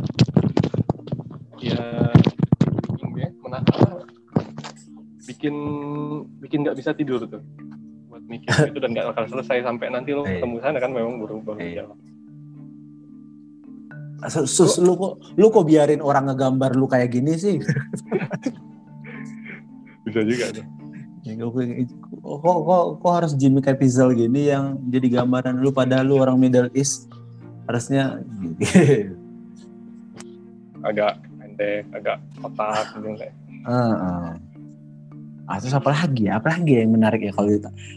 ya 1.60 2.10
ya 3.20 3.28
bikin 5.30 5.54
bikin 6.42 6.58
nggak 6.66 6.76
bisa 6.76 6.90
tidur 6.92 7.24
tuh 7.24 7.40
buat 8.12 8.24
mikir 8.26 8.52
itu 8.70 8.78
dan 8.80 8.90
nggak 8.92 9.12
akan 9.14 9.26
selesai 9.28 9.64
sampai 9.64 9.88
nanti 9.88 10.12
lo 10.12 10.26
iya. 10.26 10.40
ketemu 10.40 10.56
sana 10.60 10.78
kan 10.82 10.90
memang 10.92 11.16
baru 11.22 11.36
baru 11.40 11.60
jalan 11.60 11.98
Sus, 14.28 14.76
lu 14.76 15.00
kok 15.00 15.16
lu 15.40 15.48
kok 15.48 15.64
biarin 15.64 16.04
orang 16.04 16.28
ngegambar 16.28 16.76
lu 16.76 16.84
kayak 16.84 17.08
gini 17.08 17.40
sih? 17.40 17.56
Bisa 20.04 20.20
juga 20.20 20.60
tuh. 20.60 20.66
Ya, 21.24 21.40
kok, 21.40 21.56
kok, 22.20 22.84
kok 23.00 23.12
harus 23.16 23.32
Jimmy 23.40 23.64
Caviezel 23.64 24.12
gini 24.12 24.52
yang 24.52 24.76
jadi 24.92 25.24
gambaran 25.24 25.64
lu 25.64 25.72
padahal 25.72 26.04
lu 26.04 26.20
orang 26.20 26.36
Middle 26.36 26.68
East 26.76 27.08
harusnya 27.64 28.20
agak 30.84 31.20
pendek, 31.38 31.84
agak 31.92 32.16
kotak 32.40 32.86
gitu 32.96 33.08
kayak. 33.16 33.34
Uh, 33.68 33.92
uh. 33.92 34.28
Ah, 35.50 35.58
terus 35.58 35.74
apa 35.74 35.90
lagi 35.90 36.30
ya? 36.30 36.38
Apa 36.38 36.54
lagi 36.54 36.78
yang 36.78 36.94
menarik 36.94 37.26
ya 37.26 37.34
kalau 37.34 37.50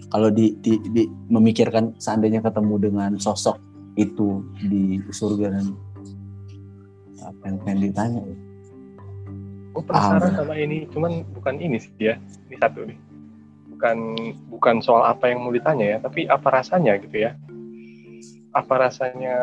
kalau 0.09 0.29
di, 0.33 0.57
di, 0.57 0.81
di 0.89 1.05
memikirkan 1.29 1.93
seandainya 2.01 2.41
ketemu 2.41 2.81
dengan 2.81 3.11
sosok 3.21 3.61
itu 3.93 4.41
di 4.57 4.97
surga 5.13 5.53
dan 5.53 5.77
apa 7.21 7.43
yang 7.45 7.57
pengen 7.61 7.79
ditanya 7.85 8.21
ya? 8.25 8.37
Gue 9.73 9.83
penasaran 9.85 10.33
ah, 10.33 10.37
sama 10.41 10.53
ini, 10.57 10.89
cuman 10.89 11.21
bukan 11.33 11.55
ini 11.61 11.77
sih 11.77 11.93
ya. 12.01 12.17
Ini 12.49 12.57
satu 12.57 12.89
nih. 12.89 12.97
Bukan 13.73 13.97
bukan 14.49 14.75
soal 14.81 15.05
apa 15.05 15.29
yang 15.29 15.45
mau 15.45 15.53
ditanya 15.53 15.85
ya, 15.85 15.97
tapi 16.01 16.25
apa 16.25 16.47
rasanya 16.49 16.97
gitu 17.05 17.21
ya. 17.21 17.37
Apa 18.53 18.81
rasanya 18.81 19.37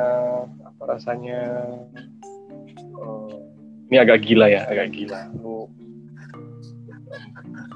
apa 0.66 0.82
rasanya 0.98 1.42
ini 3.90 3.96
agak 3.98 4.22
gila 4.22 4.46
ya, 4.46 4.70
agak 4.70 4.94
gila. 4.94 5.26
Lu 5.34 5.66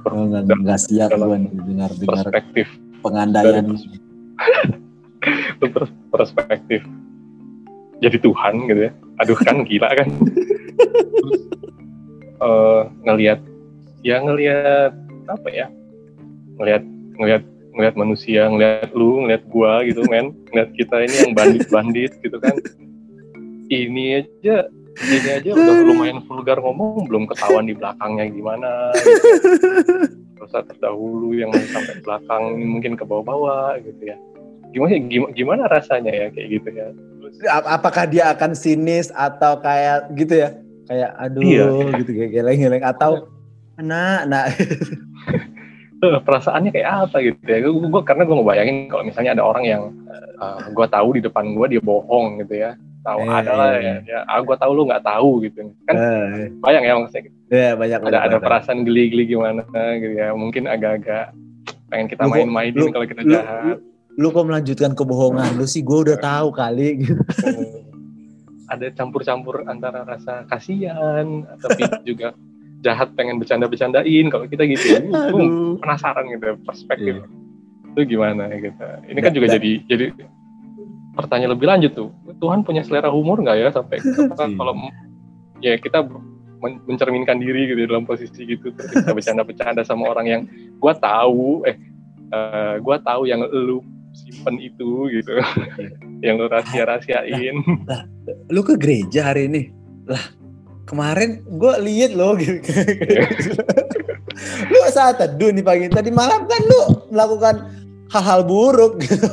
oh, 0.06 0.24
nggak 0.30 0.80
siap 0.80 1.10
gue 1.10 1.36
nih 1.42 1.50
dengar 1.66 1.90
dengar 1.90 2.24
perspektif 2.30 2.66
pengandaian 3.02 3.66
perspektif 6.14 6.80
jadi 8.04 8.20
Tuhan 8.20 8.68
gitu 8.68 8.80
ya. 8.90 8.92
Aduh 9.24 9.38
kan 9.38 9.64
gila 9.64 9.88
kan. 9.96 10.08
Uh, 12.42 12.82
ngelihat 13.08 13.40
ya 14.04 14.20
ngelihat 14.20 14.92
apa 15.30 15.48
ya? 15.48 15.66
Ngelihat 16.60 16.82
ngelihat 17.16 17.42
ngelihat 17.74 17.94
manusia 17.98 18.46
ngelihat 18.46 18.90
lu 18.92 19.24
ngelihat 19.24 19.42
gua 19.48 19.80
gitu 19.88 20.04
men. 20.12 20.36
Ngelihat 20.52 20.70
kita 20.76 20.96
ini 21.08 21.16
yang 21.24 21.32
bandit-bandit 21.32 22.12
gitu 22.22 22.38
kan. 22.38 22.54
Ini 23.64 24.20
aja 24.20 24.68
ini 25.02 25.28
aja 25.30 25.50
udah 25.50 25.76
lumayan 25.82 26.18
vulgar 26.22 26.58
ngomong 26.62 27.10
belum 27.10 27.24
ketahuan 27.26 27.66
di 27.66 27.74
belakangnya 27.74 28.26
gimana. 28.30 28.70
Gitu. 28.94 29.48
terus 30.34 30.50
terdahulu 30.50 31.34
yang 31.34 31.50
sampai 31.72 32.02
belakang 32.04 32.42
mungkin 32.62 32.92
ke 32.94 33.04
bawah-bawah 33.06 33.80
gitu 33.82 34.14
ya. 34.14 34.16
Gimana 34.74 34.98
gimana 35.34 35.62
rasanya 35.70 36.10
ya 36.10 36.26
kayak 36.30 36.48
gitu 36.60 36.68
ya? 36.74 36.88
Apakah 37.50 38.06
dia 38.06 38.30
akan 38.30 38.54
sinis 38.54 39.10
atau 39.14 39.58
kayak 39.58 40.14
gitu 40.14 40.46
ya? 40.46 40.48
Kayak 40.84 41.10
aduh 41.16 41.42
iya. 41.42 41.66
gitu 41.98 42.10
kayak 42.14 42.30
geleng-geleng. 42.30 42.84
Atau 42.84 43.30
nah 43.80 44.22
nah 44.22 44.46
perasaannya 46.26 46.70
kayak 46.70 47.10
apa 47.10 47.16
gitu 47.24 47.38
ya? 47.48 47.58
Gue, 47.64 48.02
karena 48.06 48.22
gue 48.28 48.36
ngebayangin 48.36 48.76
kalau 48.92 49.02
misalnya 49.06 49.32
ada 49.34 49.42
orang 49.42 49.64
yang 49.64 49.82
uh, 50.38 50.60
eh, 50.60 50.70
gue 50.70 50.86
tahu 50.86 51.08
di 51.18 51.20
depan 51.24 51.54
gue 51.56 51.66
dia 51.78 51.82
bohong 51.82 52.44
gitu 52.44 52.54
ya 52.58 52.76
tahu 53.04 53.20
eh, 53.20 53.30
ada 53.30 53.52
lah 53.52 53.70
ya, 53.76 53.94
ya. 54.08 54.18
Ah, 54.24 54.40
gue 54.40 54.56
tahu 54.56 54.72
lu 54.72 54.82
nggak 54.88 55.04
tahu 55.04 55.30
gitu. 55.44 55.70
Kan 55.84 55.94
eh. 55.94 56.48
bayang 56.64 56.84
ya 56.88 56.92
maksudnya 56.96 57.22
gitu. 57.28 57.36
ya, 57.52 57.70
banyak 57.76 58.00
ada 58.08 58.18
ada 58.24 58.36
perasaan 58.40 58.82
geli-geli 58.88 59.28
gimana 59.28 59.62
gitu 60.00 60.14
ya. 60.16 60.32
Mungkin 60.32 60.64
agak-agak 60.64 61.36
pengen 61.92 62.06
kita 62.08 62.22
main-mainin 62.26 62.88
kalau 62.90 63.06
kita 63.06 63.22
jahat. 63.22 63.78
lu 64.14 64.30
kok 64.30 64.46
melanjutkan 64.46 64.92
kebohongan? 64.94 65.58
Lu 65.58 65.66
sih 65.66 65.82
gue 65.84 65.98
udah 66.10 66.18
tahu 66.18 66.48
kali 66.54 67.04
gitu. 67.04 67.20
Ada 68.72 68.90
campur-campur 68.96 69.68
antara 69.68 70.08
rasa 70.08 70.48
kasihan 70.48 71.44
tapi 71.60 71.82
juga 72.08 72.32
jahat 72.80 73.12
pengen 73.18 73.36
bercanda-bercandain 73.36 74.26
kalau 74.32 74.48
kita 74.48 74.64
gitu. 74.70 74.86
Ya 74.86 75.00
Aduh. 75.04 75.76
penasaran 75.82 76.24
gitu 76.32 76.56
perspektif. 76.64 77.20
Yeah. 77.20 77.42
itu 77.94 78.18
gimana 78.18 78.50
gitu. 78.58 78.86
Ini 79.06 79.18
kan 79.22 79.30
juga 79.30 79.46
jadi 79.54 79.70
jadi 79.86 80.04
pertanyaan 81.14 81.54
lebih 81.54 81.66
lanjut 81.70 81.92
tuh 81.94 82.10
Tuhan 82.42 82.66
punya 82.66 82.82
selera 82.82 83.08
humor 83.08 83.40
nggak 83.40 83.56
ya? 83.56 83.68
Sampai 83.70 84.02
kalau 84.58 84.74
ya 85.62 85.78
kita 85.80 86.04
mencerminkan 86.60 87.40
diri 87.40 87.70
gitu 87.70 87.88
dalam 87.88 88.04
posisi 88.04 88.44
gitu. 88.44 88.74
Kita 88.74 89.14
bercanda-bercanda 89.16 89.86
sama 89.86 90.10
orang 90.10 90.26
yang 90.26 90.42
gua 90.82 90.92
tahu 90.98 91.64
eh 91.64 91.76
uh, 92.34 92.76
gua 92.82 93.00
tahu 93.00 93.30
yang 93.30 93.46
lu 93.46 93.80
simpen 94.14 94.58
itu 94.62 95.10
gitu. 95.10 95.34
Yang 96.24 96.34
lu 96.40 96.46
rahasia-rahasiain. 96.48 97.56
Lah, 97.84 98.08
lu 98.48 98.64
ke 98.64 98.80
gereja 98.80 99.28
hari 99.28 99.44
ini? 99.44 99.68
Lah 100.08 100.24
kemarin 100.88 101.44
gue 101.44 101.74
lihat 101.84 102.16
lo 102.16 102.36
gitu. 102.36 102.64
Lu 104.72 104.78
saat 104.92 105.20
teduh 105.20 105.52
nih 105.52 105.64
pagi 105.64 105.88
tadi 105.88 106.08
malam 106.12 106.44
kan 106.48 106.62
lu 106.64 106.80
melakukan 107.12 107.54
hal-hal 108.08 108.40
buruk. 108.44 109.00
gitu 109.04 109.28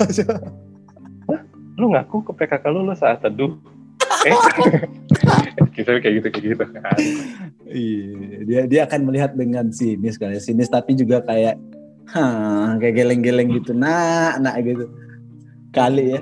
lu 1.80 1.92
ngaku 1.92 2.24
ke 2.28 2.32
PKK 2.36 2.64
lu 2.72 2.88
lu 2.88 2.96
saat 2.96 3.22
teduh. 3.24 3.56
Eh 4.22 4.38
kita 5.76 5.98
kayak 5.98 6.22
gitu 6.22 6.28
kayak 6.30 6.46
gitu. 6.54 6.64
Kan 6.78 6.98
iya 7.74 8.38
dia 8.46 8.62
dia 8.70 8.82
akan 8.86 9.10
melihat 9.10 9.34
dengan 9.34 9.74
sinis 9.74 10.20
kali 10.20 10.38
sinis 10.38 10.70
tapi 10.70 10.94
juga 10.94 11.26
kayak 11.26 11.58
Hah, 12.12 12.76
kayak 12.76 13.00
geleng-geleng 13.00 13.56
gitu. 13.56 13.72
Nah 13.72 14.36
nah 14.38 14.60
gitu. 14.60 14.92
Kali 15.72 16.20
ya. 16.20 16.22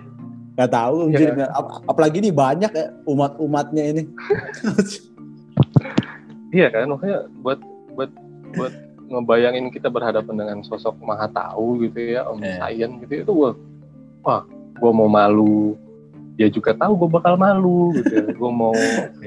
Nggak 0.54 0.72
tahu 0.72 0.98
ya. 1.12 1.50
Ap 1.50 1.82
apalagi 1.90 2.22
nih 2.22 2.36
banyak 2.36 2.72
ya 2.72 2.86
umat-umatnya 3.10 3.84
ini. 3.96 4.04
Iya 6.50 6.74
kan 6.74 6.90
makanya 6.90 7.30
buat 7.46 7.62
buat 7.94 8.10
buat 8.58 8.74
ngebayangin 9.06 9.70
kita 9.70 9.86
berhadapan 9.90 10.34
dengan 10.34 10.58
sosok 10.66 10.98
maha 10.98 11.30
tahu 11.30 11.86
gitu 11.86 12.18
ya 12.18 12.26
om 12.26 12.42
Eh. 12.42 12.58
Sayan 12.58 12.98
gitu 13.06 13.22
itu 13.22 13.32
gua 13.34 13.54
wah 14.26 14.42
gua 14.80 14.92
mau 14.92 15.08
malu 15.08 15.76
dia 16.34 16.48
juga 16.48 16.72
tahu 16.72 16.96
gue 16.98 17.10
bakal 17.12 17.36
malu 17.36 17.92
gitu 17.94 18.16
ya. 18.16 18.32
gue 18.32 18.52
mau 18.54 18.72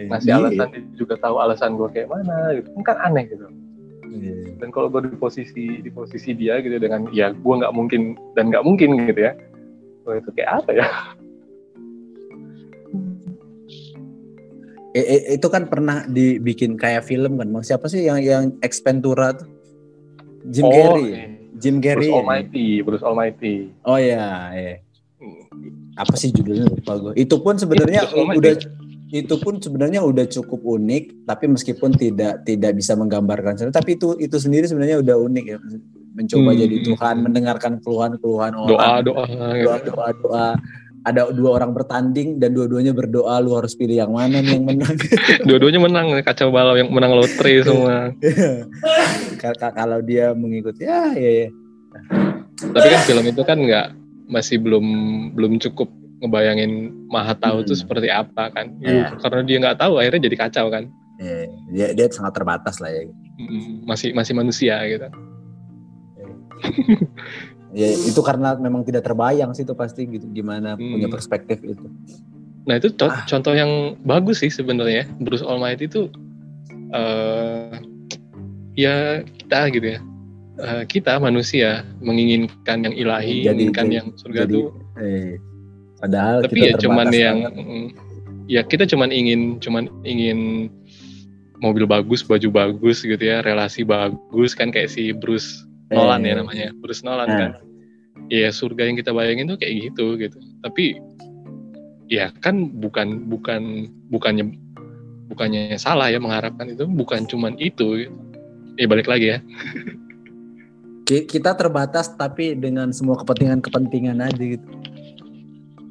ngasih 0.09 0.28
Iya. 0.28 0.40
alasan 0.40 0.68
dia 0.70 0.80
juga 0.96 1.14
tahu 1.16 1.36
alasan 1.38 1.76
gue 1.76 1.88
kayak 1.90 2.09
mana 2.09 2.57
gitu 2.57 2.72
kan 2.80 2.96
aneh 3.03 3.28
gitu 3.28 3.44
Iya. 4.09 4.57
dan 4.57 4.68
kalau 4.68 4.88
gue 4.88 5.05
di 5.05 5.12
posisi 5.14 5.64
di 5.78 5.90
posisi 5.90 6.32
dia 6.32 6.57
gitu 6.59 6.72
dengan 6.74 7.05
ya 7.12 7.30
gue 7.30 7.55
nggak 7.55 7.68
mungkin 7.70 8.16
dan 8.32 8.48
nggak 8.48 8.64
mungkin 8.64 8.96
gitu 9.07 9.20
ya 9.22 9.36
Wah, 10.03 10.16
itu 10.16 10.30
kayak 10.32 10.50
apa 10.59 10.70
ya 10.72 10.88
Eh, 14.92 15.00
eh, 15.00 15.40
itu 15.40 15.48
kan 15.48 15.64
pernah 15.64 16.05
dibikin 16.05 16.76
kayak 16.76 17.00
film 17.03 17.40
kan. 17.40 17.48
Mas 17.48 17.64
siapa 17.64 17.88
sih 17.88 18.05
yang 18.05 18.20
yang 18.20 18.53
Expentura 18.61 19.32
tuh? 19.32 19.48
Jim 20.44 20.68
Carrey. 20.68 21.00
ya? 21.00 21.16
iya. 21.16 21.24
Jim 21.57 21.76
Bruce 21.76 21.86
Carrey. 21.86 22.09
ya? 22.09 22.14
Almighty 22.14 22.66
Bruce 22.82 23.00
Almighty 23.00 23.55
Oh 23.84 23.96
iya, 23.96 24.53
iya. 24.53 24.74
Apa 25.93 26.14
sih 26.14 26.31
judulnya 26.31 26.66
lupa 26.66 26.93
gue. 26.99 27.12
Itu 27.16 27.39
pun 27.39 27.55
sebenarnya 27.55 28.09
Almighty. 28.09 28.39
udah 28.39 28.55
itu 29.12 29.35
pun 29.37 29.61
sebenarnya 29.61 30.01
udah 30.01 30.25
cukup 30.25 30.61
unik, 30.64 31.29
tapi 31.29 31.45
meskipun 31.47 31.93
tidak 31.93 32.43
tidak 32.43 32.73
bisa 32.73 32.97
menggambarkan 32.97 33.61
tapi 33.68 33.95
itu 33.95 34.16
itu 34.16 34.37
sendiri 34.37 34.64
sebenarnya 34.64 34.99
udah 34.99 35.16
unik 35.20 35.45
ya. 35.47 35.59
Mencoba 36.12 36.51
Hmm. 36.51 36.61
jadi 36.61 36.77
Tuhan, 36.83 37.14
mendengarkan 37.20 37.73
keluhan-keluhan 37.81 38.53
doa 38.53 38.68
orang, 38.68 39.05
doa 39.05 39.25
doa 39.29 39.77
doa 39.81 40.09
doa. 40.14 40.49
Ada 41.03 41.29
dua 41.29 41.59
orang 41.59 41.75
bertanding 41.75 42.39
dan 42.39 42.55
dua-duanya 42.55 42.95
berdoa, 42.95 43.43
lu 43.43 43.53
harus 43.53 43.75
pilih 43.75 43.99
yang 43.99 44.14
mana 44.14 44.39
nih 44.39 44.55
yang 44.55 44.64
menang. 44.64 44.95
dua-duanya 45.51 45.81
menang 45.83 46.07
kacau 46.23 46.49
balau 46.49 46.73
yang 46.73 46.89
menang 46.89 47.11
lotre 47.12 47.59
semua 47.66 48.14
Ka- 49.37 49.59
ka- 49.59 49.75
kalau 49.75 49.99
dia 49.99 50.31
mengikuti 50.33 50.87
ya 50.87 51.11
ya 51.12 51.31
ya 51.45 51.49
tapi 52.62 52.87
kan 52.87 53.01
film 53.03 53.25
itu 53.27 53.43
kan 53.43 53.59
nggak 53.59 53.87
masih 54.25 54.57
belum 54.57 54.85
belum 55.33 55.59
cukup 55.59 55.91
ngebayangin 56.18 56.73
maha 57.09 57.35
tahu 57.35 57.62
itu 57.62 57.75
Hmm. 57.75 57.83
seperti 57.83 58.09
apa 58.09 58.49
kan 58.49 58.70
Iya. 58.79 59.18
karena 59.18 59.41
dia 59.43 59.57
nggak 59.59 59.79
tahu 59.79 59.99
akhirnya 59.99 60.23
jadi 60.23 60.37
kacau 60.39 60.68
kan 60.68 60.87
Ya, 61.16 61.47
dia, 61.68 61.87
dia 61.95 62.07
sangat 62.09 62.35
terbatas 62.35 62.79
lah 62.79 62.91
ya 62.91 63.07
Mm, 63.33 63.83
masih 63.83 64.12
masih 64.12 64.35
manusia 64.35 64.77
gitu 64.85 65.09
ya 67.73 67.89
itu 67.89 68.20
karena 68.20 68.55
memang 68.55 68.85
tidak 68.85 69.03
terbayang 69.03 69.51
sih 69.51 69.62
itu 69.62 69.73
pasti 69.73 70.05
gitu 70.07 70.29
gimana 70.29 70.75
Hmm. 70.75 70.93
punya 70.93 71.09
perspektif 71.09 71.59
itu 71.59 71.87
nah 72.62 72.77
itu 72.77 72.93
co- 72.93 73.09
Ah. 73.09 73.25
contoh 73.25 73.51
yang 73.51 73.99
bagus 74.03 74.39
sih 74.39 74.49
sebenarnya 74.49 75.09
Bruce 75.18 75.43
Almighty 75.43 75.87
itu 75.87 76.07
eh 76.93 77.73
ya 78.75 78.95
kita 79.25 79.73
gitu 79.73 79.87
ya 79.89 80.01
Eh, 80.62 80.84
kita 80.86 81.18
manusia 81.18 81.82
menginginkan 81.98 82.86
yang 82.86 82.94
ilahi 82.94 83.42
Jadi- 83.42 83.50
menginginkan 83.50 83.86
jadi- 83.86 83.96
yang 83.98 84.06
surga 84.14 84.40
jadi 84.46 84.54
tuh 84.54 84.66
eh, 84.94 85.32
padahal 85.98 86.36
tapi 86.46 86.54
kita 86.54 86.66
ya 86.66 86.72
cuman 86.78 87.06
terbatas 87.10 87.18
yang 87.18 87.36
mm, 87.50 87.86
ya 88.46 88.60
kita 88.62 88.84
cuman 88.86 89.10
ingin 89.10 89.40
cuman 89.58 89.90
ingin 90.06 90.70
mobil 91.58 91.82
bagus 91.82 92.22
baju 92.22 92.46
bagus 92.48 93.02
gitu 93.02 93.18
ya 93.18 93.42
relasi 93.42 93.82
bagus 93.82 94.54
kan 94.54 94.70
kayak 94.70 94.90
si 94.90 95.10
Bruce 95.10 95.66
Nolan 95.90 96.22
Eh, 96.22 96.30
ya 96.30 96.34
namanya 96.38 96.68
Bruce 96.78 97.02
Nolan 97.02 97.26
Nah. 97.26 97.38
kan. 97.38 97.52
Ya 98.30 98.48
surga 98.48 98.86
yang 98.86 98.94
kita 98.94 99.10
bayangin 99.10 99.50
tuh 99.50 99.58
kayak 99.58 99.90
gitu 99.90 100.14
gitu. 100.14 100.38
Tapi 100.62 100.94
ya 102.06 102.30
kan 102.38 102.70
bukan 102.78 103.26
bukan 103.26 103.62
bukannya 104.10 104.46
bukannya 105.26 105.74
salah 105.74 106.06
ya 106.06 106.22
mengharapkan 106.22 106.70
itu 106.70 106.86
bukan 106.86 107.24
cuman 107.26 107.56
itu 107.58 108.06
ya 108.76 108.86
balik 108.86 109.08
lagi 109.08 109.32
ya 109.32 109.38
kita 111.20 111.52
terbatas 111.52 112.08
tapi 112.14 112.56
dengan 112.56 112.88
semua 112.90 113.20
kepentingan-kepentingan 113.20 114.18
aja 114.18 114.42
gitu 114.56 114.66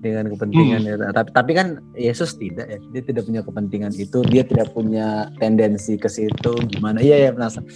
dengan 0.02 0.34
kepentingan 0.34 0.82
Hmm. 0.82 0.90
ya. 0.98 1.14
tapi 1.14 1.30
tapi 1.30 1.52
kan 1.54 1.68
Yesus 1.94 2.34
tidak 2.34 2.66
ya 2.66 2.78
dia 2.90 3.02
tidak 3.06 3.24
punya 3.30 3.46
kepentingan 3.46 3.94
itu 3.94 4.26
dia 4.26 4.42
tidak 4.42 4.74
punya 4.74 5.30
tendensi 5.38 5.94
ke 5.94 6.10
situ 6.10 6.58
gimana 6.74 6.98
iya 7.00 7.30
ya 7.30 7.32
penasaran 7.32 7.70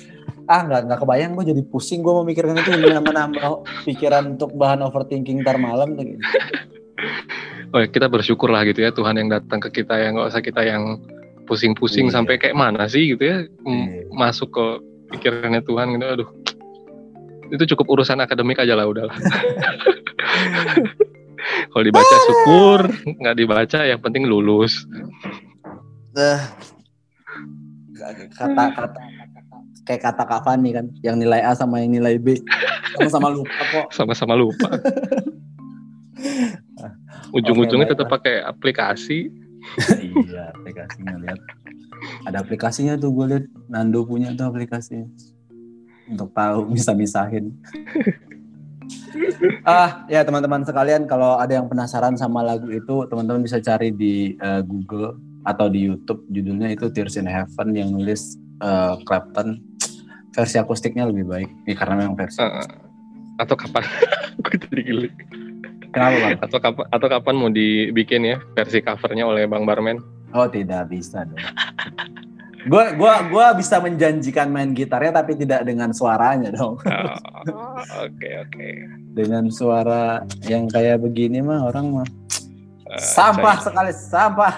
ah 0.49 0.61
nggak 0.65 0.81
nggak 0.89 0.99
kebayang 1.05 1.31
gue 1.37 1.45
jadi 1.53 1.61
pusing 1.69 2.01
gue 2.01 2.13
memikirkan 2.25 2.57
itu 2.57 2.69
nambah 2.81 3.13
nambah 3.13 3.43
pikiran 3.85 4.37
untuk 4.37 4.57
bahan 4.57 4.81
overthinking 4.81 5.45
ntar 5.45 5.61
malam 5.61 5.93
tuh 5.93 6.05
gitu. 6.05 6.21
oh 7.73 7.79
ya, 7.81 7.87
kita 7.89 8.09
bersyukur 8.09 8.49
lah 8.49 8.65
gitu 8.65 8.81
ya 8.81 8.89
Tuhan 8.89 9.21
yang 9.21 9.29
datang 9.29 9.61
ke 9.61 9.69
kita 9.69 9.93
yang 9.93 10.17
nggak 10.17 10.33
usah 10.33 10.41
kita 10.41 10.61
yang 10.65 10.97
pusing-pusing 11.45 12.09
Iya. 12.09 12.13
sampai 12.17 12.41
kayak 12.41 12.57
mana 12.57 12.89
sih 12.89 13.13
gitu 13.13 13.21
ya 13.21 13.37
Iya. 13.45 14.09
masuk 14.09 14.49
ke 14.49 14.65
pikirannya 15.13 15.61
Tuhan 15.61 15.93
gitu 15.93 16.05
aduh 16.09 16.29
itu 17.51 17.63
cukup 17.75 17.85
urusan 17.99 18.21
akademik 18.21 18.57
aja 18.61 18.73
lah 18.73 18.87
udahlah. 18.89 19.15
Kalau 21.45 21.83
dibaca 21.83 22.15
syukur 22.25 22.79
nggak 23.21 23.35
dibaca 23.37 23.79
yang 23.85 23.99
penting 24.01 24.25
lulus. 24.25 24.87
Eh, 26.15 26.39
kata 28.31 28.63
kata 28.71 28.99
kayak 29.85 30.01
kata 30.01 30.23
Kak 30.25 30.41
Fani 30.47 30.73
kan 30.73 30.89
yang 31.05 31.19
nilai 31.21 31.43
A 31.43 31.53
sama 31.53 31.83
yang 31.83 31.93
nilai 31.93 32.17
B. 32.17 32.39
Sama-sama 32.97 33.29
lupa 33.29 33.61
kok. 33.69 33.87
Sama-sama 33.93 34.33
lupa. 34.33 34.69
Ujung-ujungnya 37.35 37.91
tetap 37.91 38.07
pakai 38.07 38.41
aplikasi. 38.41 39.27
Iya 39.99 40.55
aplikasinya 40.55 41.19
lihat. 41.19 41.39
Ada 42.25 42.41
aplikasinya 42.41 42.95
tuh 42.95 43.11
gue 43.11 43.25
lihat. 43.35 43.45
Nando 43.67 44.07
punya 44.07 44.31
tuh 44.33 44.47
aplikasinya 44.47 45.05
untuk 46.09 46.29
tahu 46.33 46.67
bisa 46.75 46.91
misahin 46.93 47.55
ah 49.65 50.05
ya 50.11 50.21
teman-teman 50.21 50.61
sekalian 50.61 51.07
kalau 51.09 51.39
ada 51.39 51.57
yang 51.57 51.65
penasaran 51.65 52.13
sama 52.19 52.43
lagu 52.45 52.69
itu 52.69 53.07
teman-teman 53.09 53.41
bisa 53.41 53.57
cari 53.63 53.89
di 53.89 54.35
eh, 54.37 54.61
Google 54.61 55.17
atau 55.45 55.69
di 55.69 55.85
YouTube. 55.85 56.25
Judulnya 56.33 56.73
itu 56.73 56.89
Tears 56.89 57.15
in 57.15 57.29
Heaven 57.29 57.77
yang 57.77 57.93
nulis 57.93 58.35
eh, 58.59 58.95
Clapton. 59.05 59.61
Versi 60.35 60.59
akustiknya 60.59 61.07
lebih 61.07 61.31
baik. 61.31 61.49
Ya, 61.63 61.75
karena 61.79 62.03
memang 62.03 62.19
versi 62.19 62.43
Eh, 62.43 62.67
atau 63.39 63.55
kapan? 63.55 63.83
Gue 64.43 64.57
jadi 64.59 65.07
kenapa 65.95 66.15
bang? 66.19 66.37
atau 66.43 66.59
kapan 66.59 66.85
atau 66.91 67.07
kapan 67.07 67.35
mau 67.39 67.47
dibikin 67.47 68.27
ya 68.27 68.37
versi 68.51 68.83
covernya 68.83 69.23
oleh 69.23 69.47
Bang 69.47 69.63
Barmen? 69.63 70.03
Oh 70.35 70.43
tidak 70.51 70.91
bisa 70.91 71.23
dong. 71.23 71.39
Gue 72.65 72.83
gua 72.95 73.21
gua 73.25 73.53
bisa 73.53 73.77
menjanjikan 73.77 74.49
main 74.49 74.71
gitarnya 74.71 75.13
tapi 75.15 75.35
tidak 75.35 75.61
dengan 75.63 75.89
suaranya 75.91 76.49
dong. 76.49 76.81
Oh, 77.45 77.77
oke 77.99 78.29
oke 78.41 78.67
Dengan 79.11 79.47
suara 79.49 80.19
yang 80.43 80.65
kayak 80.65 80.97
begini 80.99 81.39
mah 81.39 81.61
orang 81.63 81.85
mah 81.93 82.07
Eh, 82.85 82.97
sampah 82.97 83.55
saya- 83.55 83.65
sekali 83.65 83.91
sampah. 83.91 84.55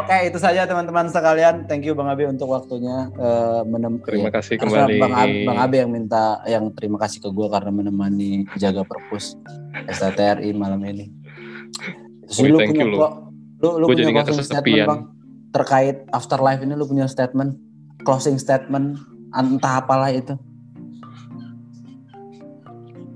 Oke 0.00 0.16
itu 0.24 0.38
saja 0.38 0.64
teman-teman 0.64 1.06
sekalian. 1.06 1.66
Thank 1.66 1.84
you 1.84 1.92
Bang 1.92 2.08
Abi 2.08 2.24
untuk 2.24 2.48
waktunya 2.48 3.12
eh, 3.12 3.60
menem- 3.62 4.00
terima 4.00 4.26
ya, 4.26 4.32
kasih 4.32 4.54
harusnya 4.56 4.88
kembali 4.88 4.96
Bang 4.98 5.14
Abi, 5.14 5.38
Bang 5.44 5.58
Abi 5.60 5.76
yang 5.76 5.90
minta 5.92 6.24
yang 6.46 6.64
terima 6.72 6.96
kasih 6.96 7.20
ke 7.20 7.28
gue 7.28 7.46
karena 7.46 7.70
menemani 7.70 8.30
jaga 8.56 8.82
perpus 8.82 9.36
STTRI 9.86 10.50
malam 10.52 10.80
ini. 10.82 11.12
Terus 12.24 12.38
Wih, 12.40 12.48
lu 12.48 12.58
thank 12.58 12.70
punya 12.72 12.82
you 12.82 12.90
lu. 12.90 12.98
lu 13.60 13.68
lu 13.76 13.84
Gua 13.84 13.88
punya 13.88 14.00
jadi 14.00 14.10
nggak 14.10 14.26
kesepian. 14.32 14.86
bang 14.88 15.00
terkait 15.50 16.06
afterlife 16.10 16.60
ini 16.60 16.72
lu 16.72 16.84
punya 16.84 17.04
statement 17.04 17.58
closing 18.00 18.36
statement 18.36 18.96
entah 19.30 19.78
apalah 19.78 20.08
itu. 20.08 20.34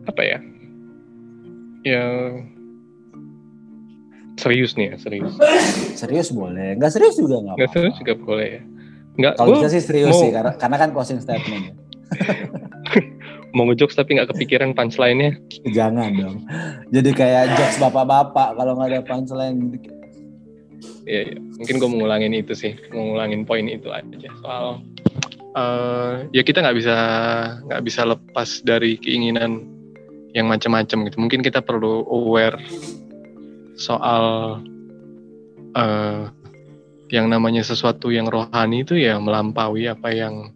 apa 0.05 0.21
ya 0.21 0.39
ya 1.83 2.05
serius 4.37 4.75
nih 4.75 4.93
ya 4.93 4.97
serius 4.97 5.33
Serius 5.95 6.29
boleh, 6.29 6.77
nggak 6.77 6.93
serius 6.93 7.17
juga 7.17 7.41
nggak 7.41 7.57
nggak 7.57 7.71
serius 7.73 7.97
juga 7.97 8.15
boleh 8.15 8.49
ya 8.51 8.63
nggak 9.15 9.35
Kalau 9.35 9.49
bisa 9.55 9.69
sih 9.69 9.81
serius 9.81 10.11
mau- 10.11 10.21
sih 10.21 10.31
karena 10.31 10.53
karena 10.55 10.77
kan 10.77 10.89
closing 10.91 11.19
statement. 11.19 11.63
ya. 11.65 11.75
mau 13.57 13.65
ngejokes 13.65 13.95
tapi 13.95 14.19
nggak 14.19 14.35
kepikiran 14.35 14.71
punchline-nya 14.73 15.39
Jangan 15.67 16.11
dong. 16.13 16.37
Jadi 16.91 17.11
kayak 17.11 17.55
jokes 17.55 17.79
bapak-bapak 17.81 18.49
kalau 18.53 18.75
nggak 18.75 18.91
ada 18.91 19.03
punchline. 19.03 19.79
Ya, 21.05 21.21
ya. 21.33 21.39
mungkin 21.61 21.75
gue 21.81 21.89
mau 21.89 21.99
ngulangin 22.05 22.35
itu 22.37 22.53
sih. 22.57 22.73
Mau 22.93 23.15
ngulangin 23.15 23.45
poin 23.45 23.65
itu 23.69 23.89
aja. 23.93 24.29
Soal 24.41 24.65
eh, 25.55 26.13
ya 26.35 26.43
kita 26.43 26.65
nggak 26.65 26.77
bisa 26.77 26.97
nggak 27.69 27.83
bisa 27.85 28.03
lepas 28.09 28.61
dari 28.65 28.99
keinginan 28.99 29.65
yang 30.35 30.51
macam-macam 30.51 31.09
gitu. 31.09 31.17
Mungkin 31.21 31.41
kita 31.45 31.63
perlu 31.63 32.05
aware 32.09 32.59
soal 33.79 34.59
eh, 35.77 36.25
yang 37.13 37.31
namanya 37.31 37.63
sesuatu 37.63 38.11
yang 38.11 38.27
rohani 38.27 38.83
itu 38.83 38.99
ya 38.99 39.21
melampaui 39.21 39.87
apa 39.87 40.11
yang 40.11 40.51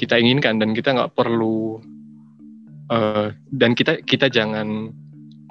kita 0.00 0.18
inginkan. 0.18 0.58
Dan 0.58 0.74
kita 0.74 0.96
nggak 0.96 1.12
perlu 1.14 1.78
eh, 2.90 3.36
dan 3.54 3.70
kita 3.78 4.02
kita 4.02 4.26
jangan 4.26 4.90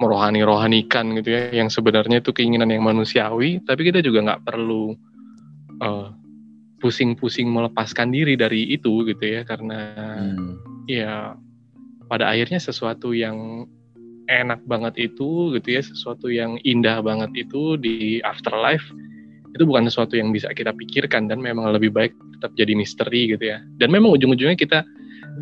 merohani-rohanikan 0.00 1.12
gitu 1.20 1.36
ya 1.36 1.52
yang 1.52 1.68
sebenarnya 1.68 2.24
itu 2.24 2.32
keinginan 2.32 2.72
yang 2.72 2.82
manusiawi 2.82 3.60
tapi 3.68 3.92
kita 3.92 4.00
juga 4.00 4.24
nggak 4.24 4.42
perlu 4.48 4.96
eh, 5.84 6.08
pusing-pusing 6.80 7.46
melepaskan 7.52 8.08
diri 8.10 8.34
dari 8.40 8.72
itu 8.72 9.04
gitu 9.04 9.20
ya 9.20 9.44
karena 9.44 9.80
hmm. 10.32 10.52
ya 10.88 11.36
pada 12.08 12.32
akhirnya 12.32 12.58
sesuatu 12.58 13.12
yang 13.12 13.68
enak 14.26 14.64
banget 14.64 15.12
itu 15.12 15.52
gitu 15.54 15.68
ya 15.68 15.82
sesuatu 15.84 16.32
yang 16.32 16.56
indah 16.64 17.04
banget 17.04 17.46
itu 17.46 17.76
di 17.76 18.24
afterlife 18.24 18.84
itu 19.52 19.62
bukan 19.66 19.90
sesuatu 19.90 20.16
yang 20.16 20.32
bisa 20.32 20.48
kita 20.56 20.72
pikirkan 20.72 21.28
dan 21.28 21.42
memang 21.42 21.68
lebih 21.74 21.92
baik 21.92 22.16
tetap 22.38 22.56
jadi 22.56 22.72
misteri 22.72 23.36
gitu 23.36 23.44
ya 23.52 23.60
dan 23.76 23.92
memang 23.92 24.16
ujung-ujungnya 24.16 24.56
kita 24.56 24.80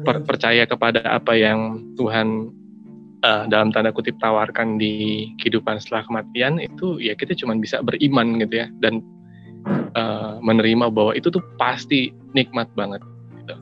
per 0.02 0.24
percaya 0.26 0.66
kepada 0.66 1.04
apa 1.06 1.36
yang 1.38 1.80
Tuhan 1.94 2.50
uh, 3.24 3.44
dalam 3.50 3.70
tanda 3.74 3.90
kutip 3.90 4.18
tawarkan 4.22 4.78
di 4.78 5.26
kehidupan 5.42 5.78
setelah 5.82 6.06
kematian 6.06 6.62
itu 6.62 6.98
ya 7.02 7.14
kita 7.18 7.34
cuma 7.38 7.56
bisa 7.58 7.82
beriman 7.82 8.38
gitu 8.42 8.64
ya. 8.64 8.66
Dan 8.82 9.02
uh, 9.94 10.38
menerima 10.42 10.90
bahwa 10.92 11.12
itu 11.14 11.28
tuh 11.30 11.42
pasti 11.58 12.14
nikmat 12.32 12.70
banget 12.78 13.02
gitu. 13.42 13.54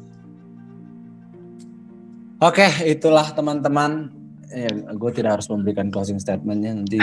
Oke, 2.42 2.68
itulah 2.84 3.32
teman-teman. 3.32 4.12
Ya 4.46 4.70
gue 4.70 5.10
tidak 5.10 5.40
harus 5.40 5.50
memberikan 5.50 5.90
closing 5.90 6.22
statementnya 6.22 6.78
nanti. 6.78 7.02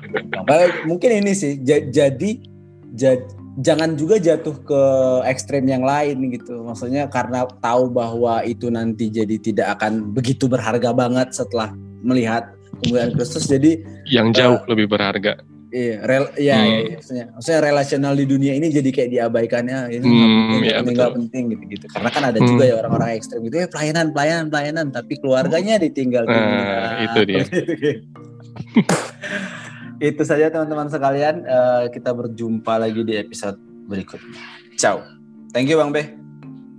Mungkin 0.90 1.10
ini 1.24 1.32
sih. 1.32 1.56
Jadi 1.64 2.44
jad, 2.92 3.24
jangan 3.58 3.98
juga 3.98 4.22
jatuh 4.22 4.54
ke 4.62 4.82
ekstrem 5.26 5.66
yang 5.66 5.82
lain 5.82 6.30
gitu 6.30 6.62
maksudnya 6.62 7.10
karena 7.10 7.50
tahu 7.58 7.90
bahwa 7.90 8.46
itu 8.46 8.70
nanti 8.70 9.10
jadi 9.10 9.34
tidak 9.42 9.80
akan 9.80 10.14
begitu 10.14 10.46
berharga 10.46 10.94
banget 10.94 11.34
setelah 11.34 11.74
melihat 12.06 12.54
kemuliaan 12.84 13.10
Kristus 13.18 13.50
jadi 13.50 13.82
yang 14.06 14.30
jauh 14.30 14.62
uh, 14.62 14.68
lebih 14.70 14.86
berharga 14.86 15.42
Iya, 15.70 16.02
rel, 16.02 16.26
ya, 16.34 16.58
hmm. 16.58 16.66
ya, 16.66 16.78
maksudnya, 16.98 17.24
maksudnya 17.30 17.60
relasional 17.62 18.18
di 18.18 18.26
dunia 18.26 18.58
ini 18.58 18.74
jadi 18.74 18.90
kayak 18.90 19.10
diabaikannya, 19.14 19.94
itu 19.94 20.02
hmm, 20.02 20.66
ya, 20.66 20.82
nggak 20.82 21.14
penting 21.14 21.54
gitu 21.54 21.62
gitu. 21.70 21.86
Karena 21.94 22.10
kan 22.10 22.26
ada 22.26 22.42
hmm. 22.42 22.48
juga 22.50 22.66
ya 22.66 22.74
orang-orang 22.82 23.14
ekstrem 23.14 23.46
gitu, 23.46 23.62
ya 23.62 23.70
pelayanan, 23.70 24.10
pelayanan, 24.10 24.50
pelayanan, 24.50 24.90
tapi 24.90 25.14
keluarganya 25.22 25.78
ditinggal. 25.78 26.26
Nah, 26.26 27.06
itu 27.06 27.20
dia. 27.22 27.46
itu 30.00 30.22
saja 30.24 30.48
teman-teman 30.48 30.88
sekalian, 30.88 31.44
uh, 31.44 31.84
kita 31.92 32.16
berjumpa 32.16 32.80
lagi 32.80 33.04
di 33.04 33.20
episode 33.20 33.60
berikutnya. 33.84 34.40
Ciao. 34.80 35.04
Thank 35.52 35.68
you 35.68 35.76
Bang 35.76 35.92
Be. 35.92 36.08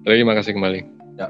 Terima 0.01 0.33
kasih 0.33 0.57
kembali. 0.57 0.81
Ya. 1.21 1.29